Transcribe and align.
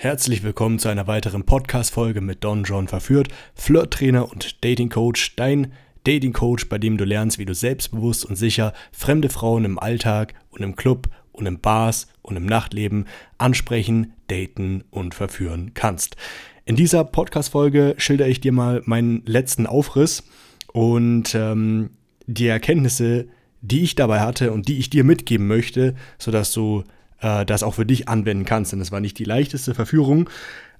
Herzlich 0.00 0.44
willkommen 0.44 0.78
zu 0.78 0.88
einer 0.88 1.08
weiteren 1.08 1.42
Podcast-Folge 1.42 2.20
mit 2.20 2.44
Don 2.44 2.62
John 2.62 2.86
Verführt, 2.86 3.30
Flirt-Trainer 3.56 4.30
und 4.30 4.64
Dating-Coach, 4.64 5.34
dein 5.34 5.72
Dating-Coach, 6.04 6.68
bei 6.68 6.78
dem 6.78 6.96
du 6.96 7.04
lernst, 7.04 7.40
wie 7.40 7.44
du 7.44 7.52
selbstbewusst 7.52 8.24
und 8.24 8.36
sicher 8.36 8.74
fremde 8.92 9.28
Frauen 9.28 9.64
im 9.64 9.76
Alltag 9.76 10.34
und 10.50 10.62
im 10.62 10.76
Club 10.76 11.08
und 11.32 11.46
im 11.46 11.58
Bars 11.58 12.06
und 12.22 12.36
im 12.36 12.46
Nachtleben 12.46 13.06
ansprechen, 13.38 14.12
daten 14.28 14.84
und 14.92 15.16
verführen 15.16 15.72
kannst. 15.74 16.14
In 16.64 16.76
dieser 16.76 17.02
Podcast-Folge 17.02 17.96
schildere 17.98 18.28
ich 18.28 18.40
dir 18.40 18.52
mal 18.52 18.82
meinen 18.84 19.24
letzten 19.26 19.66
Aufriss 19.66 20.22
und 20.72 21.34
ähm, 21.34 21.90
die 22.24 22.46
Erkenntnisse, 22.46 23.26
die 23.62 23.82
ich 23.82 23.96
dabei 23.96 24.20
hatte 24.20 24.52
und 24.52 24.68
die 24.68 24.78
ich 24.78 24.90
dir 24.90 25.02
mitgeben 25.02 25.48
möchte, 25.48 25.96
sodass 26.18 26.52
du 26.52 26.84
äh, 27.20 27.44
das 27.44 27.62
auch 27.62 27.74
für 27.74 27.86
dich 27.86 28.08
anwenden 28.08 28.44
kannst. 28.44 28.72
Denn 28.72 28.80
es 28.80 28.92
war 28.92 29.00
nicht 29.00 29.18
die 29.18 29.24
leichteste 29.24 29.74
Verführung. 29.74 30.28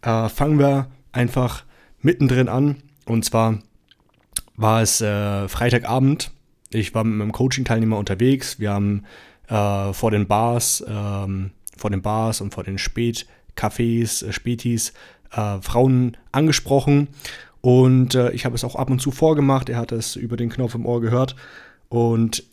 Äh, 0.03 0.29
fangen 0.29 0.59
wir 0.59 0.89
einfach 1.13 1.65
mittendrin 2.01 2.49
an. 2.49 2.77
Und 3.07 3.25
zwar 3.25 3.59
war 4.57 4.83
es 4.83 5.01
äh, 5.01 5.49
Freitagabend. 5.49 6.31
Ich 6.71 6.95
war 6.95 7.05
mit 7.05 7.17
meinem 7.17 7.33
Coaching-Teilnehmer 7.33 7.97
unterwegs. 7.97 8.59
Wir 8.61 8.73
haben 8.73 9.05
äh, 9.49 9.93
vor 9.93 10.11
den 10.11 10.27
Bars, 10.27 10.85
ähm, 10.87 11.53
vor 11.77 11.91
den 11.91 12.03
Bars 12.03 12.41
und 12.41 12.53
vor 12.53 12.65
den 12.65 12.79
Spätcafés, 12.79 14.27
äh, 14.27 14.33
Spätis 14.33 14.93
äh, 15.33 15.61
Frauen 15.61 16.17
angesprochen. 16.33 17.09
Und 17.61 18.15
ich 18.15 18.45
habe 18.45 18.55
es 18.55 18.63
auch 18.63 18.77
ab 18.77 18.89
und 18.89 19.01
zu 19.01 19.11
vorgemacht. 19.11 19.69
Er 19.69 19.79
hat 19.79 19.91
es 19.91 20.15
über 20.15 20.37
den 20.37 20.49
Knopf 20.49 20.77
im 20.77 20.87
Ohr 20.87 21.01
gehört. 21.01 21.35
Und 21.89 22.45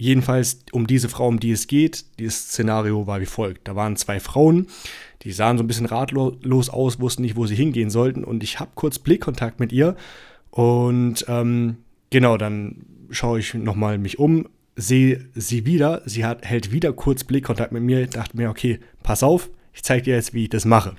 jedenfalls 0.00 0.64
um 0.72 0.86
diese 0.86 1.08
Frau, 1.08 1.28
um 1.28 1.38
die 1.38 1.52
es 1.52 1.66
geht, 1.66 2.04
dieses 2.18 2.48
Szenario 2.48 3.06
war 3.06 3.20
wie 3.20 3.26
folgt. 3.26 3.68
Da 3.68 3.76
waren 3.76 3.96
zwei 3.96 4.18
Frauen, 4.18 4.66
die 5.22 5.32
sahen 5.32 5.58
so 5.58 5.64
ein 5.64 5.66
bisschen 5.66 5.86
ratlos 5.86 6.70
aus, 6.70 7.00
wussten 7.00 7.22
nicht, 7.22 7.36
wo 7.36 7.46
sie 7.46 7.54
hingehen 7.54 7.90
sollten. 7.90 8.24
Und 8.24 8.42
ich 8.42 8.58
habe 8.58 8.70
kurz 8.74 8.98
Blickkontakt 8.98 9.60
mit 9.60 9.72
ihr. 9.72 9.96
Und 10.50 11.26
ähm, 11.28 11.76
genau, 12.08 12.38
dann 12.38 12.86
schaue 13.10 13.40
ich 13.40 13.52
nochmal 13.52 13.98
mich 13.98 14.18
um, 14.18 14.48
sehe 14.74 15.26
sie 15.34 15.66
wieder. 15.66 16.00
Sie 16.06 16.24
hat, 16.24 16.46
hält 16.46 16.72
wieder 16.72 16.94
kurz 16.94 17.24
Blickkontakt 17.24 17.72
mit 17.72 17.82
mir. 17.82 18.06
Dachte 18.06 18.38
mir, 18.38 18.48
okay, 18.48 18.80
pass 19.02 19.22
auf, 19.22 19.50
ich 19.74 19.82
zeige 19.82 20.04
dir 20.04 20.14
jetzt, 20.14 20.32
wie 20.32 20.44
ich 20.44 20.50
das 20.50 20.64
mache. 20.64 20.96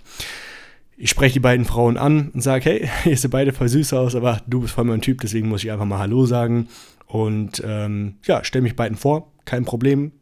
Ich 0.95 1.09
spreche 1.09 1.33
die 1.33 1.39
beiden 1.39 1.65
Frauen 1.65 1.97
an 1.97 2.29
und 2.35 2.41
sage, 2.41 2.69
hey, 2.69 2.89
ihr 3.09 3.17
seht 3.17 3.31
beide 3.31 3.51
voll 3.51 3.67
süß 3.67 3.93
aus, 3.93 4.13
aber 4.13 4.41
du 4.45 4.61
bist 4.61 4.75
voll 4.75 4.83
mein 4.83 5.01
Typ, 5.01 5.21
deswegen 5.21 5.49
muss 5.49 5.63
ich 5.63 5.71
einfach 5.71 5.85
mal 5.85 5.97
Hallo 5.97 6.27
sagen. 6.27 6.67
Und 7.11 7.61
ähm, 7.65 8.15
ja, 8.25 8.41
stelle 8.45 8.61
mich 8.61 8.77
beiden 8.77 8.97
vor, 8.97 9.33
kein 9.43 9.65
Problem. 9.65 10.13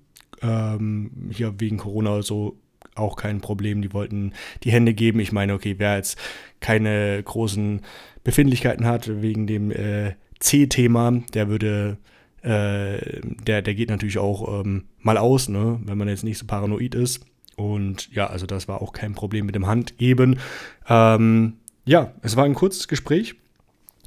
Ähm, 0.41 1.29
hier 1.29 1.59
wegen 1.59 1.77
Corona 1.77 2.23
so 2.23 2.57
auch 2.95 3.15
kein 3.15 3.41
Problem. 3.41 3.83
Die 3.83 3.93
wollten 3.93 4.33
die 4.63 4.71
Hände 4.71 4.95
geben. 4.95 5.19
Ich 5.19 5.31
meine, 5.31 5.53
okay, 5.53 5.75
wer 5.77 5.97
jetzt 5.97 6.17
keine 6.61 7.21
großen 7.21 7.81
Befindlichkeiten 8.23 8.87
hat 8.87 9.21
wegen 9.21 9.45
dem 9.45 9.69
äh, 9.69 10.15
C-Thema, 10.39 11.21
der 11.35 11.47
würde, 11.47 11.99
äh, 12.41 13.21
der, 13.21 13.61
der 13.61 13.75
geht 13.75 13.89
natürlich 13.89 14.17
auch 14.17 14.61
ähm, 14.61 14.85
mal 14.97 15.19
aus, 15.19 15.47
ne, 15.47 15.79
wenn 15.83 15.97
man 15.97 16.07
jetzt 16.07 16.23
nicht 16.23 16.39
so 16.39 16.47
paranoid 16.47 16.95
ist. 16.95 17.23
Und 17.55 18.11
ja, 18.15 18.25
also 18.25 18.47
das 18.47 18.67
war 18.67 18.81
auch 18.81 18.93
kein 18.93 19.13
Problem 19.13 19.45
mit 19.45 19.53
dem 19.53 19.67
Handgeben. 19.67 20.39
Ähm, 20.87 21.57
ja, 21.85 22.13
es 22.23 22.35
war 22.35 22.45
ein 22.45 22.55
kurzes 22.55 22.87
Gespräch. 22.87 23.35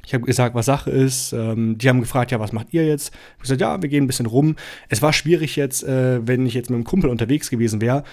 Ich 0.05 0.13
habe 0.13 0.25
gesagt, 0.25 0.55
was 0.55 0.65
Sache 0.65 0.91
ist. 0.91 1.33
Ähm, 1.33 1.77
die 1.77 1.87
haben 1.89 1.99
gefragt, 1.99 2.31
ja, 2.31 2.39
was 2.39 2.51
macht 2.51 2.73
ihr 2.73 2.85
jetzt? 2.85 3.13
Ich 3.13 3.33
habe 3.33 3.41
gesagt, 3.41 3.61
ja, 3.61 3.81
wir 3.81 3.89
gehen 3.89 4.03
ein 4.03 4.07
bisschen 4.07 4.25
rum. 4.25 4.55
Es 4.89 5.01
war 5.01 5.13
schwierig 5.13 5.55
jetzt, 5.55 5.83
äh, 5.83 6.25
wenn 6.27 6.45
ich 6.45 6.53
jetzt 6.53 6.69
mit 6.69 6.75
einem 6.75 6.83
Kumpel 6.83 7.09
unterwegs 7.09 7.49
gewesen 7.49 7.81
wäre, 7.81 8.03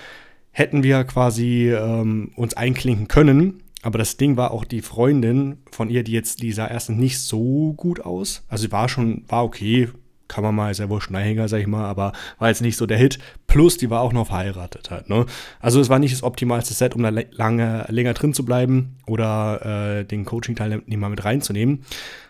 hätten 0.53 0.83
wir 0.83 1.05
quasi 1.05 1.71
ähm, 1.71 2.33
uns 2.37 2.55
einklinken 2.55 3.09
können. 3.09 3.63
Aber 3.83 3.99
das 3.99 4.17
Ding 4.17 4.37
war 4.37 4.51
auch 4.51 4.65
die 4.65 4.83
Freundin 4.83 5.59
von 5.71 5.89
ihr, 5.89 6.05
die 6.05 6.13
jetzt, 6.13 6.43
die 6.43 6.53
sah 6.53 6.67
erstens 6.67 6.99
nicht 6.99 7.19
so 7.19 7.73
gut 7.73 8.01
aus. 8.01 8.45
Also 8.49 8.67
sie 8.67 8.73
war 8.73 8.89
schon, 8.89 9.25
war 9.29 9.45
okay, 9.45 9.89
kann 10.31 10.45
man 10.45 10.55
mal, 10.55 10.71
ist 10.71 10.79
ja 10.79 10.89
wohl 10.89 11.01
Schneihänger, 11.01 11.49
sag 11.49 11.59
ich 11.59 11.67
mal, 11.67 11.85
aber 11.85 12.13
war 12.39 12.49
jetzt 12.49 12.63
nicht 12.63 12.77
so 12.77 12.87
der 12.87 12.97
Hit. 12.97 13.19
Plus, 13.49 13.77
die 13.77 13.91
war 13.91 14.01
auch 14.01 14.13
noch 14.13 14.29
verheiratet 14.29 14.91
halt, 14.91 15.11
ne? 15.11 15.27
Also 15.59 15.81
es 15.81 15.89
war 15.89 15.99
nicht 15.99 16.15
das 16.15 16.23
optimalste 16.23 16.73
Set, 16.73 16.95
um 16.95 17.03
da 17.03 17.11
lange, 17.33 17.85
länger 17.89 18.15
drin 18.15 18.33
zu 18.33 18.45
bleiben 18.45 18.97
oder 19.07 19.99
äh, 19.99 20.05
den 20.05 20.25
Coaching-Teilnehmer 20.25 21.09
mit 21.09 21.25
reinzunehmen. 21.25 21.83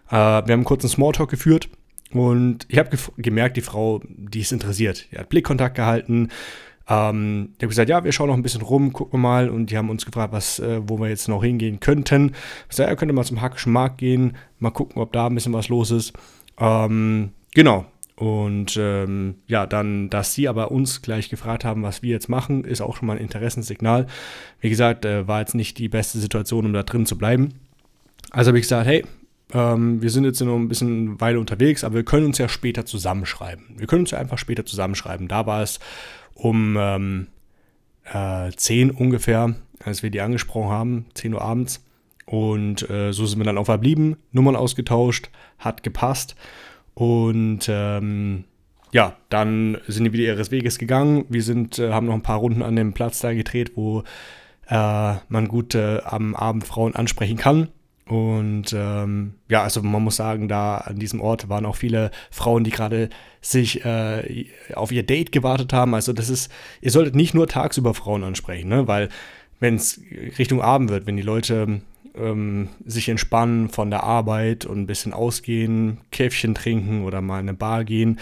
Äh, 0.08 0.12
wir 0.12 0.16
haben 0.18 0.50
einen 0.50 0.64
kurzen 0.64 0.88
Smalltalk 0.88 1.28
geführt 1.28 1.68
und 2.12 2.64
ich 2.68 2.78
habe 2.78 2.96
gemerkt, 3.18 3.58
die 3.58 3.60
Frau, 3.60 4.00
die 4.08 4.40
ist 4.40 4.52
interessiert. 4.52 5.06
Die 5.12 5.18
hat 5.18 5.28
Blickkontakt 5.28 5.76
gehalten. 5.76 6.30
Ähm, 6.88 7.50
die 7.60 7.66
haben 7.66 7.68
gesagt, 7.68 7.90
ja, 7.90 8.02
wir 8.02 8.12
schauen 8.12 8.28
noch 8.28 8.34
ein 8.34 8.42
bisschen 8.42 8.62
rum, 8.62 8.94
gucken 8.94 9.20
wir 9.20 9.28
mal. 9.28 9.50
Und 9.50 9.70
die 9.70 9.76
haben 9.76 9.90
uns 9.90 10.06
gefragt, 10.06 10.32
was, 10.32 10.58
äh, 10.58 10.80
wo 10.82 10.98
wir 10.98 11.10
jetzt 11.10 11.28
noch 11.28 11.44
hingehen 11.44 11.80
könnten. 11.80 12.32
Ich 12.62 12.70
gesagt, 12.70 12.88
ja, 12.88 12.96
könnt 12.96 13.12
ihr 13.12 13.14
mal 13.14 13.24
zum 13.24 13.42
Hackischen 13.42 13.74
Markt 13.74 13.98
gehen, 13.98 14.38
mal 14.58 14.70
gucken, 14.70 15.02
ob 15.02 15.12
da 15.12 15.26
ein 15.26 15.34
bisschen 15.34 15.52
was 15.52 15.68
los 15.68 15.90
ist. 15.90 16.14
Ähm, 16.58 17.32
Genau. 17.54 17.86
Und 18.20 18.76
ähm, 18.76 19.36
ja, 19.46 19.64
dann, 19.64 20.10
dass 20.10 20.34
sie 20.34 20.46
aber 20.46 20.70
uns 20.70 21.00
gleich 21.00 21.30
gefragt 21.30 21.64
haben, 21.64 21.82
was 21.82 22.02
wir 22.02 22.10
jetzt 22.10 22.28
machen, 22.28 22.64
ist 22.64 22.82
auch 22.82 22.94
schon 22.94 23.06
mal 23.06 23.16
ein 23.16 23.22
Interessenssignal. 23.22 24.06
Wie 24.60 24.68
gesagt, 24.68 25.06
äh, 25.06 25.26
war 25.26 25.40
jetzt 25.40 25.54
nicht 25.54 25.78
die 25.78 25.88
beste 25.88 26.18
Situation, 26.18 26.66
um 26.66 26.74
da 26.74 26.82
drin 26.82 27.06
zu 27.06 27.16
bleiben. 27.16 27.54
Also 28.30 28.48
habe 28.48 28.58
ich 28.58 28.64
gesagt, 28.64 28.86
hey, 28.86 29.06
ähm, 29.54 30.02
wir 30.02 30.10
sind 30.10 30.24
jetzt 30.24 30.38
noch 30.42 30.54
ein 30.54 30.68
bisschen 30.68 31.18
Weile 31.18 31.40
unterwegs, 31.40 31.82
aber 31.82 31.94
wir 31.94 32.04
können 32.04 32.26
uns 32.26 32.36
ja 32.36 32.50
später 32.50 32.84
zusammenschreiben. 32.84 33.64
Wir 33.78 33.86
können 33.86 34.02
uns 34.02 34.10
ja 34.10 34.18
einfach 34.18 34.36
später 34.36 34.66
zusammenschreiben. 34.66 35.26
Da 35.26 35.46
war 35.46 35.62
es 35.62 35.80
um 36.34 36.76
ähm, 36.78 37.28
äh, 38.04 38.50
10 38.54 38.90
ungefähr, 38.90 39.54
als 39.82 40.02
wir 40.02 40.10
die 40.10 40.20
angesprochen 40.20 40.68
haben, 40.68 41.06
10 41.14 41.32
Uhr 41.32 41.40
abends. 41.40 41.82
Und 42.26 42.88
äh, 42.90 43.14
so 43.14 43.24
sind 43.24 43.38
wir 43.38 43.46
dann 43.46 43.56
auch 43.56 43.64
verblieben, 43.64 44.16
Nummern 44.30 44.56
ausgetauscht, 44.56 45.30
hat 45.58 45.82
gepasst. 45.82 46.36
Und 46.94 47.68
ähm, 47.68 48.44
ja, 48.92 49.16
dann 49.28 49.78
sind 49.86 50.04
die 50.04 50.12
wieder 50.12 50.24
ihres 50.24 50.50
Weges 50.50 50.78
gegangen. 50.78 51.24
Wir 51.28 51.42
sind, 51.42 51.78
äh, 51.78 51.92
haben 51.92 52.06
noch 52.06 52.14
ein 52.14 52.22
paar 52.22 52.38
Runden 52.38 52.62
an 52.62 52.76
dem 52.76 52.92
Platz 52.92 53.20
da 53.20 53.32
gedreht, 53.32 53.72
wo 53.76 54.02
äh, 54.68 55.14
man 55.28 55.48
gut 55.48 55.74
äh, 55.74 56.00
am 56.04 56.34
Abend 56.34 56.66
Frauen 56.66 56.94
ansprechen 56.94 57.36
kann. 57.36 57.68
Und 58.06 58.74
ähm, 58.74 59.34
ja, 59.48 59.62
also 59.62 59.82
man 59.82 60.02
muss 60.02 60.16
sagen, 60.16 60.48
da 60.48 60.78
an 60.78 60.98
diesem 60.98 61.20
Ort 61.20 61.48
waren 61.48 61.64
auch 61.64 61.76
viele 61.76 62.10
Frauen, 62.32 62.64
die 62.64 62.72
gerade 62.72 63.08
sich 63.40 63.84
äh, 63.84 64.46
auf 64.74 64.90
ihr 64.90 65.04
Date 65.04 65.30
gewartet 65.30 65.72
haben. 65.72 65.94
Also 65.94 66.12
das 66.12 66.28
ist, 66.28 66.50
ihr 66.80 66.90
solltet 66.90 67.14
nicht 67.14 67.34
nur 67.34 67.46
tagsüber 67.46 67.94
Frauen 67.94 68.24
ansprechen, 68.24 68.68
ne? 68.68 68.88
weil 68.88 69.10
wenn 69.60 69.76
es 69.76 70.00
Richtung 70.38 70.60
Abend 70.60 70.90
wird, 70.90 71.06
wenn 71.06 71.16
die 71.16 71.22
Leute 71.22 71.82
ähm, 72.14 72.68
sich 72.84 73.08
entspannen 73.08 73.68
von 73.68 73.90
der 73.90 74.02
Arbeit 74.04 74.66
und 74.66 74.80
ein 74.80 74.86
bisschen 74.86 75.12
ausgehen, 75.12 75.98
Käffchen 76.10 76.54
trinken 76.54 77.04
oder 77.04 77.20
mal 77.20 77.40
in 77.40 77.48
eine 77.48 77.56
Bar 77.56 77.84
gehen. 77.84 78.18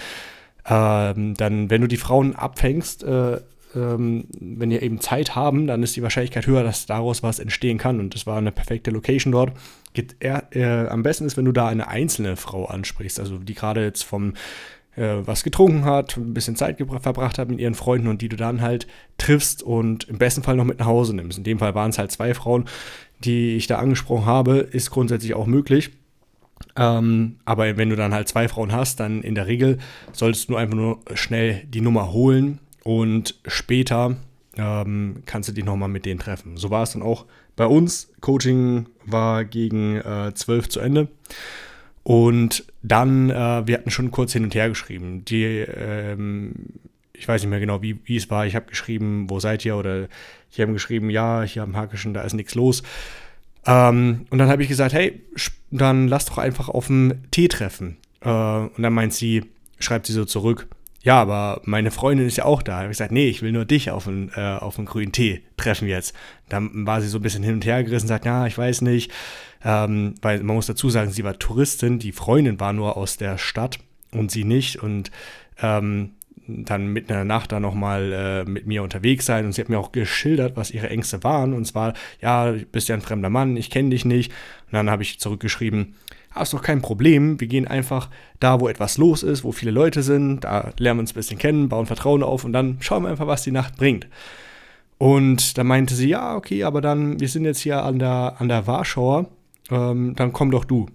Ähm, 0.68 1.34
dann, 1.34 1.70
wenn 1.70 1.80
du 1.80 1.88
die 1.88 1.96
Frauen 1.96 2.34
abfängst, 2.36 3.02
äh, 3.04 3.40
ähm, 3.74 4.24
wenn 4.38 4.70
die 4.70 4.76
eben 4.76 5.00
Zeit 5.00 5.34
haben, 5.34 5.66
dann 5.66 5.82
ist 5.82 5.96
die 5.96 6.02
Wahrscheinlichkeit 6.02 6.46
höher, 6.46 6.62
dass 6.62 6.86
daraus 6.86 7.22
was 7.22 7.38
entstehen 7.38 7.78
kann. 7.78 8.00
Und 8.00 8.14
das 8.14 8.26
war 8.26 8.38
eine 8.38 8.52
perfekte 8.52 8.90
Location 8.90 9.32
dort. 9.32 9.52
Geht 9.94 10.16
eher, 10.20 10.44
äh, 10.54 10.88
am 10.88 11.02
besten 11.02 11.26
ist, 11.26 11.36
wenn 11.36 11.44
du 11.44 11.52
da 11.52 11.68
eine 11.68 11.88
einzelne 11.88 12.36
Frau 12.36 12.66
ansprichst, 12.66 13.20
also 13.20 13.38
die 13.38 13.54
gerade 13.54 13.84
jetzt 13.84 14.04
vom 14.04 14.34
äh, 14.96 15.26
was 15.26 15.44
getrunken 15.44 15.84
hat, 15.84 16.16
ein 16.16 16.34
bisschen 16.34 16.56
Zeit 16.56 16.78
verbracht 17.00 17.38
hat 17.38 17.48
mit 17.48 17.60
ihren 17.60 17.74
Freunden 17.74 18.08
und 18.08 18.20
die 18.20 18.28
du 18.28 18.36
dann 18.36 18.60
halt 18.60 18.86
triffst 19.16 19.62
und 19.62 20.08
im 20.08 20.18
besten 20.18 20.42
Fall 20.42 20.56
noch 20.56 20.64
mit 20.64 20.78
nach 20.78 20.86
Hause 20.86 21.14
nimmst. 21.14 21.38
In 21.38 21.44
dem 21.44 21.58
Fall 21.58 21.74
waren 21.74 21.90
es 21.90 21.98
halt 21.98 22.10
zwei 22.10 22.34
Frauen, 22.34 22.64
die 23.24 23.56
ich 23.56 23.66
da 23.66 23.78
angesprochen 23.78 24.26
habe, 24.26 24.58
ist 24.58 24.90
grundsätzlich 24.90 25.34
auch 25.34 25.46
möglich. 25.46 25.90
Ähm, 26.76 27.36
aber 27.44 27.76
wenn 27.76 27.90
du 27.90 27.96
dann 27.96 28.14
halt 28.14 28.28
zwei 28.28 28.48
Frauen 28.48 28.72
hast, 28.72 29.00
dann 29.00 29.22
in 29.22 29.34
der 29.34 29.46
Regel 29.46 29.78
solltest 30.12 30.48
du 30.48 30.56
einfach 30.56 30.76
nur 30.76 31.00
schnell 31.14 31.64
die 31.68 31.80
Nummer 31.80 32.12
holen 32.12 32.60
und 32.84 33.34
später 33.46 34.16
ähm, 34.56 35.22
kannst 35.26 35.48
du 35.48 35.52
dich 35.52 35.64
nochmal 35.64 35.88
mit 35.88 36.04
denen 36.04 36.20
treffen. 36.20 36.56
So 36.56 36.70
war 36.70 36.82
es 36.82 36.92
dann 36.92 37.02
auch 37.02 37.26
bei 37.56 37.66
uns. 37.66 38.10
Coaching 38.20 38.86
war 39.04 39.44
gegen 39.44 39.96
äh, 39.96 40.32
12 40.34 40.68
zu 40.68 40.80
Ende. 40.80 41.08
Und 42.02 42.64
dann, 42.82 43.30
äh, 43.30 43.66
wir 43.66 43.74
hatten 43.74 43.90
schon 43.90 44.10
kurz 44.10 44.32
hin 44.32 44.44
und 44.44 44.54
her 44.54 44.68
geschrieben. 44.68 45.24
Die, 45.24 45.44
ähm, 45.44 46.54
ich 47.18 47.26
weiß 47.26 47.42
nicht 47.42 47.50
mehr 47.50 47.60
genau, 47.60 47.82
wie, 47.82 47.98
wie 48.04 48.16
es 48.16 48.30
war. 48.30 48.46
Ich 48.46 48.54
habe 48.54 48.66
geschrieben, 48.66 49.28
wo 49.28 49.40
seid 49.40 49.64
ihr? 49.64 49.76
Oder 49.76 50.08
die 50.56 50.62
haben 50.62 50.72
geschrieben, 50.72 51.10
ja, 51.10 51.42
hier 51.42 51.62
am 51.62 51.76
Hackischen, 51.76 52.14
da 52.14 52.22
ist 52.22 52.34
nichts 52.34 52.54
los. 52.54 52.82
Ähm, 53.66 54.26
und 54.30 54.38
dann 54.38 54.48
habe 54.48 54.62
ich 54.62 54.68
gesagt, 54.68 54.94
hey, 54.94 55.20
dann 55.70 56.08
lass 56.08 56.26
doch 56.26 56.38
einfach 56.38 56.68
auf 56.68 56.86
dem 56.86 57.30
Tee 57.30 57.48
treffen. 57.48 57.96
Äh, 58.20 58.28
und 58.30 58.82
dann 58.82 58.92
meint 58.92 59.12
sie, 59.12 59.44
schreibt 59.78 60.06
sie 60.06 60.12
so 60.12 60.24
zurück, 60.24 60.68
ja, 61.02 61.20
aber 61.20 61.60
meine 61.64 61.90
Freundin 61.90 62.26
ist 62.26 62.36
ja 62.36 62.44
auch 62.44 62.62
da. 62.62 62.72
Da 62.72 62.78
habe 62.78 62.86
ich 62.86 62.98
gesagt, 62.98 63.12
nee, 63.12 63.28
ich 63.28 63.42
will 63.42 63.52
nur 63.52 63.64
dich 63.64 63.90
auf 63.90 64.08
einen, 64.08 64.30
äh, 64.34 64.58
auf 64.60 64.78
einen 64.78 64.86
grünen 64.86 65.12
Tee 65.12 65.42
treffen 65.56 65.88
jetzt. 65.88 66.14
Dann 66.48 66.86
war 66.86 67.00
sie 67.00 67.08
so 67.08 67.18
ein 67.18 67.22
bisschen 67.22 67.42
hin 67.42 67.54
und 67.54 67.64
her 67.64 67.84
gerissen 67.84 68.08
sagt, 68.08 68.24
ja, 68.24 68.46
ich 68.46 68.58
weiß 68.58 68.82
nicht. 68.82 69.12
Ähm, 69.64 70.14
weil 70.22 70.42
man 70.42 70.56
muss 70.56 70.66
dazu 70.66 70.90
sagen, 70.90 71.10
sie 71.10 71.24
war 71.24 71.38
Touristin, 71.38 71.98
die 71.98 72.12
Freundin 72.12 72.60
war 72.60 72.72
nur 72.72 72.96
aus 72.96 73.16
der 73.16 73.38
Stadt 73.38 73.78
und 74.10 74.30
sie 74.30 74.44
nicht. 74.44 74.82
Und 74.82 75.10
ähm, 75.62 76.12
dann 76.48 76.88
mitten 76.88 77.12
in 77.12 77.16
der 77.16 77.24
Nacht 77.24 77.52
da 77.52 77.60
nochmal 77.60 78.12
äh, 78.12 78.50
mit 78.50 78.66
mir 78.66 78.82
unterwegs 78.82 79.26
sein. 79.26 79.44
Und 79.44 79.52
sie 79.52 79.60
hat 79.60 79.68
mir 79.68 79.78
auch 79.78 79.92
geschildert, 79.92 80.56
was 80.56 80.70
ihre 80.70 80.90
Ängste 80.90 81.22
waren. 81.22 81.52
Und 81.52 81.66
zwar, 81.66 81.94
ja, 82.20 82.50
du 82.52 82.64
bist 82.64 82.88
ja 82.88 82.94
ein 82.94 83.02
fremder 83.02 83.30
Mann, 83.30 83.56
ich 83.56 83.70
kenne 83.70 83.90
dich 83.90 84.04
nicht. 84.04 84.32
Und 84.66 84.72
dann 84.72 84.90
habe 84.90 85.02
ich 85.02 85.20
zurückgeschrieben, 85.20 85.94
ah, 86.32 86.42
ist 86.42 86.52
doch 86.52 86.62
kein 86.62 86.82
Problem, 86.82 87.40
wir 87.40 87.48
gehen 87.48 87.66
einfach 87.66 88.08
da, 88.40 88.60
wo 88.60 88.68
etwas 88.68 88.98
los 88.98 89.22
ist, 89.22 89.44
wo 89.44 89.52
viele 89.52 89.70
Leute 89.70 90.02
sind, 90.02 90.44
da 90.44 90.72
lernen 90.78 90.98
wir 90.98 91.02
uns 91.02 91.12
ein 91.12 91.14
bisschen 91.14 91.38
kennen, 91.38 91.68
bauen 91.68 91.86
Vertrauen 91.86 92.22
auf 92.22 92.44
und 92.44 92.52
dann 92.52 92.78
schauen 92.80 93.02
wir 93.02 93.10
einfach, 93.10 93.26
was 93.26 93.42
die 93.42 93.50
Nacht 93.50 93.76
bringt. 93.76 94.06
Und 94.98 95.56
da 95.56 95.64
meinte 95.64 95.94
sie, 95.94 96.08
ja, 96.08 96.36
okay, 96.36 96.64
aber 96.64 96.80
dann, 96.80 97.20
wir 97.20 97.28
sind 97.28 97.44
jetzt 97.44 97.60
hier 97.60 97.82
an 97.82 97.98
der, 97.98 98.34
an 98.38 98.48
der 98.48 98.66
Warschauer, 98.66 99.26
ähm, 99.70 100.14
dann 100.16 100.32
komm 100.32 100.50
doch 100.50 100.64
du. 100.64 100.86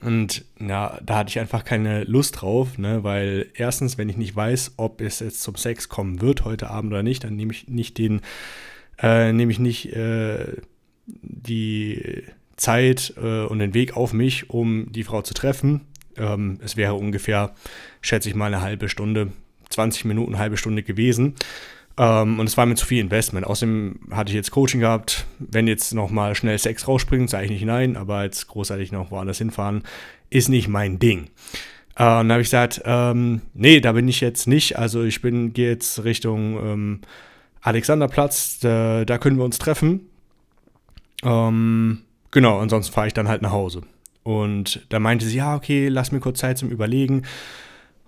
Und 0.00 0.44
ja, 0.60 0.98
da 1.04 1.18
hatte 1.18 1.30
ich 1.30 1.40
einfach 1.40 1.64
keine 1.64 2.04
Lust 2.04 2.40
drauf, 2.40 2.78
ne, 2.78 3.02
weil 3.02 3.50
erstens, 3.54 3.98
wenn 3.98 4.08
ich 4.08 4.16
nicht 4.16 4.36
weiß, 4.36 4.74
ob 4.76 5.00
es 5.00 5.18
jetzt 5.20 5.42
zum 5.42 5.56
Sex 5.56 5.88
kommen 5.88 6.20
wird 6.20 6.44
heute 6.44 6.70
Abend 6.70 6.92
oder 6.92 7.02
nicht, 7.02 7.24
dann 7.24 7.34
nehme 7.34 7.52
ich 7.52 7.68
nicht 7.68 7.98
den, 7.98 8.20
äh, 9.00 9.32
nehme 9.32 9.50
ich 9.50 9.58
nicht 9.58 9.92
äh, 9.92 10.56
die 11.06 12.22
Zeit 12.56 13.14
äh, 13.16 13.44
und 13.44 13.58
den 13.58 13.74
Weg 13.74 13.96
auf 13.96 14.12
mich, 14.12 14.50
um 14.50 14.92
die 14.92 15.04
Frau 15.04 15.22
zu 15.22 15.34
treffen. 15.34 15.80
Ähm, 16.16 16.58
es 16.62 16.76
wäre 16.76 16.94
ungefähr, 16.94 17.54
schätze 18.00 18.28
ich 18.28 18.34
mal, 18.34 18.46
eine 18.46 18.60
halbe 18.60 18.88
Stunde, 18.88 19.32
20 19.70 20.04
Minuten, 20.04 20.38
halbe 20.38 20.56
Stunde 20.56 20.82
gewesen. 20.82 21.34
Ähm, 21.98 22.38
und 22.38 22.46
es 22.46 22.56
war 22.56 22.64
mir 22.64 22.76
zu 22.76 22.86
viel 22.86 23.00
Investment. 23.00 23.46
Außerdem 23.46 23.98
hatte 24.12 24.30
ich 24.30 24.36
jetzt 24.36 24.52
Coaching 24.52 24.80
gehabt. 24.80 25.26
Wenn 25.38 25.66
jetzt 25.66 25.92
nochmal 25.92 26.34
schnell 26.36 26.56
Sex 26.56 26.86
rausspringt, 26.86 27.28
sage 27.28 27.46
ich 27.46 27.50
nicht 27.50 27.64
nein, 27.64 27.96
aber 27.96 28.22
jetzt 28.22 28.46
großartig 28.46 28.92
noch 28.92 29.10
woanders 29.10 29.38
hinfahren, 29.38 29.82
ist 30.30 30.48
nicht 30.48 30.68
mein 30.68 31.00
Ding. 31.00 31.28
Äh, 31.96 32.04
und 32.04 32.28
dann 32.28 32.32
habe 32.32 32.42
ich 32.42 32.46
gesagt, 32.46 32.82
ähm, 32.84 33.42
nee, 33.52 33.80
da 33.80 33.92
bin 33.92 34.06
ich 34.06 34.20
jetzt 34.20 34.46
nicht. 34.46 34.78
Also 34.78 35.02
ich 35.02 35.20
bin, 35.20 35.52
gehe 35.52 35.70
jetzt 35.70 36.04
Richtung 36.04 36.56
ähm, 36.64 37.00
Alexanderplatz, 37.60 38.60
da, 38.60 39.04
da, 39.04 39.18
können 39.18 39.36
wir 39.36 39.44
uns 39.44 39.58
treffen. 39.58 40.08
Ähm, 41.24 42.02
genau, 42.30 42.60
ansonsten 42.60 42.92
fahre 42.92 43.08
ich 43.08 43.14
dann 43.14 43.26
halt 43.26 43.42
nach 43.42 43.50
Hause. 43.50 43.82
Und 44.22 44.86
da 44.90 45.00
meinte 45.00 45.26
sie, 45.26 45.38
ja, 45.38 45.56
okay, 45.56 45.88
lass 45.88 46.12
mir 46.12 46.20
kurz 46.20 46.38
Zeit 46.38 46.58
zum 46.58 46.70
Überlegen. 46.70 47.22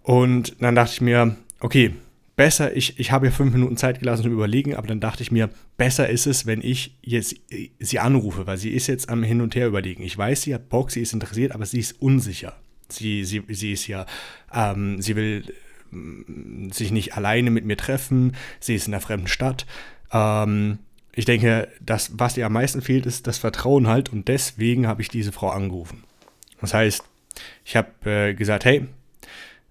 Und 0.05 0.55
dann 0.61 0.77
dachte 0.77 0.93
ich 0.93 1.01
mir, 1.01 1.35
okay, 1.59 1.95
besser, 2.41 2.75
ich, 2.75 2.99
ich 2.99 3.13
habe 3.13 3.27
ja 3.27 3.33
fünf 3.33 3.53
Minuten 3.53 3.77
Zeit 3.77 3.99
gelassen 3.99 4.23
zum 4.23 4.33
Überlegen, 4.33 4.75
aber 4.75 4.87
dann 4.87 4.99
dachte 4.99 5.23
ich 5.23 5.31
mir, 5.31 5.51
besser 5.77 6.09
ist 6.09 6.25
es, 6.25 6.47
wenn 6.47 6.63
ich 6.63 6.97
jetzt 7.03 7.35
äh, 7.51 7.69
sie 7.79 7.99
anrufe, 7.99 8.47
weil 8.47 8.57
sie 8.57 8.71
ist 8.71 8.87
jetzt 8.87 9.11
am 9.11 9.23
Hin 9.23 9.43
und 9.43 9.55
Her 9.55 9.67
überlegen. 9.67 10.03
Ich 10.03 10.17
weiß, 10.17 10.41
sie 10.41 10.55
hat 10.55 10.71
Bock, 10.71 10.91
sie 10.91 11.03
ist 11.03 11.13
interessiert, 11.13 11.53
aber 11.53 11.67
sie 11.67 11.81
ist 11.81 12.01
unsicher. 12.01 12.57
Sie, 12.89 13.27
sie, 13.27 13.43
sie 13.51 13.73
ist 13.73 13.87
ja, 13.89 14.07
ähm, 14.55 15.03
sie 15.03 15.17
will 15.17 15.45
äh, 15.93 16.73
sich 16.73 16.93
nicht 16.93 17.15
alleine 17.15 17.51
mit 17.51 17.67
mir 17.67 17.77
treffen, 17.77 18.35
sie 18.59 18.75
ist 18.75 18.89
in 18.89 18.95
einer 18.95 19.03
fremden 19.03 19.29
Stadt. 19.29 19.67
Ähm, 20.11 20.79
ich 21.13 21.27
denke, 21.27 21.69
das, 21.83 22.13
was 22.15 22.39
ihr 22.39 22.47
am 22.47 22.55
meisten 22.55 22.81
fehlt, 22.81 23.05
ist 23.05 23.27
das 23.27 23.37
Vertrauen 23.37 23.87
halt 23.87 24.09
und 24.09 24.29
deswegen 24.29 24.87
habe 24.87 25.03
ich 25.03 25.11
diese 25.11 25.33
Frau 25.33 25.51
angerufen. 25.51 26.05
Das 26.63 26.73
heißt, 26.73 27.05
ich 27.67 27.77
habe 27.77 28.11
äh, 28.11 28.33
gesagt, 28.33 28.65
hey, 28.65 28.87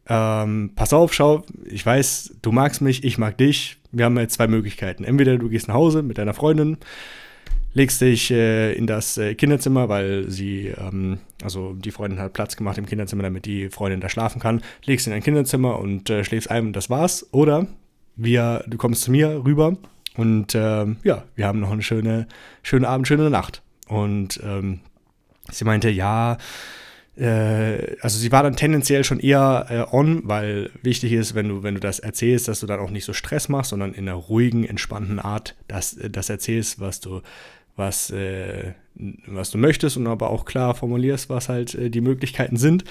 ähm, 0.10 0.72
pass 0.76 0.92
auf, 0.92 1.14
schau, 1.14 1.44
ich 1.66 1.86
weiß, 1.86 2.38
du 2.42 2.52
magst 2.52 2.82
mich, 2.82 3.04
ich 3.04 3.18
mag 3.18 3.38
dich. 3.38 3.78
Wir 3.92 4.06
haben 4.06 4.18
jetzt 4.18 4.34
zwei 4.34 4.48
Möglichkeiten. 4.48 5.04
Entweder 5.04 5.38
du 5.38 5.50
gehst 5.50 5.68
nach 5.68 5.76
Hause 5.76 6.02
mit 6.02 6.18
deiner 6.18 6.34
Freundin, 6.34 6.78
legst 7.74 8.02
dich 8.02 8.32
äh, 8.32 8.74
in 8.74 8.88
das 8.88 9.18
äh, 9.18 9.36
Kinderzimmer, 9.36 9.88
weil 9.88 10.30
sie, 10.30 10.74
ähm, 10.78 11.20
also 11.44 11.74
die 11.74 11.92
Freundin 11.92 12.20
hat 12.20 12.34
Platz 12.34 12.56
gemacht 12.56 12.80
im 12.80 12.88
Kinderzimmer, 12.88 13.24
damit 13.24 13.46
die 13.46 13.70
Freundin 13.70 14.02
da 14.02 14.10
schlafen 14.10 14.42
kann, 14.42 14.62
legst 14.86 15.06
in 15.06 15.14
ein 15.14 15.24
Kinderzimmer 15.24 15.80
und 15.80 16.10
äh, 16.10 16.24
schläfst 16.24 16.50
ein 16.50 16.68
und 16.68 16.76
das 16.76 16.90
war's. 16.90 17.28
Oder 17.32 17.68
wir, 18.16 18.64
du 18.68 18.78
kommst 18.78 19.04
zu 19.04 19.12
mir 19.12 19.44
rüber 19.46 19.78
und 20.16 20.56
ähm, 20.56 20.98
ja, 21.04 21.24
wir 21.36 21.46
haben 21.46 21.60
noch 21.60 21.72
eine 21.72 21.84
schöne, 21.84 22.28
schöne 22.64 22.88
Abend, 22.88 23.08
schöne 23.08 23.30
Nacht. 23.30 23.62
Und 23.88 24.40
ähm, 24.44 24.82
sie 25.52 25.66
meinte, 25.66 25.90
ja, 25.90 26.38
also 27.22 28.18
sie 28.18 28.32
war 28.32 28.44
dann 28.44 28.56
tendenziell 28.56 29.04
schon 29.04 29.20
eher 29.20 29.66
äh, 29.70 29.96
on, 29.96 30.22
weil 30.24 30.72
wichtig 30.82 31.12
ist, 31.12 31.36
wenn 31.36 31.50
du, 31.50 31.64
wenn 31.64 31.74
du 31.74 31.80
das 31.80 32.00
erzählst, 32.00 32.48
dass 32.48 32.62
du 32.62 32.68
dann 32.68 32.80
auch 32.80 32.92
nicht 32.92 33.06
so 33.06 33.14
Stress 33.14 33.50
machst, 33.50 33.72
sondern 33.72 33.94
in 33.94 34.08
einer 34.08 34.18
ruhigen, 34.18 34.64
entspannten 34.64 35.20
Art 35.20 35.56
das, 35.68 35.98
äh, 35.98 36.10
das 36.10 36.30
erzählst, 36.30 36.80
was 36.80 37.00
du, 37.02 37.22
was, 37.76 38.12
äh, 38.12 38.74
was 39.26 39.52
du 39.52 39.58
möchtest 39.58 39.98
und 39.98 40.06
aber 40.08 40.30
auch 40.30 40.46
klar 40.46 40.76
formulierst, 40.76 41.30
was 41.30 41.50
halt 41.50 41.74
äh, 41.76 41.90
die 41.90 42.02
Möglichkeiten 42.02 42.58
sind. 42.58 42.84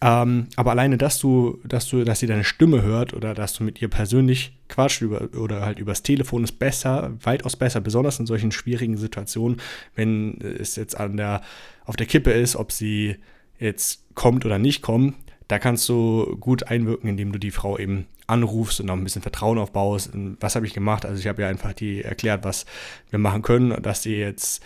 Ähm, 0.00 0.48
aber 0.56 0.72
alleine, 0.72 0.98
dass 0.98 1.18
du, 1.18 1.60
dass 1.64 1.88
du, 1.88 2.04
dass 2.04 2.20
sie 2.20 2.26
deine 2.26 2.44
Stimme 2.44 2.82
hört 2.82 3.14
oder 3.14 3.34
dass 3.34 3.54
du 3.54 3.64
mit 3.64 3.80
ihr 3.80 3.88
persönlich 3.88 4.52
quatscht 4.68 5.00
über, 5.00 5.28
oder 5.36 5.64
halt 5.64 5.78
übers 5.78 6.02
Telefon 6.02 6.44
ist 6.44 6.58
besser, 6.58 7.12
weitaus 7.22 7.56
besser, 7.56 7.80
besonders 7.80 8.18
in 8.18 8.26
solchen 8.26 8.52
schwierigen 8.52 8.96
Situationen, 8.96 9.60
wenn 9.94 10.40
es 10.40 10.76
jetzt 10.76 10.98
an 10.98 11.16
der, 11.16 11.42
auf 11.84 11.96
der 11.96 12.06
Kippe 12.06 12.32
ist, 12.32 12.56
ob 12.56 12.72
sie 12.72 13.16
jetzt 13.62 14.14
kommt 14.14 14.44
oder 14.44 14.58
nicht 14.58 14.82
kommt, 14.82 15.14
da 15.48 15.58
kannst 15.58 15.88
du 15.88 16.36
gut 16.40 16.64
einwirken, 16.64 17.10
indem 17.10 17.32
du 17.32 17.38
die 17.38 17.50
Frau 17.50 17.78
eben 17.78 18.06
anrufst 18.26 18.80
und 18.80 18.88
auch 18.88 18.94
ein 18.94 19.04
bisschen 19.04 19.22
Vertrauen 19.22 19.58
aufbaust. 19.58 20.10
Was 20.40 20.56
habe 20.56 20.66
ich 20.66 20.74
gemacht? 20.74 21.04
Also 21.04 21.20
ich 21.20 21.26
habe 21.26 21.42
ja 21.42 21.48
einfach 21.48 21.72
die 21.74 22.02
erklärt, 22.02 22.44
was 22.44 22.64
wir 23.10 23.18
machen 23.18 23.42
können, 23.42 23.82
dass 23.82 24.02
sie 24.02 24.16
jetzt, 24.16 24.62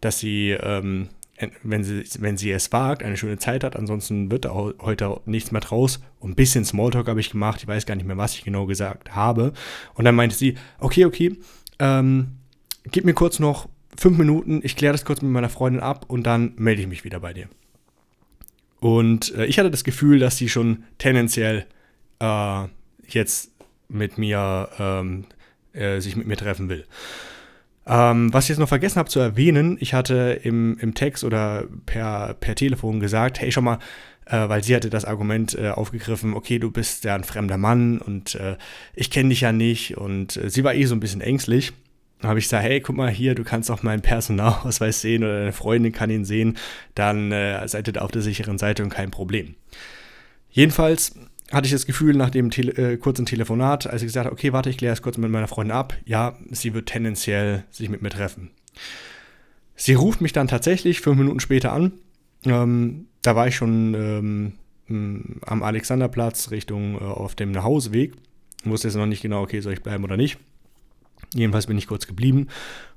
dass 0.00 0.18
sie, 0.18 0.50
ähm, 0.52 1.08
wenn 1.62 1.84
sie, 1.84 2.04
wenn 2.20 2.36
sie 2.36 2.50
es 2.52 2.72
wagt, 2.72 3.02
eine 3.02 3.16
schöne 3.16 3.38
Zeit 3.38 3.64
hat. 3.64 3.76
Ansonsten 3.76 4.30
wird 4.30 4.46
heute 4.46 5.20
nichts 5.26 5.52
mehr 5.52 5.60
draus. 5.60 6.00
Und 6.18 6.30
ein 6.30 6.36
bisschen 6.36 6.64
Smalltalk 6.64 7.08
habe 7.08 7.20
ich 7.20 7.30
gemacht. 7.30 7.60
Ich 7.60 7.68
weiß 7.68 7.84
gar 7.84 7.96
nicht 7.96 8.06
mehr, 8.06 8.16
was 8.16 8.34
ich 8.34 8.44
genau 8.44 8.66
gesagt 8.66 9.14
habe. 9.14 9.52
Und 9.94 10.04
dann 10.04 10.14
meinte 10.14 10.36
sie, 10.36 10.54
okay, 10.78 11.04
okay, 11.04 11.36
ähm, 11.78 12.38
gib 12.90 13.04
mir 13.04 13.14
kurz 13.14 13.38
noch 13.38 13.68
fünf 13.98 14.16
Minuten. 14.16 14.60
Ich 14.62 14.76
kläre 14.76 14.92
das 14.92 15.04
kurz 15.04 15.20
mit 15.20 15.30
meiner 15.30 15.50
Freundin 15.50 15.82
ab 15.82 16.06
und 16.08 16.22
dann 16.24 16.54
melde 16.56 16.80
ich 16.82 16.88
mich 16.88 17.04
wieder 17.04 17.20
bei 17.20 17.34
dir. 17.34 17.48
Und 18.80 19.34
äh, 19.34 19.44
ich 19.46 19.58
hatte 19.58 19.70
das 19.70 19.84
Gefühl, 19.84 20.18
dass 20.18 20.36
sie 20.36 20.48
schon 20.48 20.84
tendenziell 20.98 21.66
äh, 22.20 22.64
jetzt 23.06 23.52
mit 23.88 24.18
mir, 24.18 24.68
ähm, 24.78 25.26
äh, 25.72 26.00
sich 26.00 26.16
mit 26.16 26.26
mir 26.26 26.36
treffen 26.36 26.68
will. 26.68 26.86
Ähm, 27.86 28.32
was 28.32 28.44
ich 28.44 28.50
jetzt 28.50 28.58
noch 28.58 28.68
vergessen 28.68 28.98
habe 28.98 29.08
zu 29.08 29.20
erwähnen, 29.20 29.76
ich 29.80 29.94
hatte 29.94 30.40
im, 30.42 30.78
im 30.78 30.94
Text 30.94 31.24
oder 31.24 31.64
per, 31.86 32.34
per 32.34 32.54
Telefon 32.54 33.00
gesagt, 33.00 33.40
hey, 33.40 33.50
schau 33.50 33.62
mal, 33.62 33.78
äh, 34.26 34.48
weil 34.48 34.62
sie 34.62 34.76
hatte 34.76 34.90
das 34.90 35.04
Argument 35.04 35.56
äh, 35.58 35.70
aufgegriffen, 35.70 36.34
okay, 36.34 36.58
du 36.58 36.70
bist 36.70 37.04
ja 37.04 37.14
ein 37.14 37.24
fremder 37.24 37.58
Mann 37.58 37.98
und 37.98 38.34
äh, 38.36 38.56
ich 38.94 39.10
kenne 39.10 39.30
dich 39.30 39.40
ja 39.40 39.52
nicht 39.52 39.96
und 39.96 40.40
sie 40.46 40.62
war 40.62 40.74
eh 40.74 40.84
so 40.84 40.94
ein 40.94 41.00
bisschen 41.00 41.20
ängstlich 41.20 41.72
habe 42.22 42.38
ich 42.38 42.46
gesagt, 42.46 42.64
hey, 42.64 42.80
guck 42.80 42.96
mal 42.96 43.10
hier, 43.10 43.34
du 43.34 43.44
kannst 43.44 43.70
auch 43.70 43.82
meinen 43.82 44.02
Personalausweis 44.02 45.00
sehen 45.00 45.24
oder 45.24 45.38
deine 45.38 45.52
Freundin 45.52 45.92
kann 45.92 46.10
ihn 46.10 46.24
sehen, 46.24 46.56
dann 46.94 47.32
äh, 47.32 47.66
seid 47.66 47.86
ihr 47.88 47.92
da 47.92 48.00
auf 48.02 48.10
der 48.10 48.22
sicheren 48.22 48.58
Seite 48.58 48.82
und 48.82 48.90
kein 48.90 49.10
Problem. 49.10 49.54
Jedenfalls 50.50 51.14
hatte 51.52 51.66
ich 51.66 51.72
das 51.72 51.86
Gefühl 51.86 52.14
nach 52.14 52.30
dem 52.30 52.50
Tele 52.50 52.72
äh, 52.72 52.96
kurzen 52.96 53.26
Telefonat, 53.26 53.86
als 53.86 54.02
ich 54.02 54.08
gesagt 54.08 54.26
habe, 54.26 54.34
okay, 54.34 54.52
warte, 54.52 54.70
ich 54.70 54.78
kläre 54.78 54.92
es 54.92 55.02
kurz 55.02 55.16
mit 55.16 55.30
meiner 55.30 55.48
Freundin 55.48 55.76
ab, 55.76 55.96
ja, 56.04 56.36
sie 56.50 56.74
wird 56.74 56.86
tendenziell 56.86 57.64
sich 57.70 57.88
mit 57.88 58.02
mir 58.02 58.10
treffen. 58.10 58.50
Sie 59.74 59.94
ruft 59.94 60.20
mich 60.20 60.32
dann 60.32 60.48
tatsächlich 60.48 61.00
fünf 61.00 61.18
Minuten 61.18 61.40
später 61.40 61.72
an. 61.72 61.92
Ähm, 62.44 63.06
da 63.22 63.34
war 63.34 63.48
ich 63.48 63.56
schon 63.56 63.94
ähm, 63.94 65.38
am 65.46 65.62
Alexanderplatz 65.62 66.50
Richtung 66.50 66.96
äh, 66.96 67.04
auf 67.04 67.34
dem 67.34 67.52
Nachhauseweg. 67.52 68.12
Wusste 68.64 68.88
jetzt 68.88 68.96
noch 68.96 69.06
nicht 69.06 69.22
genau, 69.22 69.42
okay, 69.42 69.60
soll 69.60 69.72
ich 69.72 69.82
bleiben 69.82 70.04
oder 70.04 70.16
nicht. 70.18 70.38
Jedenfalls 71.34 71.66
bin 71.66 71.78
ich 71.78 71.86
kurz 71.86 72.06
geblieben. 72.06 72.48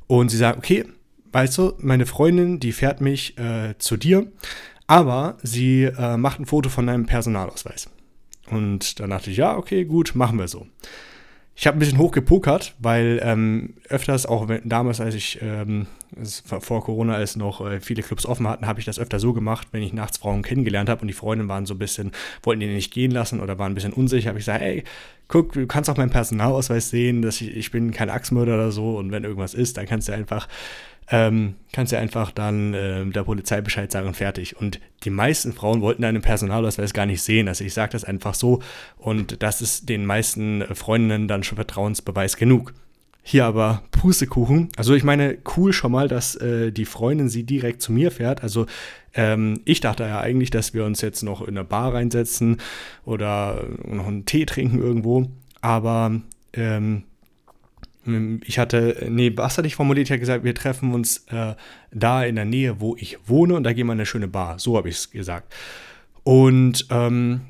Und 0.07 0.29
sie 0.29 0.37
sagt, 0.37 0.57
okay, 0.57 0.85
weißt 1.31 1.57
du, 1.57 1.73
meine 1.79 2.05
Freundin, 2.05 2.59
die 2.59 2.71
fährt 2.71 3.01
mich 3.01 3.37
äh, 3.37 3.75
zu 3.77 3.97
dir, 3.97 4.31
aber 4.87 5.37
sie 5.41 5.83
äh, 5.83 6.17
macht 6.17 6.39
ein 6.39 6.45
Foto 6.45 6.69
von 6.69 6.87
deinem 6.87 7.05
Personalausweis. 7.05 7.89
Und 8.49 8.99
dann 8.99 9.09
dachte 9.09 9.31
ich, 9.31 9.37
ja, 9.37 9.57
okay, 9.57 9.85
gut, 9.85 10.15
machen 10.15 10.37
wir 10.37 10.47
so. 10.47 10.67
Ich 11.55 11.67
habe 11.67 11.77
ein 11.77 11.79
bisschen 11.79 11.99
hochgepokert, 11.99 12.73
weil 12.79 13.19
ähm, 13.23 13.75
öfters, 13.87 14.25
auch 14.25 14.47
wenn, 14.47 14.67
damals, 14.67 14.99
als 14.99 15.13
ich 15.13 15.39
ähm, 15.41 15.85
vor 16.41 16.83
Corona 16.83 17.13
als 17.13 17.35
noch 17.35 17.61
äh, 17.61 17.79
viele 17.79 18.01
Clubs 18.01 18.25
offen 18.25 18.47
hatten, 18.47 18.65
habe 18.65 18.79
ich 18.79 18.85
das 18.85 18.97
öfter 18.97 19.19
so 19.19 19.33
gemacht, 19.33 19.67
wenn 19.71 19.83
ich 19.83 19.93
nachts 19.93 20.17
Frauen 20.17 20.41
kennengelernt 20.41 20.89
habe 20.89 21.01
und 21.01 21.07
die 21.07 21.13
Freundinnen 21.13 21.49
waren 21.49 21.67
so 21.67 21.75
ein 21.75 21.79
bisschen, 21.79 22.11
wollten 22.41 22.61
die 22.61 22.67
nicht 22.67 22.91
gehen 22.91 23.11
lassen 23.11 23.39
oder 23.39 23.59
waren 23.59 23.73
ein 23.73 23.75
bisschen 23.75 23.93
unsicher, 23.93 24.29
habe 24.29 24.39
ich 24.39 24.45
gesagt, 24.45 24.63
ey, 24.63 24.83
guck, 25.27 25.53
du 25.53 25.67
kannst 25.67 25.91
auch 25.91 25.97
meinen 25.97 26.09
Personalausweis 26.09 26.89
sehen, 26.89 27.21
dass 27.21 27.39
ich, 27.39 27.55
ich 27.55 27.71
bin 27.71 27.91
kein 27.91 28.09
Axtmörder 28.09 28.55
oder 28.55 28.71
so 28.71 28.97
und 28.97 29.11
wenn 29.11 29.23
irgendwas 29.23 29.53
ist, 29.53 29.77
dann 29.77 29.85
kannst 29.85 30.07
du 30.07 30.13
einfach 30.13 30.47
ähm, 31.09 31.55
kannst 31.71 31.91
du 31.91 31.97
einfach 31.97 32.31
dann 32.31 32.73
äh, 32.73 33.05
der 33.05 33.23
Polizei 33.23 33.61
Bescheid 33.61 33.91
sagen 33.91 34.13
fertig. 34.13 34.57
Und 34.57 34.79
die 35.03 35.09
meisten 35.09 35.53
Frauen 35.53 35.81
wollten 35.81 36.01
deinen 36.01 36.21
Personalausweis 36.21 36.93
gar 36.93 37.05
nicht 37.05 37.21
sehen. 37.21 37.47
Also 37.47 37.63
ich 37.63 37.73
sage 37.73 37.91
das 37.91 38.03
einfach 38.03 38.33
so 38.33 38.61
und 38.97 39.41
das 39.43 39.61
ist 39.61 39.89
den 39.89 40.05
meisten 40.05 40.63
Freundinnen 40.73 41.27
dann 41.27 41.43
schon 41.43 41.57
Vertrauensbeweis 41.57 42.37
genug. 42.37 42.73
hier 43.25 43.45
aber 43.45 43.83
Pustekuchen. 43.91 44.69
Also 44.75 44.93
ich 44.93 45.03
meine, 45.05 45.37
cool 45.55 45.71
schon 45.71 45.93
mal, 45.93 46.09
dass 46.09 46.35
äh, 46.35 46.71
die 46.71 46.85
Freundin 46.85 47.29
sie 47.29 47.43
direkt 47.43 47.81
zu 47.81 47.93
mir 47.93 48.11
fährt. 48.11 48.43
Also 48.43 48.65
ähm, 49.13 49.61
ich 49.63 49.79
dachte 49.79 50.03
ja 50.03 50.19
eigentlich, 50.19 50.49
dass 50.49 50.73
wir 50.73 50.83
uns 50.83 50.99
jetzt 51.01 51.23
noch 51.23 51.41
in 51.41 51.57
eine 51.57 51.63
Bar 51.63 51.93
reinsetzen 51.93 52.57
oder 53.05 53.63
noch 53.87 54.07
einen 54.07 54.25
Tee 54.25 54.45
trinken 54.45 54.79
irgendwo. 54.79 55.29
Aber 55.61 56.19
ähm, 56.51 57.03
ich 58.05 58.59
hatte, 58.59 59.07
nee, 59.09 59.31
was 59.35 59.57
hatte 59.57 59.67
ich 59.67 59.75
formuliert? 59.75 60.07
Ich 60.07 60.11
hatte 60.11 60.19
gesagt, 60.19 60.43
wir 60.43 60.55
treffen 60.55 60.93
uns 60.93 61.25
äh, 61.29 61.55
da 61.91 62.23
in 62.23 62.35
der 62.35 62.45
Nähe, 62.45 62.81
wo 62.81 62.95
ich 62.97 63.17
wohne 63.25 63.55
und 63.55 63.63
da 63.63 63.73
gehen 63.73 63.87
wir 63.87 63.93
in 63.93 63.99
eine 63.99 64.05
schöne 64.05 64.27
Bar. 64.27 64.59
So 64.59 64.77
habe 64.77 64.89
ich 64.89 64.95
es 64.95 65.11
gesagt. 65.11 65.53
Und 66.23 66.87
ähm, 66.89 67.41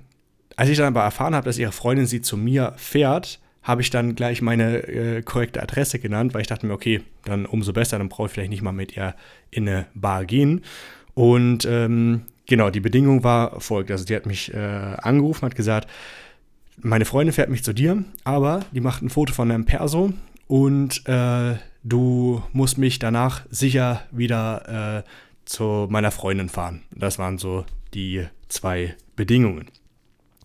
als 0.55 0.69
ich 0.69 0.77
dann 0.77 0.88
aber 0.88 1.01
erfahren 1.03 1.36
habe, 1.36 1.45
dass 1.45 1.57
ihre 1.57 1.72
Freundin 1.72 2.05
sie 2.05 2.22
zu 2.22 2.38
mir 2.38 2.74
fährt, 2.77 3.39
habe 3.63 3.81
ich 3.81 3.89
dann 3.89 4.13
gleich 4.15 4.41
meine 4.41 4.88
äh, 4.88 5.22
korrekte 5.22 5.62
Adresse 5.62 5.98
genannt, 5.98 6.33
weil 6.33 6.41
ich 6.41 6.48
dachte 6.48 6.67
mir, 6.67 6.74
okay, 6.74 7.01
dann 7.24 7.45
umso 7.45 7.74
besser, 7.74 7.98
dann 7.98 8.10
brauche 8.10 8.27
ich 8.27 8.33
vielleicht 8.33 8.51
nicht 8.51 8.62
mal 8.62 8.74
mit 8.74 8.95
ihr 8.95 9.15
in 9.51 9.67
eine 9.67 9.88
Bar 9.93 10.25
gehen. 10.25 10.62
Und 11.13 11.65
ähm, 11.65 12.24
genau, 12.45 12.69
die 12.69 12.81
Bedingung 12.81 13.24
war 13.24 13.60
folgt. 13.62 13.89
Also 13.89 14.05
die 14.05 14.15
hat 14.15 14.25
mich 14.25 14.53
äh, 14.53 14.57
angerufen, 14.57 15.45
hat 15.45 15.55
gesagt, 15.55 15.89
meine 16.81 17.05
Freundin 17.05 17.33
fährt 17.33 17.50
mich 17.50 17.63
zu 17.63 17.74
dir, 17.74 18.03
aber 18.24 18.65
die 18.72 18.81
macht 18.81 19.01
ein 19.01 19.10
Foto 19.10 19.33
von 19.33 19.50
einem 19.50 19.65
Perso 19.65 20.12
und 20.48 21.08
äh, 21.08 21.56
du 21.84 22.44
musst 22.52 22.78
mich 22.78 23.00
danach 23.00 23.46
sicher 23.50 24.04
wieder 24.12 25.04
äh, 25.06 25.10
zu 25.46 25.88
meiner 25.90 26.12
Freundin 26.12 26.50
fahren. 26.50 26.84
Das 26.92 27.20
waren 27.20 27.38
so 27.38 27.66
die 27.94 28.26
zwei 28.48 28.96
Bedingungen. 29.16 29.70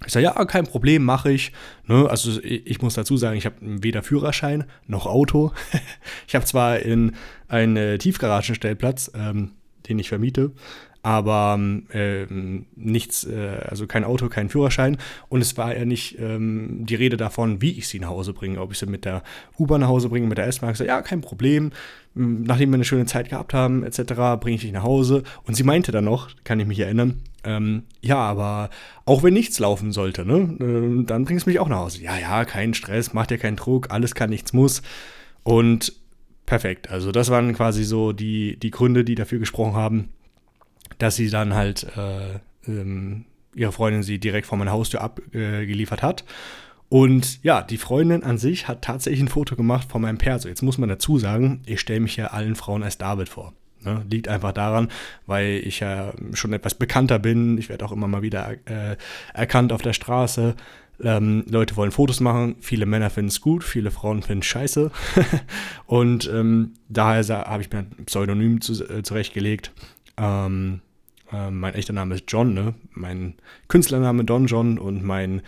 Ich 0.07 0.13
sage, 0.13 0.25
ja, 0.25 0.45
kein 0.45 0.67
Problem, 0.67 1.03
mache 1.03 1.33
ich. 1.33 1.53
Ne? 1.87 2.09
Also 2.09 2.41
ich, 2.43 2.81
muss 2.81 2.95
dazu 2.95 3.17
sagen, 3.17 3.37
ich 3.37 3.47
habe 3.47 3.57
weder 3.61 4.03
Führerschein 4.03 4.65
noch 4.87 5.07
Auto. 5.07 5.53
ich 6.29 6.35
habe 6.35 6.45
zwar 6.45 6.79
in 6.79 7.17
einen 7.49 7.99
Tiefgaragenstellplatz, 7.99 9.11
ähm, 9.15 9.53
den 9.89 9.99
ich 9.99 10.09
vermiete, 10.09 10.53
aber 11.09 11.59
äh, 11.95 12.27
nichts, 12.77 13.25
äh, 13.25 13.61
also 13.67 13.87
kein 13.87 14.05
Auto, 14.05 14.29
kein 14.29 14.51
Führerschein. 14.51 14.99
Und 15.31 15.41
es 15.41 15.57
war 15.57 15.75
ja 15.75 15.87
nicht 15.87 16.19
ähm, 16.21 16.85
die 16.85 16.97
Rede 16.97 17.17
davon, 17.17 17.63
wie 17.63 17.79
ich 17.79 17.89
sie 17.89 17.99
nach 17.99 18.11
Hause 18.11 18.35
bringe, 18.35 18.61
ob 18.61 18.73
ich 18.73 18.79
sie 18.79 18.85
mit 18.85 19.07
der 19.07 19.23
U-Bahn 19.59 19.81
nach 19.81 19.89
Hause 19.89 20.11
bringe, 20.11 20.27
mit 20.27 20.37
der 20.37 20.47
S-Bahn. 20.47 20.75
Ja, 20.85 21.01
kein 21.01 21.23
Problem. 21.23 21.71
Nachdem 22.13 22.69
wir 22.69 22.75
eine 22.75 22.85
schöne 22.85 23.07
Zeit 23.07 23.31
gehabt 23.31 23.55
haben, 23.55 23.85
etc., 23.85 24.03
bringe 24.39 24.57
ich 24.57 24.61
dich 24.61 24.73
nach 24.73 24.83
Hause. 24.83 25.23
Und 25.45 25.55
sie 25.55 25.63
meinte 25.63 25.93
dann 25.93 26.05
noch, 26.05 26.29
kann 26.45 26.61
ich 26.61 26.67
mich 26.67 26.81
erinnern, 26.81 27.23
ähm, 27.43 27.85
ja, 28.03 28.19
aber 28.19 28.69
auch 29.07 29.23
wenn 29.23 29.33
nichts 29.33 29.59
laufen 29.61 29.93
sollte, 29.93 30.27
ne, 30.27 30.59
äh, 30.61 31.05
dann 31.07 31.25
bringst 31.25 31.47
du 31.47 31.51
mich 31.51 31.59
auch 31.59 31.69
nach 31.69 31.79
Hause. 31.79 32.03
Ja, 32.03 32.19
ja, 32.19 32.45
kein 32.45 32.75
Stress, 32.75 33.15
mach 33.15 33.27
dir 33.27 33.39
keinen 33.39 33.57
Druck, 33.57 33.91
alles 33.91 34.15
kann, 34.15 34.29
nichts 34.29 34.53
muss. 34.53 34.83
Und 35.43 35.95
perfekt. 36.45 36.91
Also 36.91 37.13
das 37.13 37.31
waren 37.31 37.55
quasi 37.55 37.85
so 37.85 38.13
die, 38.13 38.59
die 38.59 38.71
Gründe, 38.71 39.05
die 39.05 39.15
dafür 39.15 39.39
gesprochen 39.39 39.75
haben, 39.75 40.11
dass 40.99 41.17
sie 41.17 41.31
dann 41.31 41.55
halt 41.55 41.87
äh, 41.97 42.39
ähm, 42.71 43.25
ihre 43.55 43.73
Freundin 43.73 44.03
sie 44.03 44.19
direkt 44.19 44.47
vor 44.47 44.59
meiner 44.59 44.73
Haustür 44.73 45.01
abgeliefert 45.01 46.01
äh, 46.01 46.07
hat. 46.07 46.25
Und 46.89 47.43
ja, 47.43 47.61
die 47.63 47.77
Freundin 47.77 48.23
an 48.23 48.39
sich 48.39 48.67
hat 48.67 48.83
tatsächlich 48.83 49.21
ein 49.21 49.29
Foto 49.29 49.57
gemacht 49.57 49.91
von 49.91 50.01
meinem 50.01 50.19
Perso. 50.19 50.49
Jetzt 50.49 50.63
muss 50.63 50.79
man 50.79 50.89
dazu 50.89 51.19
sagen, 51.19 51.61
ich 51.67 51.81
stelle 51.81 52.01
mich 52.01 52.17
ja 52.17 52.29
allen 52.29 52.55
Frauen 52.55 52.83
als 52.83 52.97
David 52.97 53.29
vor. 53.29 53.53
Ne? 53.85 54.05
Liegt 54.11 54.29
einfach 54.29 54.53
daran, 54.53 54.89
weil 55.27 55.61
ich 55.65 55.81
ja 55.81 56.13
schon 56.33 56.53
etwas 56.53 56.75
bekannter 56.75 57.19
bin. 57.19 57.59
Ich 57.59 57.69
werde 57.69 57.85
auch 57.85 57.93
immer 57.93 58.09
mal 58.09 58.23
wieder 58.23 58.51
äh, 58.65 58.97
erkannt 59.35 59.73
auf 59.73 59.83
der 59.83 59.93
Straße. 59.93 60.55
Ähm, 61.01 61.45
Leute 61.49 61.77
wollen 61.77 61.93
Fotos 61.93 62.21
machen, 62.21 62.57
viele 62.61 62.87
Männer 62.87 63.09
finden 63.11 63.29
es 63.29 63.41
gut, 63.41 63.63
viele 63.63 63.91
Frauen 63.93 64.23
finden 64.23 64.41
es 64.41 64.47
scheiße. 64.47 64.91
und 65.87 66.29
ähm, 66.33 66.73
daher 66.89 67.23
habe 67.29 67.63
ich 67.63 67.71
mir 67.71 67.81
ein 67.81 68.05
Pseudonym 68.07 68.61
zu, 68.61 68.73
äh, 68.85 69.03
zurechtgelegt. 69.03 69.73
Ähm, 70.17 70.81
äh, 71.33 71.51
mein 71.51 71.75
echter 71.75 71.93
Name 71.93 72.17
ist 72.17 72.25
John, 72.29 72.55
ne? 72.55 72.75
Mein 72.93 73.35
Künstlername 73.69 74.25
Don 74.25 74.47
John 74.47 74.79
und 74.79 75.03
mein 75.05 75.43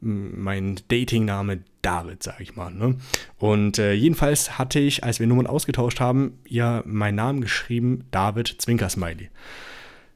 mein 0.00 0.76
Datingname 0.88 1.60
David, 1.82 2.22
sag 2.22 2.40
ich 2.40 2.56
mal. 2.56 2.72
Ne? 2.72 2.96
Und 3.38 3.78
äh, 3.78 3.92
jedenfalls 3.94 4.58
hatte 4.58 4.78
ich, 4.78 5.02
als 5.04 5.18
wir 5.18 5.26
Nummern 5.26 5.46
ausgetauscht 5.46 6.00
haben, 6.00 6.38
ja 6.46 6.82
meinen 6.86 7.16
Namen 7.16 7.40
geschrieben, 7.40 8.04
David 8.10 8.56
Zwinkersmiley. 8.58 9.30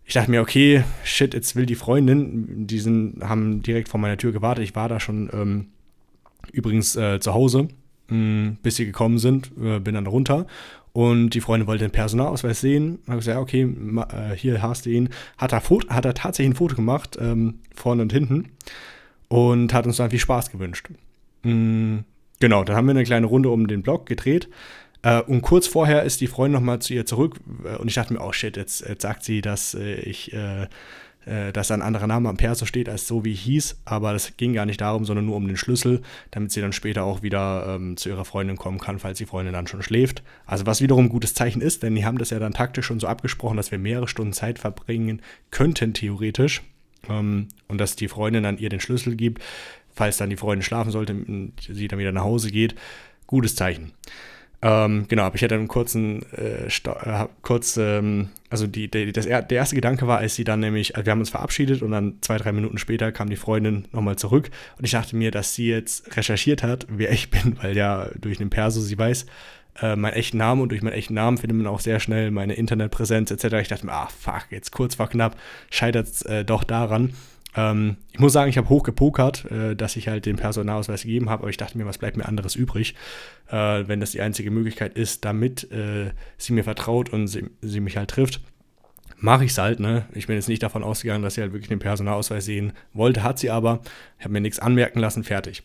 Ich 0.04 0.14
dachte 0.14 0.31
mir, 0.31 0.40
okay, 0.40 0.85
shit, 1.04 1.35
jetzt 1.35 1.57
will 1.57 1.66
die 1.66 1.75
Freundin, 1.75 2.66
die 2.66 2.78
sind, 2.78 3.23
haben 3.23 3.62
direkt 3.62 3.88
vor 3.88 4.00
meiner 4.00 4.19
Tür 4.19 4.33
gewartet. 4.33 4.64
Ich 4.64 4.75
war 4.75 4.88
da 4.88 5.00
schon 5.00 5.31
ähm, 5.33 5.66
übrigens 6.52 6.97
äh, 6.97 7.19
zu 7.21 7.35
Hause, 7.35 7.69
mh, 8.09 8.09
hm, 8.09 8.57
bis 8.62 8.76
sie 8.76 8.87
gekommen 8.87 9.19
sind, 9.19 9.50
äh, 9.61 9.78
bin 9.78 9.95
dann 9.95 10.07
runter 10.07 10.47
und 10.92 11.30
die 11.30 11.40
Freundin 11.40 11.66
wollte 11.66 11.84
den 11.84 11.90
Personalausweis 11.90 12.61
sehen. 12.61 12.99
Habe 13.06 13.18
gesagt, 13.18 13.38
okay, 13.38 13.62
äh, 13.62 14.37
hier 14.37 14.61
hast 14.61 14.87
du 14.87 14.90
ihn. 14.90 15.08
Hat 15.38 15.52
er, 15.52 15.62
hat 15.88 16.04
er 16.04 16.14
tatsächlich 16.14 16.52
ein 16.52 16.56
Foto 16.56 16.76
gemacht, 16.76 17.16
ähm, 17.20 17.61
vorne 17.75 18.02
und 18.02 18.12
hinten. 18.12 18.50
Und 19.28 19.72
hat 19.72 19.87
uns 19.87 19.96
dann 19.96 20.11
viel 20.11 20.18
Spaß 20.18 20.50
gewünscht. 20.50 20.90
Mhm, 21.42 22.04
genau, 22.40 22.64
dann 22.64 22.76
haben 22.76 22.87
wir 22.87 22.90
eine 22.90 23.04
kleine 23.04 23.26
Runde 23.26 23.49
um 23.49 23.66
den 23.66 23.82
Block 23.82 24.04
gedreht. 24.04 24.50
Äh, 25.00 25.22
und 25.22 25.40
kurz 25.40 25.66
vorher 25.66 26.02
ist 26.02 26.20
die 26.20 26.26
Freundin 26.26 26.61
nochmal 26.61 26.80
zu 26.80 26.92
ihr 26.92 27.06
zurück. 27.06 27.40
Äh, 27.64 27.76
und 27.76 27.88
ich 27.88 27.94
dachte 27.94 28.12
mir, 28.12 28.20
oh 28.20 28.32
shit, 28.32 28.58
jetzt, 28.58 28.87
jetzt 28.87 29.02
sagt 29.02 29.25
sie, 29.25 29.40
dass 29.40 29.75
äh, 29.75 29.94
ich 30.00 30.32
äh, 31.26 31.52
dass 31.52 31.71
ein 31.71 31.83
anderer 31.83 32.07
Name 32.07 32.29
am 32.29 32.37
Perso 32.37 32.67
steht 32.67 32.88
als 32.88 33.07
so 33.07 33.25
wie 33.25 33.33
ich 33.33 33.43
hieß, 33.43 33.83
aber 33.85 34.12
das 34.12 34.37
ging 34.37 34.55
gar 34.55 34.67
nicht 34.67 34.81
darum, 34.81 35.05
sondern 35.05 35.26
nur 35.26 35.37
um 35.37 35.47
den 35.47 35.57
Schlüssel, 35.57 36.02
damit 36.31 36.52
sie 36.52 36.61
dann 36.61 36.73
später 36.73 37.05
auch 37.05 37.23
wieder 37.23 37.76
ähm, 37.76 37.97
zu 37.97 38.09
ihrer 38.09 38.25
Freundin 38.25 38.57
kommen 38.57 38.79
kann, 38.79 38.99
falls 38.99 39.19
die 39.19 39.26
Freundin 39.26 39.52
dann 39.52 39.67
schon 39.67 39.83
schläft. 39.83 40.23
Also 40.47 40.67
was 40.67 40.81
wiederum 40.81 41.07
ein 41.07 41.11
gutes 41.11 41.35
Zeichen 41.35 41.62
ist, 41.62 41.83
denn 41.83 41.95
die 41.95 42.05
haben 42.05 42.19
das 42.19 42.31
ja 42.31 42.38
dann 42.38 42.55
taktisch 42.55 42.87
schon 42.87 43.00
so 43.00 43.07
abgesprochen, 43.07 43.57
dass 43.57 43.71
wir 43.71 43.79
mehrere 43.79 44.09
Stunden 44.09 44.33
Zeit 44.33 44.59
verbringen 44.59 45.23
könnten, 45.50 45.95
theoretisch. 45.95 46.62
Ähm, 47.09 47.49
und 47.69 47.79
dass 47.79 47.97
die 47.97 48.09
Freundin 48.09 48.43
dann 48.43 48.59
ihr 48.59 48.69
den 48.69 48.81
Schlüssel 48.81 49.17
gibt, 49.17 49.43
falls 49.95 50.17
dann 50.17 50.31
die 50.31 50.37
Freundin 50.37 50.62
schlafen 50.62 50.91
sollte 50.91 51.12
und 51.12 51.52
sie 51.69 51.88
dann 51.88 51.99
wieder 51.99 52.12
nach 52.12 52.25
Hause 52.25 52.50
geht. 52.50 52.75
Gutes 53.26 53.55
Zeichen. 53.55 53.93
Ähm, 54.64 55.07
genau, 55.09 55.25
aber 55.25 55.35
ich 55.35 55.42
hatte 55.42 55.57
einen 55.57 55.66
kurzen, 55.66 56.25
äh, 56.33 56.66
äh, 56.66 57.26
kurz, 57.42 57.76
ähm, 57.76 58.28
also 58.49 58.69
die, 58.69 58.88
die, 58.88 59.11
das, 59.11 59.26
der 59.26 59.50
erste 59.50 59.75
Gedanke 59.75 60.07
war, 60.07 60.19
als 60.19 60.37
sie 60.37 60.45
dann 60.45 60.61
nämlich, 60.61 60.95
also 60.95 61.04
wir 61.04 61.11
haben 61.11 61.19
uns 61.19 61.31
verabschiedet 61.31 61.83
und 61.83 61.90
dann 61.90 62.19
zwei, 62.21 62.38
drei 62.38 62.52
Minuten 62.52 62.78
später 62.78 63.11
kam 63.11 63.28
die 63.28 63.37
Freundin 63.37 63.88
nochmal 63.90 64.16
zurück 64.16 64.50
und 64.78 64.85
ich 64.85 64.92
dachte 64.92 65.16
mir, 65.16 65.33
dass 65.33 65.54
sie 65.54 65.69
jetzt 65.69 66.16
recherchiert 66.16 66.62
hat, 66.62 66.87
wer 66.88 67.11
ich 67.11 67.31
bin, 67.31 67.59
weil 67.62 67.76
ja 67.76 68.09
durch 68.21 68.38
den 68.38 68.50
Perso 68.50 68.81
sie 68.81 68.97
weiß, 68.97 69.26
äh, 69.81 69.97
meinen 69.97 70.14
echten 70.14 70.37
Namen 70.37 70.61
und 70.61 70.69
durch 70.69 70.83
meinen 70.83 70.92
echten 70.92 71.14
Namen 71.14 71.38
findet 71.38 71.59
man 71.59 71.66
auch 71.66 71.81
sehr 71.81 71.99
schnell 71.99 72.31
meine 72.31 72.54
Internetpräsenz 72.54 73.33
etc. 73.33 73.54
Ich 73.62 73.69
dachte 73.69 73.87
mir, 73.87 73.92
ah 73.92 74.09
fuck, 74.16 74.47
jetzt 74.50 74.71
kurz 74.71 74.95
vor 74.95 75.09
knapp 75.09 75.37
scheitert 75.71 76.07
es 76.07 76.23
äh, 76.23 76.45
doch 76.45 76.62
daran. 76.62 77.14
Ähm, 77.54 77.97
ich 78.12 78.18
muss 78.18 78.32
sagen, 78.32 78.49
ich 78.49 78.56
habe 78.56 78.68
hoch 78.68 78.82
gepokert, 78.82 79.50
äh, 79.50 79.76
dass 79.76 79.97
ich 79.97 80.09
halt 80.09 80.26
den 80.26 80.37
Personalausweis 80.37 81.02
gegeben 81.02 81.28
habe, 81.28 81.42
aber 81.42 81.50
ich 81.50 81.56
dachte 81.56 81.76
mir, 81.76 81.87
was 81.87 81.99
bleibt 81.99 82.16
mir 82.16 82.26
anderes 82.26 82.54
übrig, 82.54 82.94
äh, 83.50 83.85
wenn 83.87 84.00
das 84.00 84.12
die 84.12 84.21
einzige 84.21 84.50
Möglichkeit 84.50 84.97
ist, 84.97 85.25
damit 85.25 85.71
äh, 85.71 86.12
sie 86.38 86.52
mir 86.52 86.64
vertraut 86.64 87.11
und 87.11 87.26
sie, 87.26 87.44
sie 87.61 87.80
mich 87.80 87.97
halt 87.97 88.11
trifft. 88.11 88.40
Mache 89.18 89.44
ich 89.44 89.52
es 89.52 89.59
halt, 89.59 89.78
ne? 89.78 90.06
Ich 90.14 90.26
bin 90.26 90.35
jetzt 90.35 90.49
nicht 90.49 90.62
davon 90.62 90.82
ausgegangen, 90.82 91.23
dass 91.23 91.35
sie 91.35 91.42
halt 91.42 91.52
wirklich 91.52 91.68
den 91.68 91.78
Personalausweis 91.78 92.44
sehen 92.44 92.73
wollte, 92.92 93.23
hat 93.23 93.38
sie 93.38 93.50
aber. 93.50 93.80
Ich 94.18 94.25
habe 94.25 94.32
mir 94.32 94.40
nichts 94.40 94.59
anmerken 94.59 94.99
lassen, 94.99 95.23
fertig. 95.23 95.62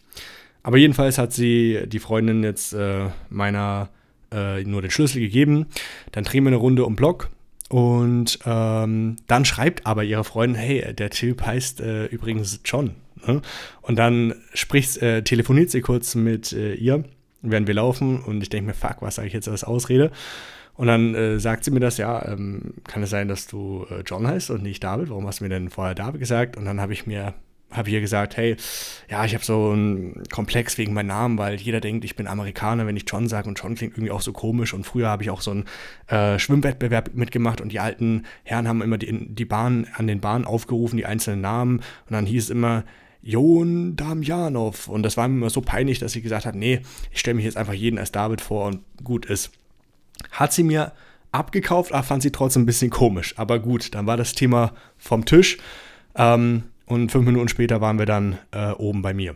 Aber 0.62 0.77
jedenfalls 0.77 1.17
hat 1.17 1.34
sie 1.34 1.79
die 1.88 2.00
Freundin 2.00 2.44
jetzt 2.44 2.74
äh, 2.74 3.10
meiner 3.29 3.89
äh, 4.32 4.63
nur 4.63 4.82
den 4.82 4.91
Schlüssel 4.91 5.22
gegeben. 5.22 5.67
Dann 6.12 6.24
drehen 6.24 6.44
wir 6.44 6.50
eine 6.50 6.58
Runde 6.58 6.86
um 6.86 6.96
Block 6.96 7.29
und 7.70 8.40
ähm, 8.46 9.18
dann 9.28 9.46
schreibt 9.46 9.86
aber 9.86 10.04
ihre 10.04 10.24
Freundin, 10.24 10.60
hey, 10.60 10.94
der 10.94 11.10
Typ 11.10 11.46
heißt 11.46 11.82
äh, 11.82 12.06
übrigens 12.06 12.62
John. 12.64 12.96
Ne? 13.26 13.42
Und 13.82 13.98
dann 13.98 14.36
spricht, 14.54 14.98
äh, 15.02 15.24
telefoniert 15.24 15.72
sie 15.72 15.82
kurz 15.82 16.16
mit 16.16 16.54
äh, 16.54 16.76
ihr, 16.76 17.04
während 17.42 17.68
wir 17.68 17.76
laufen. 17.76 18.22
Und 18.22 18.42
ich 18.42 18.50
denke 18.50 18.68
mir, 18.68 18.74
fuck, 18.74 19.02
was 19.02 19.16
sage 19.16 19.28
ich 19.28 19.34
jetzt 19.34 19.50
als 19.50 19.64
Ausrede? 19.64 20.12
Und 20.76 20.88
dann 20.88 21.16
äh, 21.16 21.40
sagt 21.40 21.64
sie 21.64 21.72
mir 21.72 21.80
das, 21.80 21.98
ja, 21.98 22.26
ähm, 22.26 22.76
kann 22.86 23.04
es 23.04 23.10
sein, 23.10 23.28
dass 23.28 23.48
du 23.48 23.86
äh, 23.90 24.04
John 24.06 24.28
heißt 24.28 24.52
und 24.52 24.64
nicht 24.64 24.84
David? 24.84 25.10
Warum 25.10 25.28
hast 25.28 25.40
du 25.40 25.44
mir 25.44 25.50
denn 25.50 25.70
vorher 25.70 25.96
David 25.96 26.20
gesagt? 26.20 26.56
Und 26.56 26.66
dann 26.66 26.80
habe 26.80 26.94
ich 26.94 27.08
mir 27.08 27.34
habe 27.72 27.90
ihr 27.90 28.00
gesagt, 28.00 28.38
hey, 28.38 28.56
ja, 29.10 29.26
ich 29.26 29.34
habe 29.34 29.44
so 29.44 29.72
einen 29.72 30.24
Komplex 30.32 30.78
wegen 30.78 30.94
meinem 30.94 31.08
Namen, 31.08 31.38
weil 31.38 31.56
jeder 31.56 31.82
denkt, 31.82 32.06
ich 32.06 32.16
bin 32.16 32.28
Amerikaner, 32.28 32.88
wenn 32.88 32.96
ich 32.96 33.04
John 33.08 33.28
sage 33.28 33.50
und 33.50 33.60
John 33.60 33.76
klingt 33.76 33.94
irgendwie 33.94 34.12
auch 34.12 34.22
so 34.22 34.32
komisch 34.32 34.74
und 34.74 34.86
früher 34.86 35.10
habe 35.10 35.24
ich 35.24 35.30
auch 35.30 35.42
so 35.42 35.52
einen 35.52 35.66
äh, 36.08 36.40
Schwimmwettbewerb 36.40 37.14
mitgemacht 37.14 37.60
und 37.60 37.72
die 37.72 37.80
alten 37.80 38.24
Herren 38.44 38.68
haben 38.68 38.82
immer 38.82 38.98
die, 38.98 39.34
die 39.34 39.46
Bahn 39.46 39.88
an 39.94 40.08
den 40.08 40.22
Bahnen 40.22 40.46
aufgerufen, 40.46 40.98
die 40.98 41.06
einzelnen 41.06 41.42
Namen 41.42 41.80
und 41.80 42.12
dann 42.12 42.26
hieß 42.26 42.46
es 42.46 42.50
immer 42.50 42.86
Jon 43.22 43.98
Damjanov 43.98 44.88
und 44.88 45.04
das 45.04 45.18
war 45.18 45.28
mir 45.28 45.36
immer 45.36 45.50
so 45.50 45.60
peinlich, 45.60 46.00
dass 46.00 46.14
sie 46.14 46.22
gesagt 46.22 46.46
hat, 46.46 46.56
nee, 46.56 46.82
ich 47.12 47.20
stelle 47.20 47.36
mich 47.36 47.46
jetzt 47.46 47.58
einfach 47.58 47.74
jeden 47.74 48.00
als 48.00 48.14
David 48.14 48.40
vor 48.40 48.66
und 48.68 48.80
gut 49.04 49.26
ist. 49.26 49.52
Hat 50.32 50.54
sie 50.54 50.64
mir 50.64 50.94
abgekauft, 51.34 51.92
aber 51.92 52.04
fand 52.04 52.24
sie 52.24 52.32
trotzdem 52.32 52.64
ein 52.64 52.66
bisschen 52.68 52.90
komisch, 52.90 53.38
aber 53.38 53.60
gut, 53.60 53.94
dann 53.94 54.08
war 54.08 54.16
das 54.16 54.34
Thema 54.34 54.72
vom 54.98 55.26
Tisch. 55.26 55.58
Ähm, 56.16 56.64
und 56.88 57.12
fünf 57.12 57.25
Minuten 57.25 57.50
später 57.50 57.82
waren 57.82 58.00
wir 58.00 58.06
dann 58.06 58.38
äh, 58.51 58.72
oben 58.72 59.01
bei 59.03 59.13
mir. 59.13 59.36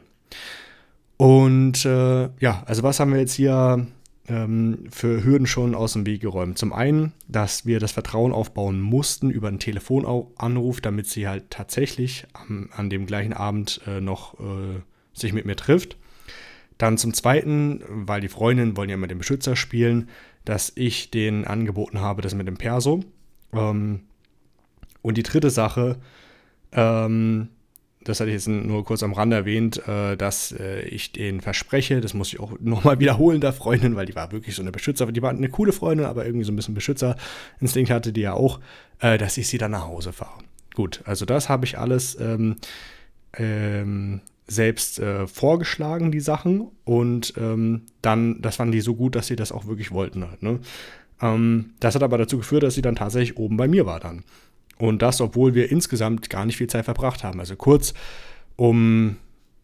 Und 1.17 1.85
äh, 1.85 2.29
ja, 2.39 2.63
also 2.65 2.81
was 2.81 2.99
haben 2.99 3.13
wir 3.13 3.19
jetzt 3.19 3.33
hier 3.33 3.85
ähm, 4.27 4.85
für 4.89 5.23
Hürden 5.23 5.45
schon 5.45 5.75
aus 5.75 5.93
dem 5.93 6.05
Weg 6.05 6.21
geräumt. 6.21 6.57
Zum 6.57 6.73
einen, 6.73 7.11
dass 7.27 7.65
wir 7.65 7.79
das 7.79 7.91
Vertrauen 7.91 8.31
aufbauen 8.31 8.79
mussten 8.79 9.29
über 9.29 9.49
einen 9.49 9.59
Telefonanruf, 9.59 10.81
damit 10.81 11.07
sie 11.07 11.27
halt 11.27 11.49
tatsächlich 11.49 12.25
am, 12.33 12.69
an 12.75 12.89
dem 12.89 13.05
gleichen 13.05 13.33
Abend 13.33 13.81
äh, 13.85 14.01
noch 14.01 14.39
äh, 14.39 14.81
sich 15.13 15.33
mit 15.33 15.45
mir 15.45 15.55
trifft. 15.55 15.97
Dann 16.77 16.97
zum 16.97 17.13
Zweiten, 17.13 17.83
weil 17.87 18.21
die 18.21 18.29
Freundinnen 18.29 18.75
wollen 18.75 18.89
ja 18.89 18.95
immer 18.95 19.07
den 19.07 19.19
Beschützer 19.19 19.55
spielen, 19.55 20.09
dass 20.45 20.71
ich 20.73 21.11
denen 21.11 21.45
angeboten 21.45 21.99
habe, 21.99 22.21
das 22.21 22.33
mit 22.33 22.47
dem 22.47 22.57
Perso. 22.57 23.03
Ähm, 23.53 24.01
und 25.03 25.17
die 25.17 25.23
dritte 25.23 25.49
Sache, 25.49 25.97
ähm, 26.71 27.49
das 28.03 28.19
hatte 28.19 28.29
ich 28.29 28.35
jetzt 28.35 28.47
nur 28.47 28.83
kurz 28.83 29.03
am 29.03 29.13
Rande 29.13 29.35
erwähnt, 29.35 29.87
äh, 29.87 30.17
dass 30.17 30.51
äh, 30.51 30.81
ich 30.81 31.11
denen 31.11 31.41
verspreche, 31.41 32.01
das 32.01 32.13
muss 32.13 32.33
ich 32.33 32.39
auch 32.39 32.53
nochmal 32.59 32.99
wiederholen, 32.99 33.41
der 33.41 33.53
Freundin, 33.53 33.95
weil 33.95 34.05
die 34.05 34.15
war 34.15 34.31
wirklich 34.31 34.55
so 34.55 34.61
eine 34.61 34.71
Beschützer, 34.71 35.11
die 35.11 35.21
war 35.21 35.29
eine 35.29 35.49
coole 35.49 35.71
Freundin, 35.71 36.05
aber 36.05 36.25
irgendwie 36.25 36.45
so 36.45 36.51
ein 36.51 36.55
bisschen 36.55 36.73
Beschützerinstinkt 36.73 37.91
hatte 37.91 38.13
die 38.13 38.21
ja 38.21 38.33
auch, 38.33 38.59
äh, 38.99 39.17
dass 39.17 39.37
ich 39.37 39.47
sie 39.47 39.57
dann 39.57 39.71
nach 39.71 39.87
Hause 39.87 40.13
fahre. 40.13 40.39
Gut, 40.73 41.01
also 41.05 41.25
das 41.25 41.49
habe 41.49 41.65
ich 41.65 41.77
alles 41.77 42.17
ähm, 42.19 42.55
ähm, 43.33 44.21
selbst 44.47 44.99
äh, 44.99 45.27
vorgeschlagen, 45.27 46.11
die 46.11 46.19
Sachen, 46.19 46.69
und 46.83 47.33
ähm, 47.37 47.83
dann, 48.01 48.41
das 48.41 48.55
fanden 48.55 48.71
die 48.71 48.81
so 48.81 48.95
gut, 48.95 49.15
dass 49.15 49.27
sie 49.27 49.35
das 49.35 49.51
auch 49.51 49.67
wirklich 49.67 49.91
wollten 49.91 50.27
halt, 50.27 50.41
ne? 50.43 50.59
Ähm, 51.21 51.71
das 51.79 51.95
hat 51.95 52.03
aber 52.03 52.17
dazu 52.17 52.37
geführt, 52.37 52.63
dass 52.63 52.73
sie 52.73 52.81
dann 52.81 52.95
tatsächlich 52.95 53.37
oben 53.37 53.57
bei 53.57 53.67
mir 53.67 53.85
war 53.85 53.99
dann. 53.99 54.23
Und 54.81 55.03
das, 55.03 55.21
obwohl 55.21 55.53
wir 55.53 55.71
insgesamt 55.71 56.31
gar 56.31 56.43
nicht 56.43 56.57
viel 56.57 56.65
Zeit 56.65 56.85
verbracht 56.85 57.23
haben. 57.23 57.39
Also 57.39 57.55
kurz 57.55 57.93
um, 58.55 59.17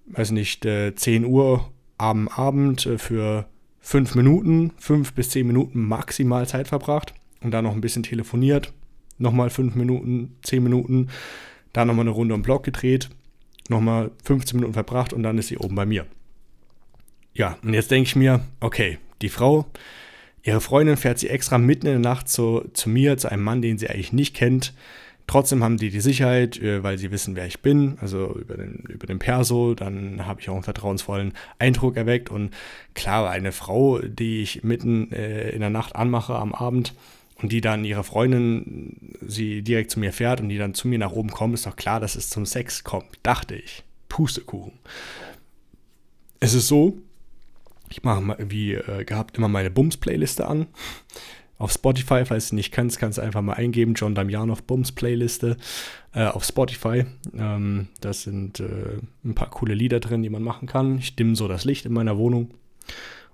weiß 0.05 0.29
nicht, 0.29 0.61
10 0.63 1.23
äh, 1.23 1.25
Uhr 1.25 1.71
am 1.97 2.27
Abend 2.27 2.85
äh, 2.85 2.99
für 2.99 3.47
fünf 3.79 4.13
Minuten, 4.13 4.73
fünf 4.77 5.13
bis 5.13 5.31
zehn 5.31 5.47
Minuten 5.47 5.81
maximal 5.81 6.47
Zeit 6.47 6.67
verbracht 6.67 7.15
und 7.41 7.49
dann 7.49 7.63
noch 7.63 7.73
ein 7.73 7.81
bisschen 7.81 8.03
telefoniert, 8.03 8.73
nochmal 9.17 9.49
fünf 9.49 9.73
Minuten, 9.73 10.35
zehn 10.43 10.61
Minuten, 10.61 11.07
dann 11.73 11.87
nochmal 11.87 12.03
eine 12.03 12.11
Runde 12.11 12.35
um 12.35 12.43
Block 12.43 12.63
gedreht, 12.63 13.09
nochmal 13.69 14.11
15 14.23 14.57
Minuten 14.57 14.73
verbracht 14.73 15.13
und 15.13 15.23
dann 15.23 15.39
ist 15.39 15.47
sie 15.47 15.57
oben 15.57 15.73
bei 15.73 15.87
mir. 15.87 16.05
Ja, 17.33 17.57
und 17.63 17.73
jetzt 17.73 17.89
denke 17.89 18.07
ich 18.07 18.15
mir, 18.15 18.41
okay, 18.59 18.99
die 19.23 19.29
Frau, 19.29 19.65
ihre 20.43 20.61
Freundin 20.61 20.95
fährt 20.95 21.17
sie 21.17 21.29
extra 21.29 21.57
mitten 21.57 21.87
in 21.87 22.03
der 22.03 22.11
Nacht 22.11 22.29
zu, 22.29 22.69
zu 22.73 22.87
mir, 22.87 23.17
zu 23.17 23.31
einem 23.31 23.43
Mann, 23.43 23.63
den 23.63 23.79
sie 23.79 23.89
eigentlich 23.89 24.13
nicht 24.13 24.35
kennt, 24.35 24.75
Trotzdem 25.27 25.61
haben 25.61 25.77
die 25.77 25.89
die 25.89 25.99
Sicherheit, 25.99 26.57
äh, 26.57 26.83
weil 26.83 26.97
sie 26.97 27.11
wissen, 27.11 27.35
wer 27.35 27.45
ich 27.45 27.61
bin, 27.61 27.97
also 27.99 28.33
über 28.33 28.55
den, 28.55 28.85
über 28.87 29.07
den 29.07 29.19
Perso, 29.19 29.75
dann 29.75 30.25
habe 30.25 30.39
ich 30.39 30.49
auch 30.49 30.53
einen 30.53 30.63
vertrauensvollen 30.63 31.33
Eindruck 31.59 31.97
erweckt 31.97 32.29
und 32.29 32.51
klar, 32.95 33.29
eine 33.29 33.51
Frau, 33.51 33.99
die 33.99 34.41
ich 34.41 34.63
mitten 34.63 35.11
äh, 35.11 35.49
in 35.49 35.59
der 35.59 35.69
Nacht 35.69 35.97
anmache 35.97 36.35
am 36.35 36.55
Abend 36.55 36.93
und 37.35 37.51
die 37.51 37.59
dann 37.59 37.83
ihre 37.83 38.05
Freundin 38.05 39.17
sie 39.21 39.61
direkt 39.63 39.91
zu 39.91 39.99
mir 39.99 40.13
fährt 40.13 40.39
und 40.39 40.47
die 40.47 40.57
dann 40.57 40.73
zu 40.73 40.87
mir 40.87 40.97
nach 40.97 41.11
oben 41.11 41.29
kommt, 41.29 41.53
ist 41.53 41.65
doch 41.65 41.75
klar, 41.75 41.99
dass 41.99 42.15
es 42.15 42.29
zum 42.29 42.45
Sex 42.45 42.85
kommt, 42.85 43.19
dachte 43.21 43.55
ich. 43.55 43.83
Pustekuchen. 44.07 44.71
Es 46.39 46.53
ist 46.53 46.69
so, 46.69 46.97
ich 47.89 48.03
mache 48.03 48.37
wie 48.49 48.75
äh, 48.75 49.03
gehabt 49.03 49.37
immer 49.37 49.49
meine 49.49 49.71
Bums-Playliste 49.71 50.47
an 50.47 50.67
auf 51.57 51.71
Spotify, 51.71 52.23
falls 52.25 52.49
du 52.49 52.55
nicht 52.55 52.71
kennst, 52.71 52.99
kannst 52.99 53.17
du 53.17 53.21
einfach 53.21 53.41
mal 53.41 53.53
eingeben, 53.53 53.95
John 53.95 54.13
Damianov 54.13 54.63
Bums 54.63 54.91
Playliste 54.91 55.57
äh, 56.13 56.25
auf 56.25 56.43
Spotify. 56.43 57.05
Ähm, 57.35 57.87
das 57.99 58.23
sind 58.23 58.59
äh, 58.59 58.99
ein 59.25 59.35
paar 59.35 59.49
coole 59.49 59.73
Lieder 59.73 59.99
drin, 59.99 60.21
die 60.21 60.29
man 60.29 60.43
machen 60.43 60.67
kann. 60.67 60.99
Ich 60.99 61.15
dimme 61.15 61.35
so 61.35 61.47
das 61.47 61.65
Licht 61.65 61.85
in 61.85 61.93
meiner 61.93 62.17
Wohnung. 62.17 62.51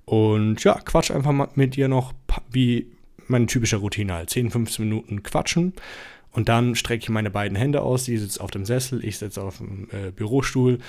Und 0.06 0.64
ja, 0.64 0.80
quatsch 0.80 1.12
einfach 1.12 1.32
mal 1.32 1.50
mit 1.56 1.76
dir 1.76 1.88
noch, 1.88 2.14
wie 2.50 2.88
meine 3.28 3.46
typische 3.46 3.78
Routine 3.78 4.14
halt. 4.14 4.30
10, 4.30 4.52
15 4.52 4.86
Minuten 4.86 5.24
quatschen. 5.24 5.74
Und 6.32 6.50
dann 6.50 6.76
strecke 6.76 7.04
ich 7.04 7.10
meine 7.10 7.30
beiden 7.30 7.58
Hände 7.58 7.82
aus. 7.82 8.06
Sie 8.06 8.18
sitzt 8.18 8.42
auf 8.42 8.52
dem 8.52 8.66
Sessel, 8.66 9.04
ich 9.06 9.18
sitze 9.18 9.42
auf 9.42 9.58
dem 9.58 9.88
äh, 9.92 10.12
Bürostuhl. 10.12 10.80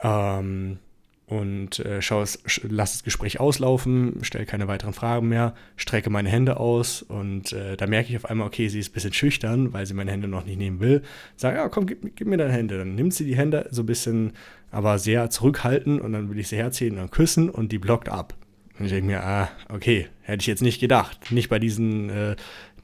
Ähm, 0.00 0.78
und 1.26 1.78
äh, 1.78 2.02
schau 2.02 2.20
es, 2.20 2.42
lass 2.62 2.92
das 2.92 3.02
Gespräch 3.02 3.40
auslaufen, 3.40 4.18
stelle 4.22 4.44
keine 4.44 4.68
weiteren 4.68 4.92
Fragen 4.92 5.28
mehr, 5.28 5.54
strecke 5.76 6.10
meine 6.10 6.28
Hände 6.28 6.58
aus 6.58 7.00
und 7.00 7.52
äh, 7.52 7.76
da 7.76 7.86
merke 7.86 8.10
ich 8.10 8.16
auf 8.16 8.26
einmal, 8.26 8.46
okay, 8.46 8.68
sie 8.68 8.78
ist 8.78 8.90
ein 8.90 8.92
bisschen 8.92 9.14
schüchtern, 9.14 9.72
weil 9.72 9.86
sie 9.86 9.94
meine 9.94 10.10
Hände 10.10 10.28
noch 10.28 10.44
nicht 10.44 10.58
nehmen 10.58 10.80
will. 10.80 11.02
Sage, 11.36 11.56
ja, 11.56 11.68
komm, 11.68 11.86
gib, 11.86 12.14
gib 12.14 12.28
mir 12.28 12.36
deine 12.36 12.52
Hände. 12.52 12.76
Dann 12.76 12.94
nimmt 12.94 13.14
sie 13.14 13.24
die 13.24 13.36
Hände 13.36 13.66
so 13.70 13.82
ein 13.82 13.86
bisschen, 13.86 14.32
aber 14.70 14.98
sehr 14.98 15.30
zurückhalten 15.30 15.98
und 16.00 16.12
dann 16.12 16.28
will 16.28 16.38
ich 16.38 16.48
sie 16.48 16.56
herziehen 16.56 16.98
und 16.98 17.10
küssen 17.10 17.48
und 17.48 17.72
die 17.72 17.78
blockt 17.78 18.10
ab. 18.10 18.34
Und 18.78 18.86
ich 18.86 18.92
denke 18.92 19.06
mir, 19.06 19.24
ah, 19.24 19.48
okay, 19.70 20.08
hätte 20.22 20.42
ich 20.42 20.46
jetzt 20.46 20.62
nicht 20.62 20.80
gedacht, 20.80 21.30
nicht 21.30 21.48
bei 21.48 21.58
diesen, 21.58 22.10
äh, 22.10 22.36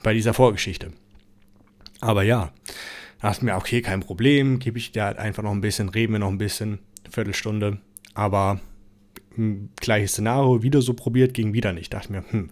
bei 0.03 0.15
dieser 0.15 0.33
Vorgeschichte. 0.33 0.93
Aber 2.01 2.23
ja, 2.23 2.53
dachte 3.21 3.45
mir, 3.45 3.57
okay, 3.57 3.83
kein 3.83 4.01
Problem, 4.01 4.61
gebe 4.61 4.79
ich 4.79 4.93
dir 4.93 5.05
halt 5.05 5.19
einfach 5.19 5.43
noch 5.43 5.51
ein 5.51 5.61
bisschen, 5.61 5.91
reden 5.91 6.15
wir 6.15 6.21
noch 6.21 6.31
ein 6.31 6.39
bisschen, 6.39 6.79
Viertelstunde 7.11 7.81
aber 8.15 8.61
gleiches 9.81 10.13
Szenario, 10.13 10.63
wieder 10.63 10.83
so 10.83 10.95
probiert, 10.95 11.35
ging 11.35 11.53
wieder 11.53 11.73
nicht. 11.73 11.93
Dachte 11.93 12.13
mir, 12.13 12.25
hm, 12.31 12.51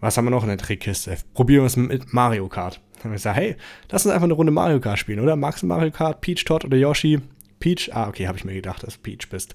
was 0.00 0.16
haben 0.16 0.24
wir 0.24 0.30
noch 0.30 0.42
in 0.42 0.48
der 0.48 0.58
Trickkiste? 0.58 1.16
Probieren 1.34 1.62
wir 1.62 1.66
es 1.66 1.76
mit 1.76 2.12
Mario 2.12 2.48
Kart. 2.48 2.80
Dann 2.94 3.04
habe 3.04 3.14
ich 3.14 3.20
gesagt, 3.20 3.36
hey, 3.36 3.56
lass 3.90 4.04
uns 4.04 4.12
einfach 4.12 4.24
eine 4.24 4.34
Runde 4.34 4.52
Mario 4.52 4.80
Kart 4.80 4.98
spielen, 4.98 5.20
oder? 5.20 5.36
Magst 5.36 5.62
du 5.62 5.66
Mario 5.66 5.90
Kart, 5.90 6.20
Peach, 6.20 6.44
Todd 6.44 6.64
oder 6.64 6.76
Yoshi? 6.76 7.20
Peach? 7.60 7.90
Ah, 7.92 8.08
okay, 8.08 8.26
habe 8.26 8.38
ich 8.38 8.44
mir 8.44 8.54
gedacht, 8.54 8.82
dass 8.82 8.94
du 8.94 9.00
Peach 9.00 9.28
bist. 9.30 9.54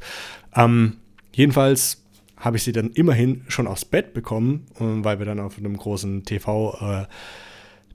Ähm, 0.56 0.98
jedenfalls 1.34 2.04
habe 2.38 2.58
ich 2.58 2.63
sie 2.63 2.74
dann 2.74 2.91
immerhin 2.91 3.43
schon 3.48 3.67
aufs 3.67 3.86
Bett 3.86 4.13
bekommen, 4.13 4.65
weil 4.78 5.19
wir 5.19 5.26
dann 5.26 5.39
auf 5.39 5.58
einem 5.58 5.78
großen 5.78 6.24
TV 6.26 6.78
äh, 6.82 7.06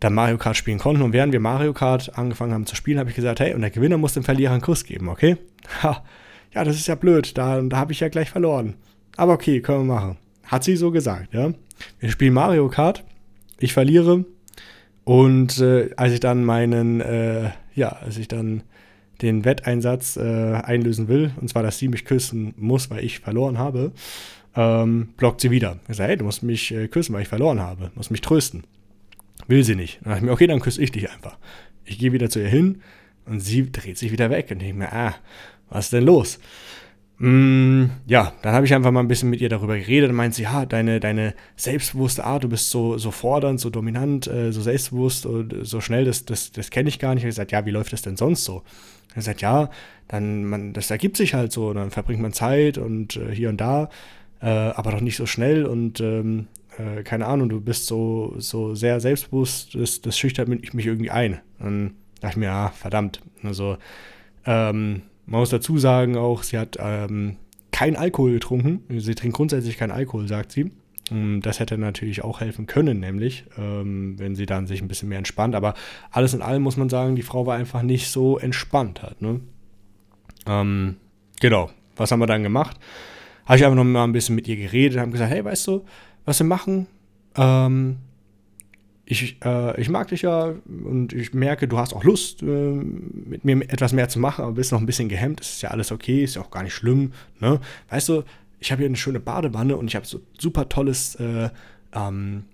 dann 0.00 0.14
Mario 0.14 0.38
Kart 0.38 0.56
spielen 0.56 0.78
konnten. 0.78 1.02
Und 1.02 1.12
während 1.12 1.32
wir 1.32 1.40
Mario 1.40 1.74
Kart 1.74 2.16
angefangen 2.16 2.54
haben 2.54 2.66
zu 2.66 2.74
spielen, 2.74 2.98
habe 2.98 3.10
ich 3.10 3.16
gesagt, 3.16 3.40
hey, 3.40 3.54
und 3.54 3.60
der 3.60 3.70
Gewinner 3.70 3.98
muss 3.98 4.14
dem 4.14 4.24
Verlierer 4.24 4.52
einen 4.52 4.62
Kuss 4.62 4.84
geben, 4.84 5.08
okay? 5.08 5.36
Ha, 5.82 6.02
ja, 6.52 6.64
das 6.64 6.76
ist 6.76 6.86
ja 6.86 6.94
blöd, 6.94 7.36
da, 7.36 7.60
da 7.60 7.76
habe 7.76 7.92
ich 7.92 8.00
ja 8.00 8.08
gleich 8.08 8.30
verloren. 8.30 8.74
Aber 9.16 9.32
okay, 9.34 9.60
können 9.60 9.86
wir 9.86 9.94
machen. 9.94 10.16
Hat 10.44 10.64
sie 10.64 10.76
so 10.76 10.90
gesagt, 10.90 11.34
ja. 11.34 11.52
Wir 12.00 12.10
spielen 12.10 12.34
Mario 12.34 12.68
Kart, 12.68 13.04
ich 13.58 13.72
verliere 13.72 14.24
und 15.04 15.58
äh, 15.58 15.90
als 15.96 16.12
ich 16.12 16.20
dann 16.20 16.44
meinen, 16.44 17.00
äh, 17.00 17.50
ja, 17.74 17.88
als 17.88 18.18
ich 18.18 18.28
dann 18.28 18.62
den 19.22 19.44
Wetteinsatz 19.44 20.16
äh, 20.16 20.20
einlösen 20.20 21.08
will, 21.08 21.32
und 21.40 21.48
zwar, 21.48 21.62
dass 21.62 21.78
sie 21.78 21.88
mich 21.88 22.04
küssen 22.04 22.54
muss, 22.56 22.90
weil 22.90 23.04
ich 23.04 23.20
verloren 23.20 23.58
habe, 23.58 23.92
ähm, 24.54 25.08
blockt 25.16 25.40
sie 25.40 25.50
wieder. 25.50 25.78
Ich 25.88 25.96
sage, 25.96 26.10
hey, 26.10 26.16
du 26.16 26.24
musst 26.24 26.42
mich 26.42 26.72
äh, 26.72 26.88
küssen, 26.88 27.14
weil 27.14 27.22
ich 27.22 27.28
verloren 27.28 27.60
habe, 27.60 27.90
musst 27.94 28.10
mich 28.10 28.20
trösten. 28.20 28.64
Will 29.46 29.64
sie 29.64 29.76
nicht. 29.76 30.00
Dann 30.02 30.10
dachte 30.10 30.18
ich 30.18 30.26
mir, 30.26 30.32
okay, 30.32 30.46
dann 30.46 30.60
küsse 30.60 30.82
ich 30.82 30.92
dich 30.92 31.10
einfach. 31.10 31.38
Ich 31.84 31.98
gehe 31.98 32.12
wieder 32.12 32.28
zu 32.28 32.40
ihr 32.40 32.48
hin 32.48 32.82
und 33.24 33.40
sie 33.40 33.70
dreht 33.70 33.98
sich 33.98 34.12
wieder 34.12 34.30
weg 34.30 34.50
und 34.50 34.60
denke 34.60 34.76
mir, 34.76 34.92
ah, 34.92 35.14
was 35.70 35.86
ist 35.86 35.92
denn 35.92 36.04
los? 36.04 36.38
Mm, 37.20 37.86
ja, 38.06 38.32
dann 38.42 38.54
habe 38.54 38.64
ich 38.64 38.72
einfach 38.72 38.92
mal 38.92 39.00
ein 39.00 39.08
bisschen 39.08 39.28
mit 39.28 39.40
ihr 39.40 39.48
darüber 39.48 39.76
geredet 39.76 40.10
und 40.10 40.16
meinte 40.16 40.36
sie, 40.36 40.44
ja, 40.44 40.64
deine, 40.66 41.00
deine 41.00 41.34
selbstbewusste 41.56 42.24
Art, 42.24 42.44
du 42.44 42.48
bist 42.48 42.70
so, 42.70 42.96
so 42.96 43.10
fordernd, 43.10 43.58
so 43.58 43.70
dominant, 43.70 44.28
äh, 44.28 44.52
so 44.52 44.60
selbstbewusst, 44.60 45.26
und 45.26 45.54
so 45.62 45.80
schnell, 45.80 46.04
das, 46.04 46.24
das, 46.24 46.52
das 46.52 46.70
kenne 46.70 46.88
ich 46.88 47.00
gar 47.00 47.14
nicht. 47.14 47.22
Ich 47.22 47.24
habe 47.24 47.30
gesagt, 47.30 47.52
ja, 47.52 47.66
wie 47.66 47.72
läuft 47.72 47.92
das 47.92 48.02
denn 48.02 48.16
sonst 48.16 48.44
so? 48.44 48.62
Er 49.08 49.08
hat 49.08 49.14
gesagt, 49.16 49.40
ja, 49.40 49.68
dann, 50.06 50.44
man, 50.44 50.72
das 50.72 50.92
ergibt 50.92 51.16
sich 51.16 51.34
halt 51.34 51.50
so, 51.50 51.72
dann 51.72 51.90
verbringt 51.90 52.20
man 52.20 52.32
Zeit 52.32 52.78
und 52.78 53.16
äh, 53.16 53.34
hier 53.34 53.48
und 53.48 53.60
da, 53.60 53.88
äh, 54.40 54.46
aber 54.46 54.92
doch 54.92 55.00
nicht 55.00 55.16
so 55.16 55.26
schnell 55.26 55.66
und 55.66 56.00
ähm, 56.00 56.46
äh, 56.78 57.02
keine 57.02 57.26
Ahnung, 57.26 57.48
du 57.48 57.60
bist 57.60 57.86
so, 57.86 58.34
so 58.38 58.76
sehr 58.76 59.00
selbstbewusst, 59.00 59.74
das, 59.74 60.00
das 60.00 60.16
schüchtert 60.16 60.46
mich, 60.46 60.86
irgendwie 60.86 61.10
ein. 61.10 61.40
Dann 61.58 61.94
dachte 62.20 62.34
ich 62.34 62.36
mir, 62.36 62.46
ja, 62.46 62.68
verdammt, 62.68 63.20
also, 63.42 63.76
ähm, 64.46 65.02
man 65.28 65.40
muss 65.40 65.50
dazu 65.50 65.78
sagen 65.78 66.16
auch, 66.16 66.42
sie 66.42 66.58
hat 66.58 66.76
ähm, 66.80 67.36
kein 67.70 67.96
Alkohol 67.96 68.32
getrunken. 68.32 68.82
Sie 68.98 69.14
trinkt 69.14 69.36
grundsätzlich 69.36 69.76
keinen 69.76 69.92
Alkohol, 69.92 70.26
sagt 70.26 70.52
sie. 70.52 70.72
Das 71.40 71.58
hätte 71.58 71.78
natürlich 71.78 72.22
auch 72.22 72.40
helfen 72.40 72.66
können, 72.66 73.00
nämlich, 73.00 73.44
ähm, 73.56 74.18
wenn 74.18 74.34
sie 74.34 74.44
dann 74.44 74.66
sich 74.66 74.82
ein 74.82 74.88
bisschen 74.88 75.08
mehr 75.08 75.16
entspannt. 75.16 75.54
Aber 75.54 75.72
alles 76.10 76.34
in 76.34 76.42
allem 76.42 76.62
muss 76.62 76.76
man 76.76 76.90
sagen, 76.90 77.16
die 77.16 77.22
Frau 77.22 77.46
war 77.46 77.56
einfach 77.56 77.82
nicht 77.82 78.10
so 78.10 78.38
entspannt 78.38 79.02
halt. 79.02 79.22
Ne? 79.22 79.40
Ähm, 80.46 80.96
genau. 81.40 81.70
Was 81.96 82.12
haben 82.12 82.20
wir 82.20 82.26
dann 82.26 82.42
gemacht? 82.42 82.78
Habe 83.46 83.56
ich 83.56 83.64
einfach 83.64 83.76
noch 83.76 83.84
mal 83.84 84.04
ein 84.04 84.12
bisschen 84.12 84.34
mit 84.34 84.46
ihr 84.48 84.56
geredet, 84.56 84.98
haben 84.98 85.10
gesagt, 85.10 85.30
hey, 85.30 85.44
weißt 85.44 85.66
du, 85.68 85.84
was 86.26 86.38
wir 86.40 86.46
machen? 86.46 86.86
Ähm, 87.36 87.96
ich, 89.10 89.38
äh, 89.42 89.80
ich 89.80 89.88
mag 89.88 90.08
dich 90.08 90.22
ja 90.22 90.52
und 90.66 91.14
ich 91.14 91.32
merke, 91.32 91.66
du 91.66 91.78
hast 91.78 91.94
auch 91.94 92.04
Lust, 92.04 92.42
äh, 92.42 92.46
mit 92.46 93.42
mir 93.42 93.62
etwas 93.62 93.94
mehr 93.94 94.10
zu 94.10 94.18
machen, 94.18 94.44
aber 94.44 94.52
bist 94.52 94.70
noch 94.70 94.80
ein 94.80 94.86
bisschen 94.86 95.08
gehemmt. 95.08 95.40
Das 95.40 95.48
ist 95.48 95.62
ja 95.62 95.70
alles 95.70 95.90
okay, 95.90 96.22
ist 96.22 96.36
ja 96.36 96.42
auch 96.42 96.50
gar 96.50 96.62
nicht 96.62 96.74
schlimm. 96.74 97.12
Ne? 97.40 97.58
Weißt 97.88 98.10
du, 98.10 98.22
ich 98.60 98.70
habe 98.70 98.80
hier 98.80 98.86
eine 98.86 98.96
schöne 98.96 99.18
Badewanne 99.18 99.78
und 99.78 99.86
ich 99.86 99.96
habe 99.96 100.04
so 100.04 100.20
super 100.38 100.68
tolles 100.68 101.14
äh, 101.14 101.48
ähm, 101.94 102.44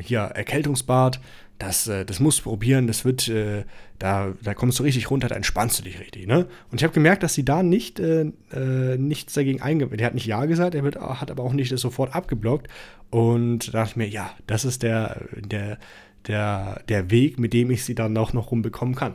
hier 0.00 0.20
Erkältungsbad. 0.20 1.20
Das, 1.60 1.86
äh, 1.88 2.04
das 2.04 2.20
musst 2.20 2.40
du 2.40 2.44
probieren, 2.44 2.86
das 2.86 3.04
wird, 3.04 3.28
äh, 3.28 3.64
da, 3.98 4.32
da 4.42 4.54
kommst 4.54 4.78
du 4.78 4.82
richtig 4.82 5.10
runter, 5.10 5.28
da 5.28 5.36
entspannst 5.36 5.78
du 5.78 5.82
dich 5.84 6.00
richtig, 6.00 6.26
ne? 6.26 6.46
Und 6.72 6.80
ich 6.80 6.84
habe 6.84 6.94
gemerkt, 6.94 7.22
dass 7.22 7.34
sie 7.34 7.44
da 7.44 7.62
nicht, 7.62 8.00
äh, 8.00 8.32
äh 8.52 8.96
nichts 8.96 9.34
dagegen 9.34 9.60
eingewendet. 9.60 10.00
Der 10.00 10.06
hat 10.06 10.14
nicht 10.14 10.26
Ja 10.26 10.46
gesagt, 10.46 10.74
er 10.74 10.82
hat 11.20 11.30
aber 11.30 11.42
auch 11.44 11.52
nicht 11.52 11.70
das 11.70 11.82
sofort 11.82 12.14
abgeblockt. 12.14 12.68
Und 13.10 13.68
da 13.68 13.80
dachte 13.80 13.90
ich 13.90 13.96
mir, 13.96 14.08
ja, 14.08 14.30
das 14.46 14.64
ist 14.64 14.82
der, 14.82 15.26
der, 15.36 15.78
der, 16.26 16.82
der 16.88 17.10
Weg, 17.10 17.38
mit 17.38 17.52
dem 17.52 17.70
ich 17.70 17.84
sie 17.84 17.94
dann 17.94 18.16
auch 18.16 18.32
noch 18.32 18.50
rumbekommen 18.50 18.94
kann. 18.94 19.14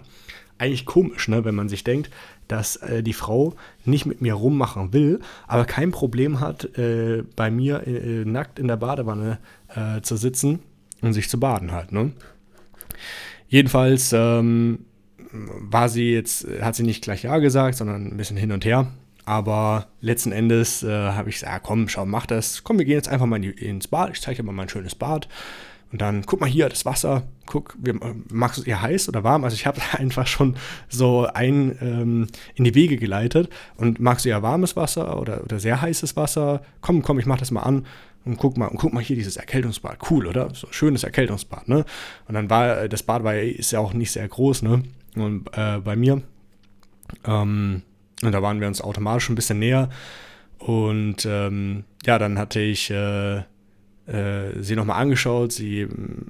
Eigentlich 0.59 0.85
komisch, 0.85 1.27
ne, 1.27 1.43
wenn 1.45 1.55
man 1.55 1.67
sich 1.67 1.83
denkt, 1.83 2.11
dass 2.47 2.75
äh, 2.77 3.01
die 3.01 3.13
Frau 3.13 3.55
nicht 3.85 4.05
mit 4.05 4.21
mir 4.21 4.35
rummachen 4.35 4.93
will, 4.93 5.19
aber 5.47 5.65
kein 5.65 5.91
Problem 5.91 6.39
hat, 6.39 6.77
äh, 6.77 7.23
bei 7.35 7.49
mir 7.49 7.87
äh, 7.87 8.23
nackt 8.23 8.59
in 8.59 8.67
der 8.67 8.77
Badewanne 8.77 9.39
zu 10.03 10.15
sitzen 10.15 10.59
und 11.01 11.11
sich 11.11 11.27
zu 11.27 11.37
baden 11.37 11.73
halt. 11.73 11.91
Ne? 11.91 12.13
Jedenfalls 13.47 14.13
ähm, 14.13 14.85
war 15.31 15.89
sie 15.89 16.13
jetzt, 16.13 16.47
hat 16.61 16.75
sie 16.75 16.83
nicht 16.83 17.03
gleich 17.03 17.23
Ja 17.23 17.37
gesagt, 17.37 17.77
sondern 17.77 18.07
ein 18.07 18.17
bisschen 18.17 18.37
hin 18.37 18.51
und 18.51 18.65
her. 18.65 18.87
Aber 19.25 19.87
letzten 20.01 20.31
Endes 20.31 20.83
äh, 20.83 20.89
habe 20.89 21.29
ich 21.29 21.35
gesagt, 21.35 21.51
ja, 21.51 21.59
komm, 21.59 21.87
schau, 21.89 22.05
mach 22.05 22.27
das. 22.27 22.63
Komm, 22.63 22.77
wir 22.77 22.85
gehen 22.85 22.95
jetzt 22.95 23.09
einfach 23.09 23.25
mal 23.25 23.43
ins 23.43 23.87
Bad. 23.87 24.11
Ich 24.11 24.21
zeige 24.21 24.37
dir 24.37 24.43
mal 24.43 24.51
mein 24.51 24.69
schönes 24.69 24.93
Bad. 24.93 25.27
Und 25.91 26.01
dann, 26.01 26.25
guck 26.25 26.41
mal 26.41 26.49
hier, 26.49 26.67
das 26.69 26.85
Wasser, 26.85 27.23
guck, 27.45 27.75
wie, 27.81 27.93
magst 28.29 28.57
du 28.57 28.61
es 28.61 28.67
eher 28.67 28.81
heiß 28.81 29.09
oder 29.09 29.23
warm? 29.23 29.43
Also 29.43 29.55
ich 29.55 29.65
habe 29.67 29.81
einfach 29.93 30.27
schon 30.27 30.57
so 30.89 31.27
ein 31.33 31.77
ähm, 31.81 32.27
in 32.53 32.65
die 32.65 32.75
Wege 32.75 32.97
geleitet. 32.97 33.49
Und 33.77 33.99
magst 33.99 34.25
du 34.25 34.29
eher 34.29 34.43
warmes 34.43 34.75
Wasser 34.75 35.19
oder, 35.19 35.43
oder 35.43 35.59
sehr 35.59 35.81
heißes 35.81 36.15
Wasser? 36.15 36.61
Komm, 36.81 37.01
komm, 37.01 37.17
ich 37.17 37.25
mach 37.25 37.39
das 37.39 37.49
mal 37.49 37.63
an. 37.63 37.85
Und 38.25 38.37
guck 38.37 38.57
mal, 38.57 38.67
und 38.67 38.77
guck 38.77 38.91
mal 38.91 39.03
hier 39.03 39.15
dieses 39.15 39.37
Erkältungsbad. 39.37 39.99
Cool, 40.09 40.27
oder? 40.27 40.53
So 40.53 40.67
schönes 40.71 41.03
Erkältungsbad, 41.03 41.67
ne? 41.67 41.85
Und 42.27 42.33
dann 42.33 42.49
war, 42.49 42.87
das 42.87 43.03
Bad 43.03 43.23
war, 43.23 43.35
ist 43.35 43.71
ja 43.71 43.79
auch 43.79 43.93
nicht 43.93 44.11
sehr 44.11 44.27
groß, 44.27 44.63
ne? 44.63 44.83
Und 45.15 45.47
äh, 45.55 45.79
bei 45.79 45.95
mir. 45.95 46.21
Ähm, 47.25 47.83
und 48.23 48.31
da 48.31 48.41
waren 48.41 48.59
wir 48.59 48.67
uns 48.67 48.81
automatisch 48.81 49.29
ein 49.29 49.35
bisschen 49.35 49.59
näher. 49.59 49.89
Und 50.57 51.25
ähm, 51.25 51.83
ja, 52.05 52.17
dann 52.17 52.39
hatte 52.39 52.59
ich 52.59 52.89
äh, 52.89 53.43
äh, 54.07 54.61
sie 54.61 54.75
nochmal 54.75 55.01
angeschaut, 55.01 55.51
sie 55.51 55.81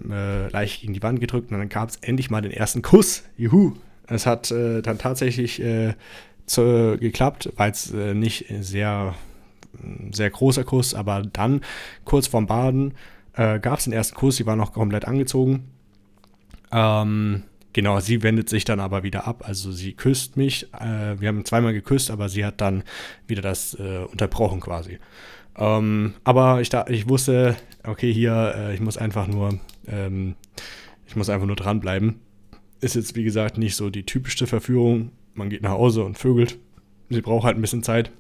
äh, 0.10 0.47
leicht 0.49 0.81
gegen 0.81 0.93
die 0.93 1.03
Wand 1.03 1.19
gedrückt 1.19 1.51
und 1.51 1.58
dann 1.58 1.69
gab 1.69 1.89
es 1.89 1.97
endlich 1.97 2.29
mal 2.29 2.41
den 2.41 2.51
ersten 2.51 2.81
Kuss. 2.81 3.23
Juhu! 3.38 3.73
Es 4.08 4.25
hat 4.25 4.51
äh, 4.51 4.81
dann 4.81 4.97
tatsächlich 4.97 5.62
äh, 5.62 5.93
zu, 6.45 6.97
geklappt, 6.99 7.51
war 7.55 7.67
jetzt 7.67 7.93
äh, 7.93 8.13
nicht 8.13 8.45
sehr, 8.62 9.15
sehr 10.12 10.30
großer 10.30 10.64
Kuss, 10.64 10.94
aber 10.94 11.22
dann 11.22 11.62
kurz 12.04 12.28
vorm 12.28 12.48
Baden 12.48 12.94
äh, 13.34 13.60
gab 13.60 13.80
es 13.80 13.86
den 13.86 13.94
ersten 13.94 14.16
Kuss, 14.16 14.38
sie 14.38 14.46
war 14.46 14.56
noch 14.56 14.74
komplett 14.74 15.06
angezogen. 15.06 15.66
Ähm, 16.72 17.44
genau, 17.74 18.00
sie 18.00 18.24
wendet 18.24 18.50
sich 18.50 18.66
dann 18.66 18.80
aber 18.80 19.04
wieder 19.04 19.28
ab, 19.28 19.44
also 19.46 19.72
sie 19.72 19.94
küsst 19.94 20.38
mich. 20.38 20.68
wir 20.72 21.28
haben 21.28 21.46
zweimal 21.46 21.74
geküsst, 21.74 22.12
aber 22.12 22.30
sie 22.30 22.46
hat 22.46 22.62
dann 22.62 22.84
wieder 23.28 23.42
das 23.42 23.76
unterbrochen 23.76 24.60
quasi. 24.60 25.00
Ähm, 25.58 26.14
aber 26.24 26.62
ich, 26.62 26.70
da, 26.70 26.86
ich 26.88 27.08
wusste, 27.08 27.56
okay, 27.84 28.12
hier, 28.14 28.54
äh, 28.56 28.74
ich 28.74 28.82
muss 28.82 28.98
einfach 28.98 29.28
nur, 29.28 29.60
ähm, 29.88 30.36
ich 31.08 31.16
muss 31.16 31.30
einfach 31.30 31.48
nur 31.48 31.56
dranbleiben. 31.56 32.20
Ist 32.82 32.96
jetzt, 32.96 33.16
wie 33.16 33.24
gesagt, 33.24 33.58
nicht 33.58 33.76
so 33.76 33.90
die 33.90 34.06
typischste 34.06 34.48
Verführung. 34.48 35.12
Man 35.34 35.50
geht 35.50 35.62
nach 35.62 35.72
Hause 35.72 36.04
und 36.04 36.18
vögelt. 36.18 36.58
Sie 37.10 37.22
braucht 37.22 37.46
halt 37.46 37.58
ein 37.58 37.62
bisschen 37.62 37.84
Zeit. 37.84 38.12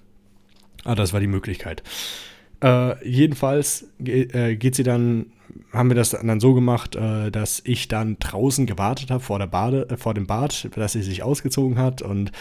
Aber 0.85 0.95
das 0.95 1.11
war 1.11 1.19
die 1.19 1.27
Möglichkeit. 1.27 1.83
Äh, 2.63 3.07
jedenfalls 3.07 3.87
äh, 4.03 4.55
geht 4.55 4.75
sie 4.75 4.83
dann, 4.83 5.27
haben 5.73 5.89
wir 5.89 5.95
das 5.95 6.11
dann 6.11 6.39
so 6.39 6.53
gemacht, 6.53 6.95
äh, 6.95 7.31
dass 7.31 7.61
ich 7.65 7.87
dann 7.87 8.17
draußen 8.19 8.65
gewartet 8.65 9.11
habe 9.11 9.23
vor 9.23 9.39
der 9.39 9.91
äh, 9.91 9.97
vor 9.97 10.13
dem 10.13 10.27
Bad, 10.27 10.69
dass 10.75 10.93
sie 10.93 11.01
sich 11.01 11.21
ausgezogen 11.21 11.77
hat 11.77 12.01
und 12.01 12.31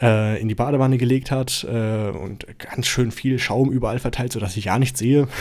äh, 0.00 0.40
in 0.40 0.48
die 0.48 0.54
Badewanne 0.54 0.98
gelegt 0.98 1.30
hat 1.30 1.64
und 1.64 2.46
ganz 2.58 2.86
schön 2.86 3.10
viel 3.10 3.38
Schaum 3.38 3.70
überall 3.70 3.98
verteilt, 3.98 4.32
sodass 4.32 4.56
ich 4.56 4.66
ja 4.66 4.78
nichts 4.78 4.98
sehe. 4.98 5.28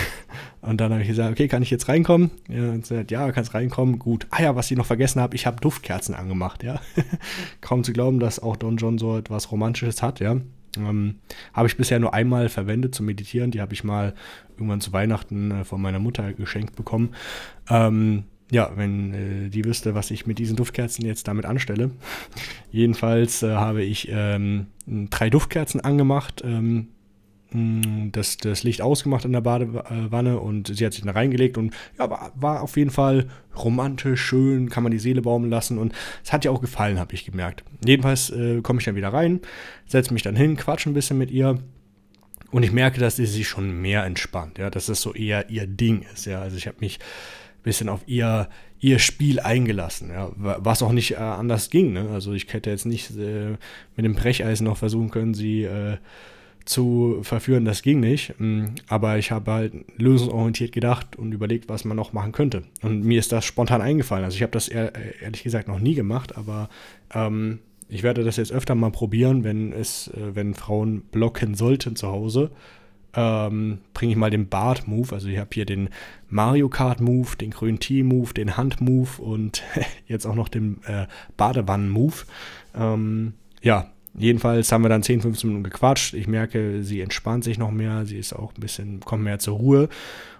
Und 0.61 0.81
dann 0.81 0.91
habe 0.91 1.01
ich 1.01 1.07
gesagt, 1.07 1.31
okay, 1.31 1.47
kann 1.47 1.63
ich 1.63 1.69
jetzt 1.69 1.87
reinkommen? 1.87 2.31
Ja, 2.49 2.71
und 2.71 2.81
gesagt, 2.81 3.11
ja, 3.11 3.31
kannst 3.31 3.53
reinkommen. 3.53 3.97
Gut. 3.97 4.27
Ah 4.29 4.41
ja, 4.41 4.57
was 4.57 4.69
ich 4.69 4.75
noch 4.77 4.85
vergessen 4.85 5.21
habe, 5.21 5.33
ich 5.33 5.45
habe 5.45 5.61
Duftkerzen 5.61 6.13
angemacht, 6.13 6.63
ja. 6.63 6.81
Kaum 7.61 7.85
zu 7.85 7.93
glauben, 7.93 8.19
dass 8.19 8.43
auch 8.43 8.57
Don 8.57 8.75
John 8.75 8.97
so 8.97 9.17
etwas 9.17 9.53
Romantisches 9.53 10.03
hat, 10.03 10.19
ja. 10.19 10.35
Ähm, 10.77 11.15
habe 11.53 11.67
ich 11.67 11.77
bisher 11.77 11.99
nur 11.99 12.13
einmal 12.13 12.49
verwendet 12.49 12.95
zum 12.95 13.05
Meditieren. 13.05 13.51
Die 13.51 13.61
habe 13.61 13.73
ich 13.73 13.83
mal 13.83 14.13
irgendwann 14.55 14.81
zu 14.81 14.93
Weihnachten 14.93 15.51
äh, 15.51 15.63
von 15.63 15.81
meiner 15.81 15.99
Mutter 15.99 16.33
geschenkt 16.33 16.75
bekommen. 16.75 17.09
Ähm, 17.69 18.23
ja, 18.51 18.71
wenn 18.75 19.13
äh, 19.13 19.49
die 19.49 19.65
wüsste, 19.65 19.93
was 19.95 20.11
ich 20.11 20.25
mit 20.25 20.39
diesen 20.39 20.55
Duftkerzen 20.55 21.05
jetzt 21.05 21.27
damit 21.27 21.45
anstelle. 21.45 21.91
Jedenfalls 22.71 23.43
äh, 23.43 23.53
habe 23.53 23.83
ich 23.83 24.07
ähm, 24.11 24.67
drei 24.87 25.29
Duftkerzen 25.29 25.81
angemacht, 25.81 26.41
ähm, 26.43 26.89
das, 27.51 28.37
das 28.37 28.63
Licht 28.63 28.81
ausgemacht 28.81 29.25
in 29.25 29.31
der 29.31 29.41
Badewanne 29.41 30.39
und 30.39 30.67
sie 30.75 30.85
hat 30.85 30.93
sich 30.93 31.03
dann 31.03 31.13
reingelegt 31.13 31.57
und 31.57 31.73
ja, 31.97 32.09
war, 32.09 32.31
war 32.35 32.61
auf 32.61 32.77
jeden 32.77 32.91
Fall 32.91 33.27
romantisch, 33.55 34.21
schön, 34.21 34.69
kann 34.69 34.83
man 34.83 34.91
die 34.91 34.99
Seele 34.99 35.21
baumeln 35.21 35.49
lassen 35.49 35.79
und 35.79 35.93
es 36.23 36.31
hat 36.31 36.45
ihr 36.45 36.51
auch 36.51 36.61
gefallen, 36.61 36.99
habe 36.99 37.13
ich 37.13 37.25
gemerkt. 37.25 37.63
Jedenfalls 37.83 38.29
äh, 38.29 38.61
komme 38.61 38.79
ich 38.79 38.85
dann 38.85 38.95
wieder 38.95 39.11
rein, 39.11 39.41
setze 39.87 40.13
mich 40.13 40.21
dann 40.21 40.35
hin, 40.35 40.57
quatsche 40.57 40.89
ein 40.89 40.93
bisschen 40.93 41.17
mit 41.17 41.31
ihr 41.31 41.57
und 42.51 42.63
ich 42.63 42.71
merke, 42.71 42.99
dass 42.99 43.15
sie 43.15 43.25
sich 43.25 43.47
schon 43.47 43.81
mehr 43.81 44.03
entspannt, 44.05 44.59
ja, 44.59 44.69
dass 44.69 44.85
das 44.85 45.01
so 45.01 45.13
eher 45.13 45.49
ihr 45.49 45.65
Ding 45.65 46.05
ist, 46.13 46.25
ja, 46.25 46.41
also 46.41 46.55
ich 46.55 46.67
habe 46.67 46.77
mich 46.81 46.99
bisschen 47.63 47.89
auf 47.89 48.01
ihr, 48.05 48.49
ihr 48.79 48.99
Spiel 48.99 49.39
eingelassen, 49.39 50.11
ja, 50.11 50.31
was 50.35 50.81
auch 50.81 50.91
nicht 50.91 51.13
äh, 51.13 51.17
anders 51.17 51.69
ging. 51.69 51.93
Ne? 51.93 52.09
Also 52.09 52.33
ich 52.33 52.51
hätte 52.53 52.69
jetzt 52.69 52.85
nicht 52.85 53.11
äh, 53.17 53.57
mit 53.95 54.05
dem 54.05 54.15
Brecheisen 54.15 54.65
noch 54.65 54.77
versuchen 54.77 55.11
können, 55.11 55.33
sie 55.33 55.63
äh, 55.63 55.97
zu 56.69 57.19
verführen, 57.23 57.65
das 57.65 57.81
ging 57.81 57.99
nicht. 57.99 58.33
Mm, 58.39 58.65
aber 58.87 59.17
ich 59.17 59.31
habe 59.31 59.51
halt 59.51 59.73
lösungsorientiert 59.97 60.71
gedacht 60.71 61.15
und 61.15 61.31
überlegt, 61.31 61.67
was 61.69 61.85
man 61.85 61.97
noch 61.97 62.13
machen 62.13 62.31
könnte. 62.31 62.63
Und 62.81 63.03
mir 63.03 63.19
ist 63.19 63.31
das 63.31 63.45
spontan 63.45 63.81
eingefallen. 63.81 64.23
Also 64.23 64.35
ich 64.35 64.43
habe 64.43 64.51
das 64.51 64.67
ehr, 64.67 64.93
ehrlich 65.21 65.43
gesagt 65.43 65.67
noch 65.67 65.79
nie 65.79 65.95
gemacht, 65.95 66.37
aber 66.37 66.69
ähm, 67.13 67.59
ich 67.87 68.03
werde 68.03 68.23
das 68.23 68.37
jetzt 68.37 68.51
öfter 68.51 68.75
mal 68.75 68.91
probieren, 68.91 69.43
wenn 69.43 69.73
es, 69.73 70.09
äh, 70.09 70.35
wenn 70.35 70.53
Frauen 70.53 71.01
blocken 71.11 71.55
sollten 71.55 71.95
zu 71.95 72.07
Hause 72.07 72.51
ähm, 73.13 73.79
bringe 73.93 74.11
ich 74.11 74.17
mal 74.17 74.29
den 74.29 74.49
Bart-Move. 74.49 75.13
Also 75.13 75.27
ich 75.27 75.37
habe 75.37 75.49
hier 75.53 75.65
den 75.65 75.89
Mario 76.29 76.69
Kart-Move, 76.69 77.35
den 77.37 77.51
grünen 77.51 77.79
Tee-Move, 77.79 78.33
den 78.33 78.57
Hand-Move 78.57 79.21
und 79.21 79.63
jetzt 80.07 80.25
auch 80.25 80.35
noch 80.35 80.49
den 80.49 80.81
äh, 80.85 81.07
Badewannen-Move. 81.37 82.15
Ähm, 82.75 83.33
ja, 83.61 83.91
jedenfalls 84.19 84.71
haben 84.71 84.83
wir 84.83 84.89
dann 84.89 85.03
10, 85.03 85.21
15 85.21 85.49
Minuten 85.49 85.63
gequatscht. 85.63 86.13
Ich 86.13 86.27
merke, 86.27 86.83
sie 86.83 87.01
entspannt 87.01 87.43
sich 87.43 87.57
noch 87.57 87.71
mehr, 87.71 88.05
sie 88.05 88.17
ist 88.17 88.33
auch 88.33 88.53
ein 88.53 88.61
bisschen, 88.61 88.99
kommt 89.01 89.23
mehr 89.23 89.39
zur 89.39 89.57
Ruhe. 89.57 89.89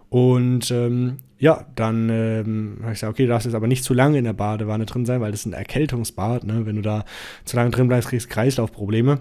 Und 0.10 0.72
ähm, 0.72 1.18
ja, 1.38 1.65
dann 1.76 2.10
ähm, 2.10 2.78
habe 2.82 2.94
ich 2.94 3.00
gesagt, 3.00 3.13
okay, 3.13 3.24
du 3.24 3.30
darfst 3.30 3.46
jetzt 3.46 3.56
aber 3.56 3.68
nicht 3.68 3.84
zu 3.84 3.94
lange 3.94 4.18
in 4.18 4.24
der 4.24 4.34
Badewanne 4.34 4.86
drin 4.86 5.06
sein, 5.06 5.22
weil 5.22 5.32
das 5.32 5.42
ist 5.42 5.46
ein 5.46 5.54
Erkältungsbad. 5.54 6.44
Ne? 6.44 6.65
Wenn 6.65 6.76
du 6.76 6.82
da 6.82 7.06
zu 7.46 7.56
lange 7.56 7.70
drin 7.72 7.88
bleibst, 7.88 8.10
kriegst 8.10 8.26
du 8.26 8.34
Kreislaufprobleme. 8.34 9.20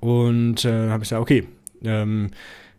Und 0.00 0.64
äh, 0.64 0.88
habe 0.90 1.02
ich 1.02 1.08
gesagt, 1.08 1.22
okay, 1.22 1.44
ähm, 1.84 2.30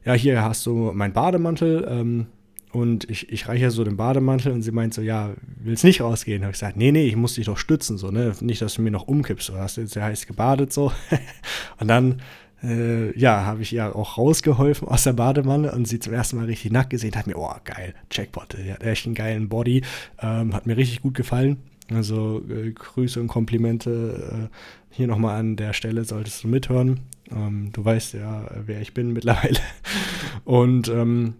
ja, 0.06 0.13
hier 0.13 0.44
hast 0.44 0.66
du 0.66 0.92
meinen 0.94 1.13
Bademantel 1.13 1.88
ähm, 1.90 2.28
und 2.72 3.10
ich, 3.10 3.32
ich 3.32 3.48
reiche 3.48 3.72
so 3.72 3.84
den 3.84 3.98
Bademantel 3.98 4.52
und 4.52 4.62
sie 4.62 4.72
meint 4.72 4.94
so, 4.94 5.02
ja, 5.02 5.34
willst 5.60 5.84
nicht 5.84 6.02
rausgehen? 6.02 6.44
Habe 6.44 6.52
ich 6.52 6.60
gesagt, 6.60 6.78
nee, 6.78 6.92
nee, 6.92 7.08
ich 7.08 7.16
muss 7.16 7.36
dich 7.36 7.46
doch 7.46 7.58
stützen, 7.58 7.98
so, 7.98 8.12
ne? 8.12 8.34
Nicht, 8.42 8.62
dass 8.62 8.76
du 8.76 8.82
mir 8.82 8.92
noch 8.92 9.08
umkippst. 9.08 9.50
Du 9.50 9.56
hast 9.56 9.78
jetzt 9.78 9.94
sehr 9.94 10.04
heiß 10.04 10.28
gebadet, 10.28 10.74
so. 10.74 10.92
und 11.80 11.88
dann, 11.88 12.22
äh, 12.64 13.18
ja, 13.18 13.46
habe 13.46 13.62
ich 13.62 13.74
ihr 13.74 13.96
auch 13.96 14.18
rausgeholfen 14.18 14.88
aus 14.88 15.04
der 15.04 15.14
Badewanne 15.14 15.72
und 15.72 15.88
sie 15.88 16.00
zum 16.00 16.14
ersten 16.14 16.38
Mal 16.38 16.46
richtig 16.46 16.72
nackt 16.72 16.90
gesehen, 16.90 17.16
hat 17.16 17.28
mir, 17.28 17.38
oh, 17.38 17.54
geil, 17.64 17.94
Jackpot, 18.12 18.58
der 18.58 18.74
hat 18.74 18.84
echt 18.84 19.06
einen 19.06 19.16
geilen 19.16 19.48
Body, 19.48 19.84
ähm, 20.20 20.54
hat 20.54 20.68
mir 20.68 20.76
richtig 20.76 21.02
gut 21.02 21.14
gefallen. 21.14 21.58
Also 21.90 22.44
äh, 22.50 22.72
Grüße 22.72 23.20
und 23.22 23.28
Komplimente 23.28 24.50
äh, 24.52 24.56
hier 24.90 25.08
nochmal 25.08 25.40
an 25.40 25.56
der 25.56 25.74
Stelle, 25.74 26.04
solltest 26.04 26.44
du 26.44 26.48
mithören. 26.50 27.00
Ähm, 27.32 27.70
du 27.72 27.84
weißt 27.84 28.14
ja, 28.14 28.50
wer 28.66 28.82
ich 28.82 28.94
bin 28.94 29.14
mittlerweile. 29.14 29.60
Und 30.46 30.88
ähm, 30.88 31.36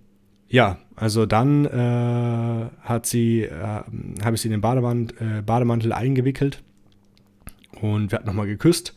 ja, 0.49 0.77
also 0.95 1.25
dann 1.25 1.65
äh, 1.65 2.69
hat 2.81 3.05
sie, 3.05 3.43
äh, 3.43 3.51
habe 3.53 4.36
ich 4.36 4.41
sie 4.41 4.47
in 4.47 4.53
den 4.53 4.62
Badewand, 4.62 5.13
äh, 5.21 5.41
Bademantel 5.45 5.93
eingewickelt 5.93 6.63
und 7.81 8.12
wir 8.12 8.17
hatten 8.17 8.27
nochmal 8.27 8.47
geküsst. 8.47 8.95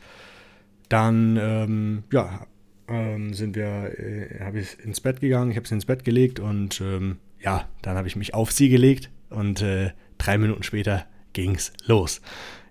Dann, 0.88 1.36
ähm, 1.40 2.04
ja, 2.12 2.46
ähm, 2.88 3.32
sind 3.34 3.54
wir, 3.56 3.98
äh, 3.98 4.40
habe 4.40 4.60
ich 4.60 4.78
ins 4.84 5.00
Bett 5.00 5.20
gegangen, 5.20 5.50
ich 5.50 5.56
habe 5.56 5.68
sie 5.68 5.74
ins 5.74 5.86
Bett 5.86 6.04
gelegt 6.04 6.40
und 6.40 6.80
ähm, 6.80 7.18
ja, 7.40 7.68
dann 7.82 7.96
habe 7.96 8.08
ich 8.08 8.16
mich 8.16 8.34
auf 8.34 8.52
sie 8.52 8.68
gelegt 8.68 9.10
und 9.30 9.62
äh, 9.62 9.90
drei 10.18 10.38
Minuten 10.38 10.62
später 10.62 11.06
ging's 11.32 11.72
los. 11.86 12.20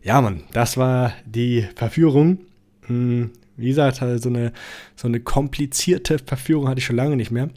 Ja, 0.01 0.21
Mann, 0.21 0.43
das 0.53 0.77
war 0.77 1.13
die 1.25 1.67
Verführung. 1.75 2.39
Hm, 2.87 3.31
wie 3.57 3.67
gesagt, 3.67 4.01
halt 4.01 4.21
so 4.21 4.29
eine, 4.29 4.53
so 4.95 5.07
eine 5.07 5.19
komplizierte 5.19 6.19
Verführung 6.19 6.67
hatte 6.67 6.79
ich 6.79 6.85
schon 6.85 6.95
lange 6.95 7.17
nicht 7.17 7.31
mehr. 7.31 7.49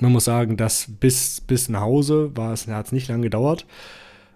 Man 0.00 0.12
muss 0.12 0.24
sagen, 0.24 0.56
dass 0.56 0.86
bis, 1.00 1.40
bis 1.40 1.68
nach 1.68 1.80
Hause 1.80 2.30
war 2.36 2.52
es, 2.52 2.66
hat 2.66 2.86
es 2.86 2.92
nicht 2.92 3.08
lange 3.08 3.22
gedauert. 3.22 3.66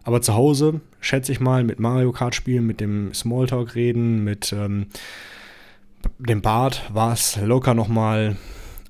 Aber 0.03 0.23
zu 0.23 0.35
Hause, 0.35 0.81
schätze 1.01 1.33
ich 1.33 1.41
mal, 1.41 1.63
mit 1.65 1.79
Mario 1.79 2.13
Kart 2.13 2.35
spielen, 2.35 2.67
mit 2.67 2.81
dem 2.81 3.13
Smalltalk 3.13 3.75
reden, 3.75 4.25
mit 4.25 4.53
ähm, 4.53 4.87
dem 6.19 6.41
Bad 6.41 6.83
war 6.93 7.13
es 7.13 7.37
locker 7.37 7.75
nochmal 7.75 8.37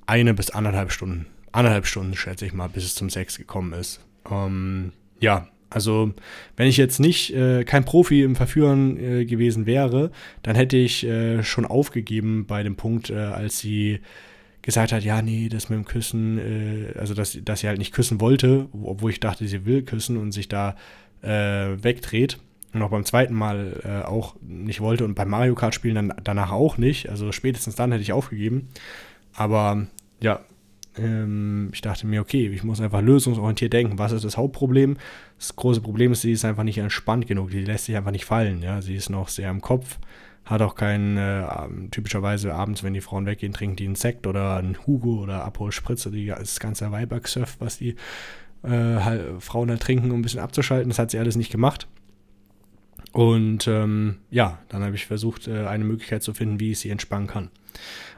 eine 0.05 0.33
bis 0.33 0.49
anderthalb 0.49 0.91
Stunden. 0.91 1.25
Anderthalb 1.51 1.85
Stunden, 1.85 2.15
schätze 2.15 2.45
ich 2.45 2.53
mal, 2.53 2.67
bis 2.67 2.85
es 2.85 2.95
zum 2.95 3.09
Sex 3.09 3.37
gekommen 3.37 3.73
ist. 3.73 3.99
Ähm, 4.29 4.93
ja, 5.19 5.47
also 5.69 6.13
wenn 6.57 6.67
ich 6.67 6.77
jetzt 6.77 6.99
nicht 6.99 7.33
äh, 7.33 7.63
kein 7.63 7.85
Profi 7.85 8.23
im 8.23 8.35
Verführen 8.35 8.97
äh, 8.97 9.25
gewesen 9.25 9.65
wäre, 9.65 10.11
dann 10.43 10.55
hätte 10.55 10.77
ich 10.77 11.05
äh, 11.05 11.43
schon 11.43 11.65
aufgegeben 11.65 12.45
bei 12.45 12.63
dem 12.63 12.75
Punkt, 12.75 13.09
äh, 13.09 13.15
als 13.15 13.59
sie 13.59 13.99
gesagt 14.61 14.91
hat, 14.91 15.03
ja, 15.03 15.21
nee, 15.21 15.49
das 15.49 15.69
mit 15.69 15.77
dem 15.77 15.85
Küssen, 15.85 16.37
äh, 16.37 16.97
also 16.97 17.13
dass, 17.13 17.37
dass 17.43 17.61
sie 17.61 17.67
halt 17.67 17.79
nicht 17.79 17.93
küssen 17.93 18.21
wollte, 18.21 18.67
obwohl 18.83 19.11
ich 19.11 19.19
dachte, 19.19 19.47
sie 19.47 19.65
will 19.65 19.83
küssen 19.83 20.17
und 20.17 20.31
sich 20.31 20.47
da 20.47 20.75
äh, 21.21 21.83
wegdreht. 21.83 22.39
Und 22.73 22.81
auch 22.83 22.89
beim 22.89 23.03
zweiten 23.03 23.33
Mal 23.33 23.81
äh, 23.83 24.07
auch 24.07 24.35
nicht 24.41 24.79
wollte 24.79 25.03
und 25.03 25.13
beim 25.13 25.29
Mario 25.29 25.55
Kart 25.55 25.75
spielen 25.75 25.95
dann 25.95 26.13
danach 26.23 26.51
auch 26.51 26.77
nicht. 26.77 27.09
Also 27.09 27.31
spätestens 27.33 27.75
dann 27.75 27.91
hätte 27.91 28.01
ich 28.01 28.13
aufgegeben. 28.13 28.69
Aber 29.33 29.87
ja, 30.21 30.39
ähm, 30.97 31.69
ich 31.73 31.81
dachte 31.81 32.07
mir, 32.07 32.21
okay, 32.21 32.47
ich 32.47 32.63
muss 32.63 32.79
einfach 32.79 33.01
lösungsorientiert 33.01 33.73
denken. 33.73 33.99
Was 33.99 34.13
ist 34.13 34.23
das 34.23 34.37
Hauptproblem? 34.37 34.97
Das 35.37 35.55
große 35.55 35.81
Problem 35.81 36.13
ist, 36.13 36.21
sie 36.21 36.31
ist 36.31 36.45
einfach 36.45 36.63
nicht 36.63 36.77
entspannt 36.77 37.27
genug. 37.27 37.49
Die 37.49 37.63
lässt 37.63 37.85
sich 37.85 37.97
einfach 37.97 38.11
nicht 38.11 38.25
fallen. 38.25 38.61
Ja? 38.61 38.81
Sie 38.81 38.95
ist 38.95 39.09
noch 39.09 39.27
sehr 39.27 39.49
im 39.49 39.61
Kopf 39.61 39.97
hat 40.45 40.61
auch 40.61 40.75
keinen, 40.75 41.17
äh, 41.17 41.43
typischerweise 41.91 42.53
abends, 42.53 42.83
wenn 42.83 42.93
die 42.93 43.01
Frauen 43.01 43.25
weggehen, 43.25 43.53
trinken 43.53 43.75
die 43.75 43.85
einen 43.85 43.95
Sekt 43.95 44.27
oder 44.27 44.57
einen 44.57 44.77
Hugo 44.85 45.21
oder 45.21 45.45
Aperol 45.45 45.71
Spritz 45.71 46.05
oder 46.07 46.17
das 46.35 46.59
ganze 46.59 46.91
Weibergsurf, 46.91 47.57
was 47.59 47.77
die 47.77 47.95
äh, 48.63 48.69
halt, 48.69 49.41
Frauen 49.41 49.69
halt 49.69 49.81
trinken, 49.81 50.11
um 50.11 50.19
ein 50.19 50.21
bisschen 50.23 50.39
abzuschalten. 50.39 50.89
Das 50.89 50.99
hat 50.99 51.11
sie 51.11 51.19
alles 51.19 51.35
nicht 51.35 51.51
gemacht. 51.51 51.87
Und 53.13 53.67
ähm, 53.67 54.17
ja, 54.29 54.59
dann 54.69 54.83
habe 54.83 54.95
ich 54.95 55.05
versucht, 55.05 55.47
äh, 55.47 55.65
eine 55.67 55.83
Möglichkeit 55.83 56.23
zu 56.23 56.33
finden, 56.33 56.59
wie 56.59 56.71
ich 56.71 56.79
sie 56.79 56.89
entspannen 56.89 57.27
kann. 57.27 57.49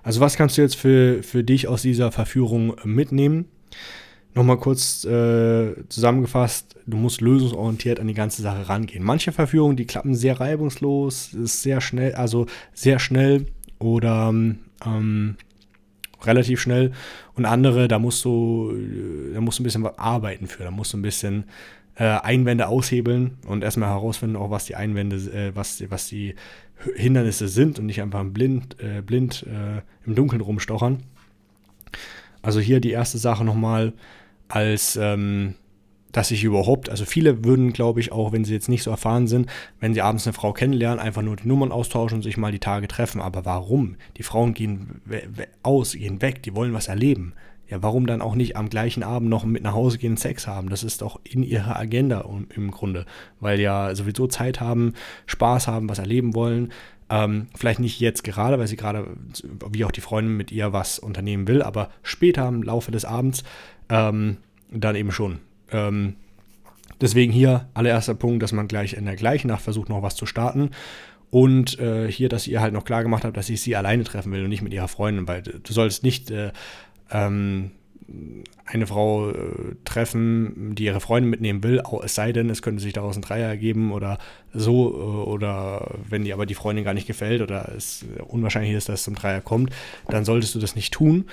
Also 0.03 0.19
was 0.19 0.35
kannst 0.35 0.57
du 0.57 0.61
jetzt 0.61 0.75
für, 0.75 1.23
für 1.23 1.43
dich 1.43 1.67
aus 1.67 1.81
dieser 1.81 2.11
Verführung 2.11 2.75
mitnehmen? 2.83 3.45
Nochmal 4.35 4.57
kurz 4.57 5.05
äh, 5.05 5.75
zusammengefasst, 5.89 6.75
du 6.87 6.97
musst 6.97 7.21
lösungsorientiert 7.21 7.99
an 7.99 8.07
die 8.07 8.15
ganze 8.15 8.41
Sache 8.41 8.67
rangehen. 8.67 9.03
Manche 9.03 9.31
Verführungen, 9.31 9.77
die 9.77 9.85
klappen 9.85 10.15
sehr 10.15 10.39
reibungslos, 10.39 11.33
ist 11.33 11.61
sehr 11.61 11.81
schnell, 11.81 12.15
also 12.15 12.47
sehr 12.73 12.97
schnell 12.97 13.45
oder 13.77 14.29
ähm, 14.85 15.35
relativ 16.23 16.61
schnell. 16.61 16.93
Und 17.35 17.45
andere, 17.45 17.87
da 17.87 17.99
musst 17.99 18.25
du, 18.25 18.73
da 19.33 19.41
musst 19.41 19.59
du 19.59 19.63
ein 19.63 19.65
bisschen 19.65 19.85
arbeiten 19.85 20.47
für, 20.47 20.63
da 20.63 20.71
musst 20.71 20.93
du 20.93 20.97
ein 20.97 21.03
bisschen 21.03 21.43
äh, 21.95 22.05
Einwände 22.05 22.67
aushebeln 22.67 23.37
und 23.45 23.63
erstmal 23.63 23.89
herausfinden, 23.89 24.35
auch 24.35 24.49
was 24.49 24.65
die 24.65 24.75
Einwände, 24.75 25.17
äh, 25.17 25.55
was, 25.55 25.83
was 25.89 26.07
die 26.07 26.33
Hindernisse 26.95 27.47
sind 27.47 27.77
und 27.77 27.85
nicht 27.85 28.01
einfach 28.01 28.23
blind, 28.25 28.77
äh, 28.79 29.01
blind 29.01 29.45
äh, 29.47 29.81
im 30.07 30.15
Dunkeln 30.15 30.41
rumstochern. 30.41 31.03
Also 32.41 32.59
hier 32.59 32.79
die 32.79 32.91
erste 32.91 33.17
Sache 33.19 33.45
nochmal, 33.45 33.93
als 34.53 34.97
ähm, 34.97 35.55
dass 36.11 36.29
ich 36.29 36.43
überhaupt, 36.43 36.89
also 36.89 37.05
viele 37.05 37.43
würden, 37.43 37.73
glaube 37.73 37.99
ich, 37.99 38.11
auch 38.11 38.31
wenn 38.31 38.45
sie 38.45 38.53
jetzt 38.53 38.69
nicht 38.69 38.83
so 38.83 38.91
erfahren 38.91 39.27
sind, 39.27 39.49
wenn 39.79 39.95
sie 39.95 40.01
abends 40.03 40.27
eine 40.27 40.33
Frau 40.33 40.53
kennenlernen, 40.53 40.99
einfach 40.99 41.23
nur 41.23 41.37
die 41.37 41.47
Nummern 41.47 41.71
austauschen 41.71 42.17
und 42.17 42.21
sich 42.21 42.37
mal 42.37 42.51
die 42.51 42.59
Tage 42.59 42.87
treffen. 42.87 43.19
Aber 43.19 43.45
warum? 43.45 43.95
Die 44.17 44.23
Frauen 44.23 44.53
gehen 44.53 45.01
aus, 45.63 45.93
gehen 45.93 46.21
weg, 46.21 46.43
die 46.43 46.55
wollen 46.55 46.73
was 46.73 46.87
erleben. 46.87 47.33
Ja, 47.67 47.81
warum 47.81 48.05
dann 48.05 48.21
auch 48.21 48.35
nicht 48.35 48.55
am 48.55 48.69
gleichen 48.69 49.01
Abend 49.01 49.29
noch 49.29 49.43
mit 49.43 49.63
nach 49.63 49.73
Hause 49.73 49.97
gehen 49.97 50.17
Sex 50.17 50.45
haben? 50.45 50.69
Das 50.69 50.83
ist 50.83 51.01
doch 51.01 51.19
in 51.23 51.41
ihrer 51.41 51.79
Agenda 51.79 52.23
im 52.55 52.69
Grunde, 52.69 53.07
weil 53.39 53.59
ja 53.59 53.95
sowieso 53.95 54.27
Zeit 54.27 54.61
haben, 54.61 54.93
Spaß 55.25 55.67
haben, 55.67 55.89
was 55.89 55.97
erleben 55.97 56.35
wollen. 56.35 56.71
Ähm, 57.09 57.47
vielleicht 57.55 57.79
nicht 57.79 57.99
jetzt 57.99 58.23
gerade, 58.23 58.59
weil 58.59 58.67
sie 58.67 58.75
gerade, 58.75 59.07
wie 59.69 59.85
auch 59.85 59.91
die 59.91 60.01
Freundin 60.01 60.37
mit 60.37 60.51
ihr 60.51 60.73
was 60.73 60.99
unternehmen 60.99 61.47
will, 61.47 61.61
aber 61.61 61.89
später 62.03 62.47
im 62.47 62.63
Laufe 62.63 62.91
des 62.91 63.05
Abends 63.05 63.43
ähm, 63.89 64.37
dann 64.71 64.95
eben 64.95 65.11
schon. 65.11 65.39
Ähm, 65.71 66.15
deswegen 67.01 67.31
hier 67.31 67.69
allererster 67.73 68.15
Punkt, 68.15 68.43
dass 68.43 68.51
man 68.51 68.67
gleich 68.67 68.93
in 68.93 69.05
der 69.05 69.15
gleichen 69.15 69.47
Nacht 69.47 69.61
versucht, 69.61 69.89
noch 69.89 70.01
was 70.01 70.15
zu 70.15 70.25
starten. 70.25 70.71
Und 71.29 71.79
äh, 71.79 72.11
hier, 72.11 72.29
dass 72.29 72.47
ihr 72.47 72.61
halt 72.61 72.73
noch 72.73 72.85
klar 72.85 73.01
gemacht 73.01 73.23
habt, 73.23 73.37
dass 73.37 73.49
ich 73.49 73.61
sie 73.61 73.75
alleine 73.75 74.03
treffen 74.03 74.31
will 74.31 74.43
und 74.43 74.49
nicht 74.49 74.61
mit 74.61 74.73
ihrer 74.73 74.87
Freundin, 74.87 75.27
weil 75.27 75.41
du 75.41 75.73
sollst 75.73 76.03
nicht 76.03 76.29
äh, 76.29 76.51
ähm, 77.09 77.71
eine 78.65 78.87
Frau 78.87 79.29
äh, 79.29 79.75
treffen, 79.85 80.75
die 80.75 80.85
ihre 80.85 80.99
Freundin 80.99 81.29
mitnehmen 81.29 81.63
will, 81.63 81.81
es 82.03 82.15
sei 82.15 82.31
denn, 82.31 82.49
es 82.49 82.61
könnte 82.61 82.81
sich 82.81 82.93
daraus 82.93 83.15
ein 83.15 83.21
Dreier 83.21 83.47
ergeben 83.47 83.91
oder 83.91 84.17
so, 84.53 84.91
äh, 84.91 85.29
oder 85.29 85.95
wenn 86.09 86.23
dir 86.23 86.33
aber 86.33 86.45
die 86.45 86.55
Freundin 86.55 86.85
gar 86.85 86.93
nicht 86.93 87.07
gefällt 87.07 87.41
oder 87.41 87.71
es 87.75 88.05
unwahrscheinlich 88.27 88.73
ist, 88.73 88.89
dass 88.89 89.01
es 89.01 89.05
zum 89.05 89.15
Dreier 89.15 89.41
kommt, 89.41 89.71
dann 90.07 90.25
solltest 90.25 90.55
du 90.55 90.59
das 90.59 90.75
nicht 90.75 90.93
tun, 90.93 91.25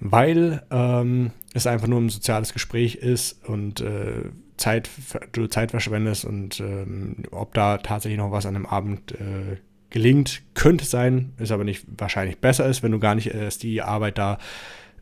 weil 0.00 0.62
ähm, 0.70 1.30
es 1.54 1.66
einfach 1.66 1.86
nur 1.86 2.00
ein 2.00 2.10
soziales 2.10 2.52
Gespräch 2.52 2.96
ist 2.96 3.46
und 3.46 3.80
äh, 3.80 4.30
Zeit, 4.56 4.88
du 5.32 5.46
Zeit 5.48 5.70
verschwendest 5.70 6.24
und 6.24 6.60
ähm, 6.60 7.16
ob 7.30 7.54
da 7.54 7.78
tatsächlich 7.78 8.18
noch 8.18 8.30
was 8.30 8.46
an 8.46 8.54
dem 8.54 8.66
Abend 8.66 9.12
äh, 9.12 9.56
gelingt, 9.90 10.42
könnte 10.54 10.84
sein, 10.84 11.32
ist 11.38 11.52
aber 11.52 11.64
nicht 11.64 11.84
wahrscheinlich 11.98 12.38
besser 12.38 12.66
ist, 12.66 12.82
wenn 12.82 12.92
du 12.92 12.98
gar 12.98 13.14
nicht 13.14 13.28
erst 13.28 13.62
die 13.62 13.82
Arbeit 13.82 14.18
da 14.18 14.38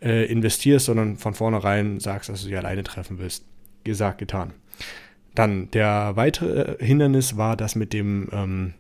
äh, 0.03 0.25
investierst, 0.27 0.87
sondern 0.87 1.17
von 1.17 1.35
vornherein 1.35 2.01
sagst, 2.01 2.29
dass 2.29 2.43
du 2.43 2.49
sie 2.49 2.57
alleine 2.57 2.83
treffen 2.83 3.19
willst. 3.19 3.45
Gesagt, 3.85 4.19
getan. 4.19 4.53
Dann 5.35 5.71
der 5.73 6.13
weitere 6.15 6.77
äh, 6.77 6.85
Hindernis 6.85 7.37
war 7.37 7.57
das 7.57 7.75
mit 7.75 7.93
dem, 7.93 8.29
ähm, 8.33 8.75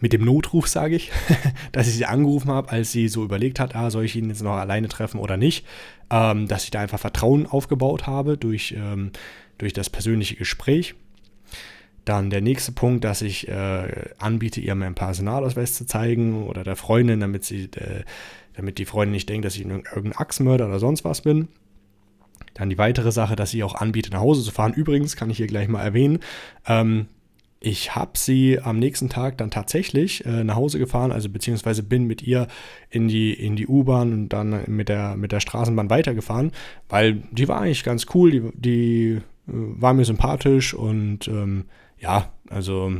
mit 0.00 0.12
dem 0.12 0.24
Notruf, 0.24 0.68
sage 0.68 0.96
ich, 0.96 1.10
dass 1.72 1.86
ich 1.86 1.94
sie 1.94 2.06
angerufen 2.06 2.50
habe, 2.50 2.70
als 2.70 2.92
sie 2.92 3.08
so 3.08 3.22
überlegt 3.22 3.60
hat, 3.60 3.76
ah, 3.76 3.90
soll 3.90 4.04
ich 4.04 4.16
ihn 4.16 4.28
jetzt 4.28 4.42
noch 4.42 4.56
alleine 4.56 4.88
treffen 4.88 5.20
oder 5.20 5.36
nicht. 5.36 5.66
Ähm, 6.10 6.48
dass 6.48 6.64
ich 6.64 6.70
da 6.70 6.80
einfach 6.80 6.98
Vertrauen 6.98 7.46
aufgebaut 7.46 8.06
habe 8.06 8.36
durch, 8.36 8.74
ähm, 8.76 9.12
durch 9.58 9.72
das 9.72 9.90
persönliche 9.90 10.36
Gespräch. 10.36 10.94
Dann 12.04 12.30
der 12.30 12.40
nächste 12.40 12.72
Punkt, 12.72 13.04
dass 13.04 13.22
ich 13.22 13.48
äh, 13.48 14.10
anbiete, 14.18 14.60
ihr 14.60 14.74
meinen 14.74 14.94
Personalausweis 14.94 15.74
zu 15.74 15.86
zeigen 15.86 16.46
oder 16.46 16.64
der 16.64 16.76
Freundin, 16.76 17.20
damit 17.20 17.44
sie 17.44 17.64
äh, 17.76 18.04
damit 18.54 18.78
die 18.78 18.84
Freundin 18.84 19.12
nicht 19.12 19.28
denkt, 19.28 19.44
dass 19.44 19.56
ich 19.56 19.64
irgendein 19.64 20.16
Achsmörder 20.16 20.66
oder 20.66 20.78
sonst 20.78 21.04
was 21.04 21.22
bin. 21.22 21.48
Dann 22.54 22.68
die 22.68 22.78
weitere 22.78 23.12
Sache, 23.12 23.36
dass 23.36 23.50
sie 23.50 23.62
auch 23.62 23.74
anbietet, 23.74 24.12
nach 24.12 24.20
Hause 24.20 24.42
zu 24.42 24.50
fahren. 24.50 24.74
Übrigens 24.74 25.16
kann 25.16 25.30
ich 25.30 25.36
hier 25.36 25.46
gleich 25.46 25.68
mal 25.68 25.82
erwähnen, 25.82 26.18
ähm, 26.66 27.06
ich 27.62 27.94
habe 27.94 28.12
sie 28.16 28.58
am 28.58 28.78
nächsten 28.78 29.10
Tag 29.10 29.36
dann 29.36 29.50
tatsächlich 29.50 30.24
äh, 30.24 30.44
nach 30.44 30.56
Hause 30.56 30.78
gefahren, 30.78 31.12
also 31.12 31.28
beziehungsweise 31.28 31.82
bin 31.82 32.06
mit 32.06 32.22
ihr 32.22 32.48
in 32.88 33.06
die, 33.06 33.34
in 33.34 33.54
die 33.54 33.66
U-Bahn 33.66 34.14
und 34.14 34.28
dann 34.30 34.62
mit 34.66 34.88
der, 34.88 35.14
mit 35.16 35.30
der 35.30 35.40
Straßenbahn 35.40 35.90
weitergefahren, 35.90 36.52
weil 36.88 37.22
die 37.30 37.48
war 37.48 37.60
eigentlich 37.60 37.84
ganz 37.84 38.06
cool, 38.14 38.30
die, 38.30 38.42
die 38.54 39.10
äh, 39.12 39.20
war 39.46 39.92
mir 39.92 40.06
sympathisch 40.06 40.72
und 40.72 41.28
ähm, 41.28 41.66
ja, 42.00 42.32
also 42.48 42.92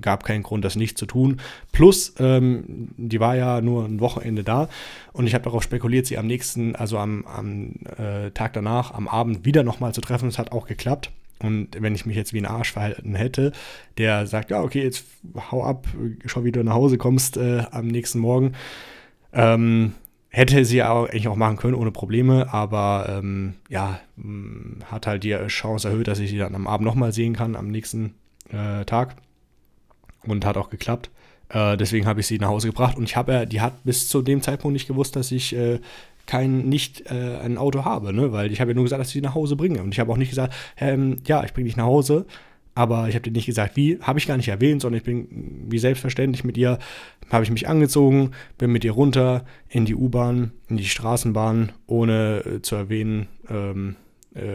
gab 0.00 0.24
keinen 0.24 0.42
Grund, 0.42 0.64
das 0.64 0.74
nicht 0.74 0.98
zu 0.98 1.06
tun. 1.06 1.40
Plus, 1.70 2.14
ähm, 2.18 2.88
die 2.96 3.20
war 3.20 3.36
ja 3.36 3.60
nur 3.60 3.84
ein 3.84 4.00
Wochenende 4.00 4.42
da 4.42 4.68
und 5.12 5.26
ich 5.26 5.34
habe 5.34 5.44
darauf 5.44 5.62
spekuliert, 5.62 6.06
sie 6.06 6.18
am 6.18 6.26
nächsten, 6.26 6.74
also 6.74 6.98
am, 6.98 7.24
am 7.26 7.74
äh, 7.98 8.30
Tag 8.30 8.54
danach, 8.54 8.92
am 8.92 9.06
Abend 9.06 9.44
wieder 9.44 9.62
nochmal 9.62 9.92
zu 9.92 10.00
treffen. 10.00 10.28
Es 10.28 10.38
hat 10.38 10.52
auch 10.52 10.66
geklappt. 10.66 11.12
Und 11.40 11.80
wenn 11.80 11.94
ich 11.94 12.04
mich 12.04 12.16
jetzt 12.16 12.32
wie 12.32 12.38
ein 12.38 12.46
Arsch 12.46 12.72
verhalten 12.72 13.14
hätte, 13.14 13.52
der 13.96 14.26
sagt, 14.26 14.50
ja, 14.50 14.60
okay, 14.60 14.82
jetzt 14.82 15.04
hau 15.52 15.62
ab, 15.62 15.86
schau, 16.26 16.42
wie 16.42 16.50
du 16.50 16.64
nach 16.64 16.74
Hause 16.74 16.98
kommst 16.98 17.36
äh, 17.36 17.62
am 17.70 17.86
nächsten 17.86 18.18
Morgen, 18.18 18.54
ähm, 19.32 19.92
hätte 20.30 20.64
sie 20.64 20.82
auch, 20.82 21.04
eigentlich 21.04 21.28
auch 21.28 21.36
machen 21.36 21.56
können 21.56 21.74
ohne 21.74 21.92
Probleme, 21.92 22.52
aber 22.52 23.06
ähm, 23.20 23.54
ja, 23.68 24.00
hat 24.86 25.06
halt 25.06 25.22
die 25.22 25.36
Chance 25.46 25.88
erhöht, 25.88 26.08
dass 26.08 26.18
ich 26.18 26.30
sie 26.30 26.38
dann 26.38 26.56
am 26.56 26.66
Abend 26.66 26.86
nochmal 26.86 27.12
sehen 27.12 27.34
kann, 27.34 27.54
am 27.54 27.68
nächsten 27.68 28.14
äh, 28.50 28.84
Tag. 28.84 29.16
Und 30.26 30.44
hat 30.44 30.56
auch 30.56 30.70
geklappt. 30.70 31.10
Äh, 31.48 31.76
deswegen 31.76 32.06
habe 32.06 32.20
ich 32.20 32.26
sie 32.26 32.38
nach 32.38 32.48
Hause 32.48 32.68
gebracht. 32.68 32.96
Und 32.96 33.04
ich 33.04 33.16
habe, 33.16 33.46
die 33.46 33.60
hat 33.60 33.84
bis 33.84 34.08
zu 34.08 34.22
dem 34.22 34.42
Zeitpunkt 34.42 34.74
nicht 34.74 34.88
gewusst, 34.88 35.16
dass 35.16 35.32
ich 35.32 35.54
äh, 35.56 35.80
kein 36.26 36.68
nicht 36.68 37.10
äh, 37.10 37.38
ein 37.42 37.56
Auto 37.56 37.84
habe, 37.84 38.12
ne? 38.12 38.32
Weil 38.32 38.52
ich 38.52 38.60
habe 38.60 38.72
ja 38.72 38.74
nur 38.74 38.84
gesagt, 38.84 39.00
dass 39.00 39.08
ich 39.08 39.14
sie 39.14 39.20
nach 39.20 39.34
Hause 39.34 39.56
bringe. 39.56 39.82
Und 39.82 39.94
ich 39.94 40.00
habe 40.00 40.12
auch 40.12 40.16
nicht 40.16 40.28
gesagt, 40.28 40.54
ähm, 40.76 41.16
ja, 41.26 41.42
ich 41.44 41.54
bringe 41.54 41.66
dich 41.66 41.76
nach 41.76 41.86
Hause. 41.86 42.26
Aber 42.74 43.08
ich 43.08 43.16
habe 43.16 43.24
dir 43.24 43.32
nicht 43.32 43.46
gesagt, 43.46 43.74
wie, 43.74 43.98
habe 44.02 44.20
ich 44.20 44.28
gar 44.28 44.36
nicht 44.36 44.46
erwähnt, 44.46 44.82
sondern 44.82 44.98
ich 44.98 45.04
bin 45.04 45.66
wie 45.68 45.80
selbstverständlich 45.80 46.44
mit 46.44 46.56
ihr, 46.56 46.78
habe 47.28 47.42
ich 47.42 47.50
mich 47.50 47.66
angezogen, 47.66 48.30
bin 48.56 48.70
mit 48.70 48.84
ihr 48.84 48.92
runter 48.92 49.44
in 49.68 49.84
die 49.84 49.96
U-Bahn, 49.96 50.52
in 50.68 50.76
die 50.76 50.84
Straßenbahn, 50.84 51.72
ohne 51.88 52.44
äh, 52.46 52.62
zu 52.62 52.76
erwähnen, 52.76 53.26
ähm, 53.50 53.96
äh, 53.96 54.07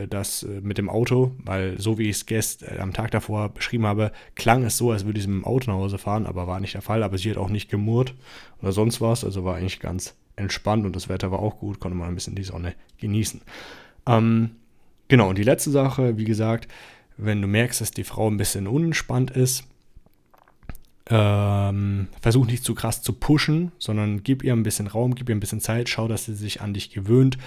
das 0.08 0.43
äh, 0.43 0.62
mit 0.62 0.78
dem 0.78 0.89
Auto, 0.89 1.32
weil 1.43 1.80
so 1.80 1.98
wie 1.98 2.04
ich 2.04 2.17
es 2.17 2.26
gestern 2.26 2.78
äh, 2.78 2.80
am 2.80 2.93
Tag 2.93 3.12
davor 3.12 3.50
beschrieben 3.50 3.86
habe, 3.86 4.12
klang 4.36 4.63
es 4.63 4.78
so, 4.78 4.91
als 4.91 5.06
würde 5.06 5.19
ich 5.19 5.28
mit 5.28 5.38
dem 5.38 5.46
Auto 5.46 5.72
nach 5.72 5.78
Hause 5.78 5.98
fahren, 5.98 6.26
aber 6.26 6.48
war 6.48 6.60
nicht 6.60 6.74
der 6.74 6.82
Fall. 6.82 7.04
Aber 7.04 7.17
sie 7.17 7.30
hat 7.30 7.38
auch 7.38 7.50
nicht 7.50 7.69
gemurrt 7.69 8.13
oder 8.62 8.72
sonst 8.72 9.02
was, 9.02 9.24
also 9.24 9.43
war 9.43 9.56
eigentlich 9.56 9.80
ganz 9.80 10.15
entspannt 10.36 10.86
und 10.86 10.96
das 10.96 11.10
Wetter 11.10 11.32
war 11.32 11.39
auch 11.39 11.58
gut, 11.58 11.80
konnte 11.80 11.98
man 11.98 12.10
ein 12.10 12.15
bisschen 12.15 12.36
die 12.36 12.43
Sonne 12.43 12.74
genießen. 12.98 13.41
Ähm, 14.08 14.52
genau, 15.08 15.30
und 15.30 15.38
die 15.38 15.43
letzte 15.43 15.72
Sache, 15.72 16.17
wie 16.17 16.26
gesagt, 16.26 16.67
wenn 17.17 17.41
du 17.41 17.48
merkst, 17.48 17.82
dass 17.82 17.91
die 17.91 18.04
Frau 18.04 18.30
ein 18.30 18.38
bisschen 18.38 18.67
unentspannt 18.67 19.32
ist, 19.32 19.65
ähm, 21.10 22.08
versuch 22.22 22.46
nicht 22.46 22.63
zu 22.63 22.76
krass 22.76 23.02
zu 23.02 23.13
pushen, 23.13 23.72
sondern 23.78 24.24
gib 24.24 24.43
ihr 24.43 24.54
ein 24.54 24.63
bisschen 24.63 24.88
Raum, 24.88 25.15
gib 25.15 25.30
ihr 25.30 25.36
ein 25.36 25.41
bisschen 25.41 25.60
Zeit, 25.60 25.89
schau, 25.89 26.08
dass 26.08 26.26
sie 26.26 26.36
sich 26.36 26.62
an 26.62 26.74
dich 26.74 26.91
gewöhnt, 26.91 27.38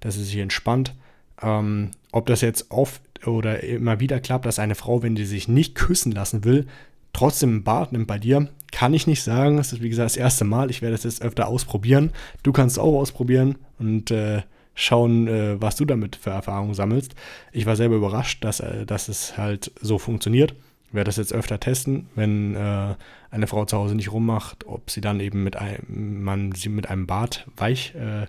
dass 0.00 0.14
sie 0.14 0.24
sich 0.24 0.36
entspannt. 0.36 0.94
Ähm, 1.42 1.90
ob 2.12 2.26
das 2.26 2.40
jetzt 2.40 2.70
oft 2.70 3.02
oder 3.26 3.62
immer 3.62 4.00
wieder 4.00 4.20
klappt, 4.20 4.46
dass 4.46 4.58
eine 4.58 4.74
Frau, 4.74 5.02
wenn 5.02 5.14
die 5.14 5.24
sich 5.24 5.48
nicht 5.48 5.74
küssen 5.74 6.12
lassen 6.12 6.44
will, 6.44 6.66
trotzdem 7.12 7.56
ein 7.56 7.64
Bad 7.64 7.92
nimmt 7.92 8.06
bei 8.06 8.18
dir, 8.18 8.48
kann 8.72 8.94
ich 8.94 9.06
nicht 9.06 9.22
sagen. 9.22 9.56
Das 9.56 9.72
ist 9.72 9.82
wie 9.82 9.88
gesagt 9.88 10.06
das 10.06 10.16
erste 10.16 10.44
Mal. 10.44 10.70
Ich 10.70 10.82
werde 10.82 10.94
es 10.94 11.04
jetzt 11.04 11.22
öfter 11.22 11.48
ausprobieren. 11.48 12.12
Du 12.42 12.52
kannst 12.52 12.76
es 12.76 12.78
auch 12.82 12.98
ausprobieren 12.98 13.56
und 13.78 14.10
äh, 14.10 14.42
schauen, 14.74 15.26
äh, 15.26 15.60
was 15.60 15.76
du 15.76 15.84
damit 15.84 16.16
für 16.16 16.30
Erfahrungen 16.30 16.74
sammelst. 16.74 17.14
Ich 17.52 17.66
war 17.66 17.76
selber 17.76 17.96
überrascht, 17.96 18.44
dass, 18.44 18.60
äh, 18.60 18.86
dass 18.86 19.08
es 19.08 19.36
halt 19.36 19.72
so 19.80 19.98
funktioniert. 19.98 20.54
Ich 20.88 20.94
werde 20.94 21.08
das 21.08 21.16
jetzt 21.16 21.32
öfter 21.32 21.58
testen, 21.58 22.08
wenn 22.14 22.54
äh, 22.54 22.94
eine 23.30 23.46
Frau 23.46 23.64
zu 23.64 23.76
Hause 23.76 23.96
nicht 23.96 24.12
rummacht, 24.12 24.66
ob 24.66 24.90
sie 24.90 25.00
dann 25.00 25.18
eben 25.20 25.42
mit 25.42 25.56
einem, 25.56 26.22
man 26.22 26.52
sie 26.52 26.68
mit 26.68 26.88
einem 26.88 27.06
Bad 27.06 27.46
weich, 27.56 27.94
äh, 27.94 28.26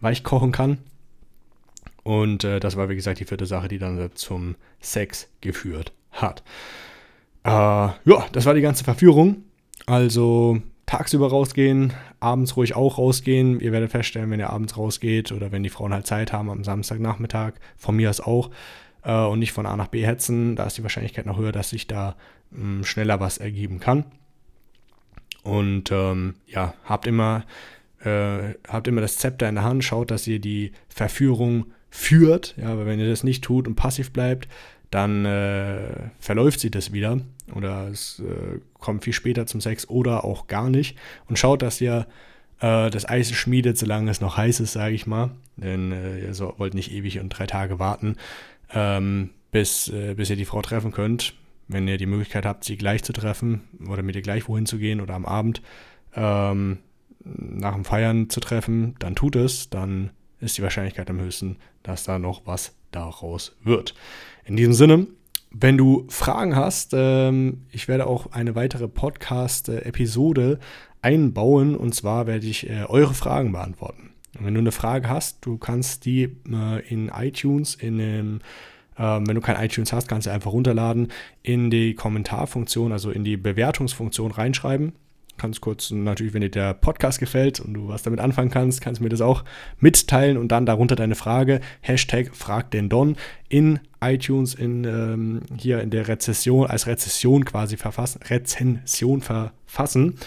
weich 0.00 0.22
kochen 0.22 0.52
kann. 0.52 0.78
Und 2.06 2.44
äh, 2.44 2.60
das 2.60 2.76
war, 2.76 2.88
wie 2.88 2.94
gesagt, 2.94 3.18
die 3.18 3.24
vierte 3.24 3.46
Sache, 3.46 3.66
die 3.66 3.78
dann 3.78 4.10
zum 4.14 4.54
Sex 4.78 5.28
geführt 5.40 5.92
hat. 6.12 6.44
Äh, 7.42 7.50
ja, 7.50 8.26
das 8.30 8.46
war 8.46 8.54
die 8.54 8.60
ganze 8.60 8.84
Verführung. 8.84 9.42
Also 9.86 10.62
tagsüber 10.86 11.28
rausgehen, 11.28 11.94
abends 12.20 12.56
ruhig 12.56 12.76
auch 12.76 12.98
rausgehen. 12.98 13.58
Ihr 13.58 13.72
werdet 13.72 13.90
feststellen, 13.90 14.30
wenn 14.30 14.38
ihr 14.38 14.50
abends 14.50 14.76
rausgeht 14.76 15.32
oder 15.32 15.50
wenn 15.50 15.64
die 15.64 15.68
Frauen 15.68 15.92
halt 15.92 16.06
Zeit 16.06 16.32
haben 16.32 16.48
am 16.48 16.62
Samstagnachmittag, 16.62 17.54
von 17.76 17.96
mir 17.96 18.08
aus 18.08 18.20
auch, 18.20 18.52
äh, 19.02 19.24
und 19.24 19.40
nicht 19.40 19.50
von 19.50 19.66
A 19.66 19.74
nach 19.74 19.88
B 19.88 20.06
hetzen, 20.06 20.54
da 20.54 20.66
ist 20.66 20.78
die 20.78 20.84
Wahrscheinlichkeit 20.84 21.26
noch 21.26 21.38
höher, 21.38 21.50
dass 21.50 21.70
sich 21.70 21.88
da 21.88 22.14
mh, 22.52 22.60
hm, 22.60 22.84
schneller 22.84 23.18
was 23.18 23.38
ergeben 23.38 23.80
kann. 23.80 24.04
Und 25.42 25.90
ähm, 25.90 26.34
ja, 26.46 26.74
habt 26.84 27.08
immer, 27.08 27.44
äh, 28.04 28.54
habt 28.68 28.86
immer 28.86 29.00
das 29.00 29.16
Zepter 29.16 29.48
in 29.48 29.56
der 29.56 29.64
Hand, 29.64 29.82
schaut, 29.82 30.12
dass 30.12 30.28
ihr 30.28 30.38
die 30.38 30.70
Verführung 30.88 31.66
führt. 31.96 32.54
Ja, 32.58 32.68
aber 32.68 32.86
wenn 32.86 33.00
ihr 33.00 33.08
das 33.08 33.24
nicht 33.24 33.42
tut 33.42 33.66
und 33.66 33.74
passiv 33.74 34.12
bleibt, 34.12 34.48
dann 34.90 35.24
äh, 35.24 36.10
verläuft 36.20 36.60
sie 36.60 36.70
das 36.70 36.92
wieder 36.92 37.20
oder 37.54 37.88
es 37.88 38.20
äh, 38.20 38.60
kommt 38.74 39.04
viel 39.04 39.12
später 39.12 39.46
zum 39.46 39.60
Sex 39.60 39.88
oder 39.88 40.24
auch 40.24 40.46
gar 40.46 40.70
nicht. 40.70 40.96
Und 41.26 41.38
schaut, 41.38 41.62
dass 41.62 41.80
ihr 41.80 42.06
äh, 42.60 42.90
das 42.90 43.08
Eis 43.08 43.32
schmiedet, 43.32 43.78
solange 43.78 44.10
es 44.10 44.20
noch 44.20 44.36
heiß 44.36 44.60
ist, 44.60 44.72
sage 44.72 44.94
ich 44.94 45.06
mal. 45.06 45.30
Denn 45.56 45.90
äh, 45.92 46.20
ihr 46.20 46.34
so, 46.34 46.54
wollt 46.58 46.74
nicht 46.74 46.92
ewig 46.92 47.18
und 47.18 47.30
drei 47.30 47.46
Tage 47.46 47.78
warten, 47.78 48.16
ähm, 48.72 49.30
bis, 49.50 49.88
äh, 49.88 50.14
bis 50.14 50.30
ihr 50.30 50.36
die 50.36 50.44
Frau 50.44 50.60
treffen 50.60 50.92
könnt. 50.92 51.34
Wenn 51.66 51.88
ihr 51.88 51.96
die 51.96 52.06
Möglichkeit 52.06 52.46
habt, 52.46 52.64
sie 52.64 52.76
gleich 52.76 53.02
zu 53.02 53.12
treffen 53.12 53.62
oder 53.88 54.02
mit 54.02 54.14
ihr 54.14 54.22
gleich 54.22 54.48
wohin 54.48 54.66
zu 54.66 54.78
gehen 54.78 55.00
oder 55.00 55.14
am 55.14 55.26
Abend 55.26 55.62
ähm, 56.14 56.78
nach 57.24 57.74
dem 57.74 57.84
Feiern 57.84 58.30
zu 58.30 58.38
treffen, 58.38 58.94
dann 58.98 59.16
tut 59.16 59.34
es. 59.34 59.68
Dann 59.70 60.10
ist 60.40 60.58
die 60.58 60.62
Wahrscheinlichkeit 60.62 61.08
am 61.10 61.20
höchsten, 61.20 61.56
dass 61.82 62.04
da 62.04 62.18
noch 62.18 62.42
was 62.46 62.74
daraus 62.90 63.56
wird. 63.62 63.94
In 64.44 64.56
diesem 64.56 64.72
Sinne, 64.72 65.06
wenn 65.50 65.78
du 65.78 66.06
Fragen 66.08 66.56
hast, 66.56 66.92
ähm, 66.94 67.62
ich 67.72 67.88
werde 67.88 68.06
auch 68.06 68.32
eine 68.32 68.54
weitere 68.54 68.88
Podcast-Episode 68.88 70.58
einbauen 71.02 71.76
und 71.76 71.94
zwar 71.94 72.26
werde 72.26 72.46
ich 72.46 72.68
äh, 72.68 72.84
eure 72.88 73.14
Fragen 73.14 73.52
beantworten. 73.52 74.10
Und 74.38 74.44
wenn 74.44 74.54
du 74.54 74.60
eine 74.60 74.72
Frage 74.72 75.08
hast, 75.08 75.44
du 75.46 75.56
kannst 75.56 76.04
die 76.04 76.24
äh, 76.52 76.86
in 76.88 77.08
iTunes, 77.08 77.74
in 77.74 77.98
dem, 77.98 78.40
äh, 78.96 79.02
wenn 79.02 79.34
du 79.34 79.40
kein 79.40 79.62
iTunes 79.64 79.92
hast, 79.92 80.08
kannst 80.08 80.26
du 80.26 80.30
einfach 80.30 80.52
runterladen, 80.52 81.08
in 81.42 81.70
die 81.70 81.94
Kommentarfunktion, 81.94 82.92
also 82.92 83.10
in 83.10 83.24
die 83.24 83.36
Bewertungsfunktion 83.36 84.32
reinschreiben 84.32 84.92
kannst 85.36 85.60
kurz, 85.60 85.90
natürlich, 85.90 86.34
wenn 86.34 86.40
dir 86.40 86.50
der 86.50 86.74
Podcast 86.74 87.18
gefällt 87.18 87.60
und 87.60 87.74
du 87.74 87.88
was 87.88 88.02
damit 88.02 88.20
anfangen 88.20 88.50
kannst, 88.50 88.80
kannst 88.80 89.00
du 89.00 89.04
mir 89.04 89.10
das 89.10 89.20
auch 89.20 89.44
mitteilen 89.78 90.36
und 90.36 90.48
dann 90.48 90.66
darunter 90.66 90.96
deine 90.96 91.14
Frage, 91.14 91.60
Hashtag 91.80 92.34
frag 92.34 92.70
den 92.70 92.88
Don 92.88 93.16
in 93.48 93.80
iTunes 94.00 94.54
in 94.54 94.84
ähm, 94.84 95.40
hier 95.56 95.80
in 95.80 95.90
der 95.90 96.08
Rezession, 96.08 96.66
als 96.66 96.86
Rezession 96.86 97.44
quasi 97.44 97.76
verfassen, 97.76 98.20
Rezension 98.22 99.20
verfassen. 99.20 100.18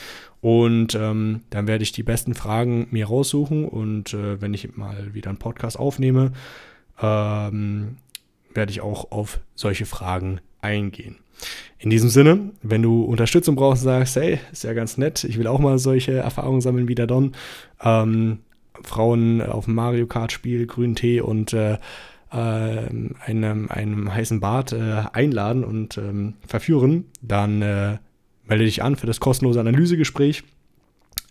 Und 0.41 0.95
ähm, 0.95 1.41
dann 1.49 1.67
werde 1.67 1.83
ich 1.83 1.91
die 1.91 2.03
besten 2.03 2.33
Fragen 2.33 2.87
mir 2.91 3.07
raussuchen 3.07 3.65
und 3.65 4.13
äh, 4.13 4.41
wenn 4.41 4.53
ich 4.53 4.75
mal 4.77 5.13
wieder 5.13 5.29
einen 5.29 5.37
Podcast 5.37 5.77
aufnehme, 5.77 6.31
ähm, 7.01 7.97
werde 8.53 8.71
ich 8.71 8.81
auch 8.81 9.11
auf 9.11 9.41
solche 9.55 9.85
Fragen 9.85 10.39
eingehen. 10.61 11.17
In 11.77 11.89
diesem 11.89 12.09
Sinne, 12.09 12.51
wenn 12.61 12.81
du 12.81 13.03
Unterstützung 13.03 13.55
brauchst 13.55 13.83
sagst, 13.83 14.17
hey, 14.17 14.39
ist 14.51 14.63
ja 14.63 14.73
ganz 14.73 14.97
nett, 14.97 15.23
ich 15.23 15.37
will 15.37 15.47
auch 15.47 15.59
mal 15.59 15.79
solche 15.79 16.13
Erfahrungen 16.13 16.61
sammeln 16.61 16.87
wie 16.87 16.95
der 16.95 17.07
Don, 17.07 17.33
ähm, 17.81 18.39
Frauen 18.83 19.41
auf 19.41 19.65
dem 19.65 19.75
Mario 19.75 20.05
Kart 20.07 20.31
Spiel, 20.31 20.65
grünen 20.67 20.95
Tee 20.95 21.21
und 21.21 21.53
äh, 21.53 21.77
äh, 22.31 22.37
einem, 23.25 23.69
einem 23.69 24.13
heißen 24.13 24.39
Bad 24.39 24.73
äh, 24.73 25.03
einladen 25.13 25.63
und 25.63 25.97
ähm, 25.97 26.35
verführen, 26.47 27.05
dann 27.21 27.61
äh, 27.61 27.97
melde 28.45 28.65
dich 28.65 28.83
an 28.83 28.95
für 28.95 29.07
das 29.07 29.19
kostenlose 29.19 29.59
Analysegespräch. 29.59 30.43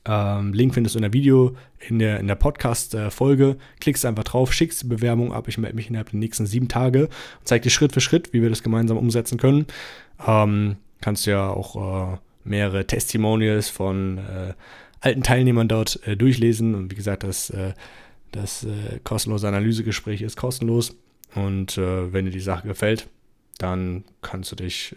Ähm, 0.08 0.54
Link 0.54 0.72
findest 0.72 0.94
du 0.94 0.98
in 0.98 1.02
der 1.02 1.12
Video, 1.12 1.54
in 1.86 1.98
der, 1.98 2.18
in 2.18 2.26
der 2.26 2.34
Podcast-Folge. 2.34 3.58
Klickst 3.78 4.06
einfach 4.06 4.24
drauf, 4.24 4.54
schickst 4.54 4.82
die 4.82 4.86
Bewerbung 4.86 5.32
ab. 5.32 5.46
Ich 5.48 5.58
melde 5.58 5.76
mich 5.76 5.88
innerhalb 5.88 6.10
der 6.10 6.18
nächsten 6.18 6.46
sieben 6.46 6.68
Tage 6.68 7.04
und 7.04 7.44
zeige 7.44 7.64
dir 7.64 7.70
Schritt 7.70 7.92
für 7.92 8.00
Schritt, 8.00 8.32
wie 8.32 8.40
wir 8.40 8.48
das 8.48 8.62
gemeinsam 8.62 8.96
umsetzen 8.96 9.38
können. 9.38 9.66
Ähm, 10.26 10.76
kannst 11.02 11.26
ja 11.26 11.50
auch 11.50 12.14
äh, 12.14 12.16
mehrere 12.44 12.86
Testimonials 12.86 13.68
von 13.68 14.18
äh, 14.18 14.54
alten 15.00 15.22
Teilnehmern 15.22 15.68
dort 15.68 16.00
äh, 16.06 16.16
durchlesen. 16.16 16.74
Und 16.74 16.90
wie 16.90 16.96
gesagt, 16.96 17.22
das, 17.22 17.50
äh, 17.50 17.74
das 18.32 18.64
äh, 18.64 19.00
kostenlose 19.04 19.46
Analysegespräch 19.46 20.22
ist 20.22 20.36
kostenlos. 20.36 20.96
Und 21.34 21.76
äh, 21.76 22.12
wenn 22.12 22.24
dir 22.24 22.30
die 22.30 22.40
Sache 22.40 22.66
gefällt, 22.66 23.08
dann 23.58 24.04
kannst 24.22 24.52
du 24.52 24.56
dich 24.56 24.94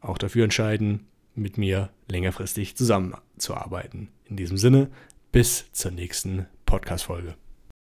auch 0.00 0.18
dafür 0.18 0.42
entscheiden, 0.42 1.06
mit 1.34 1.58
mir 1.58 1.90
längerfristig 2.08 2.76
zusammenzuarbeiten. 2.76 4.08
In 4.24 4.36
diesem 4.36 4.56
Sinne, 4.56 4.90
bis 5.32 5.70
zur 5.72 5.90
nächsten 5.90 6.46
Podcast-Folge. 6.66 7.34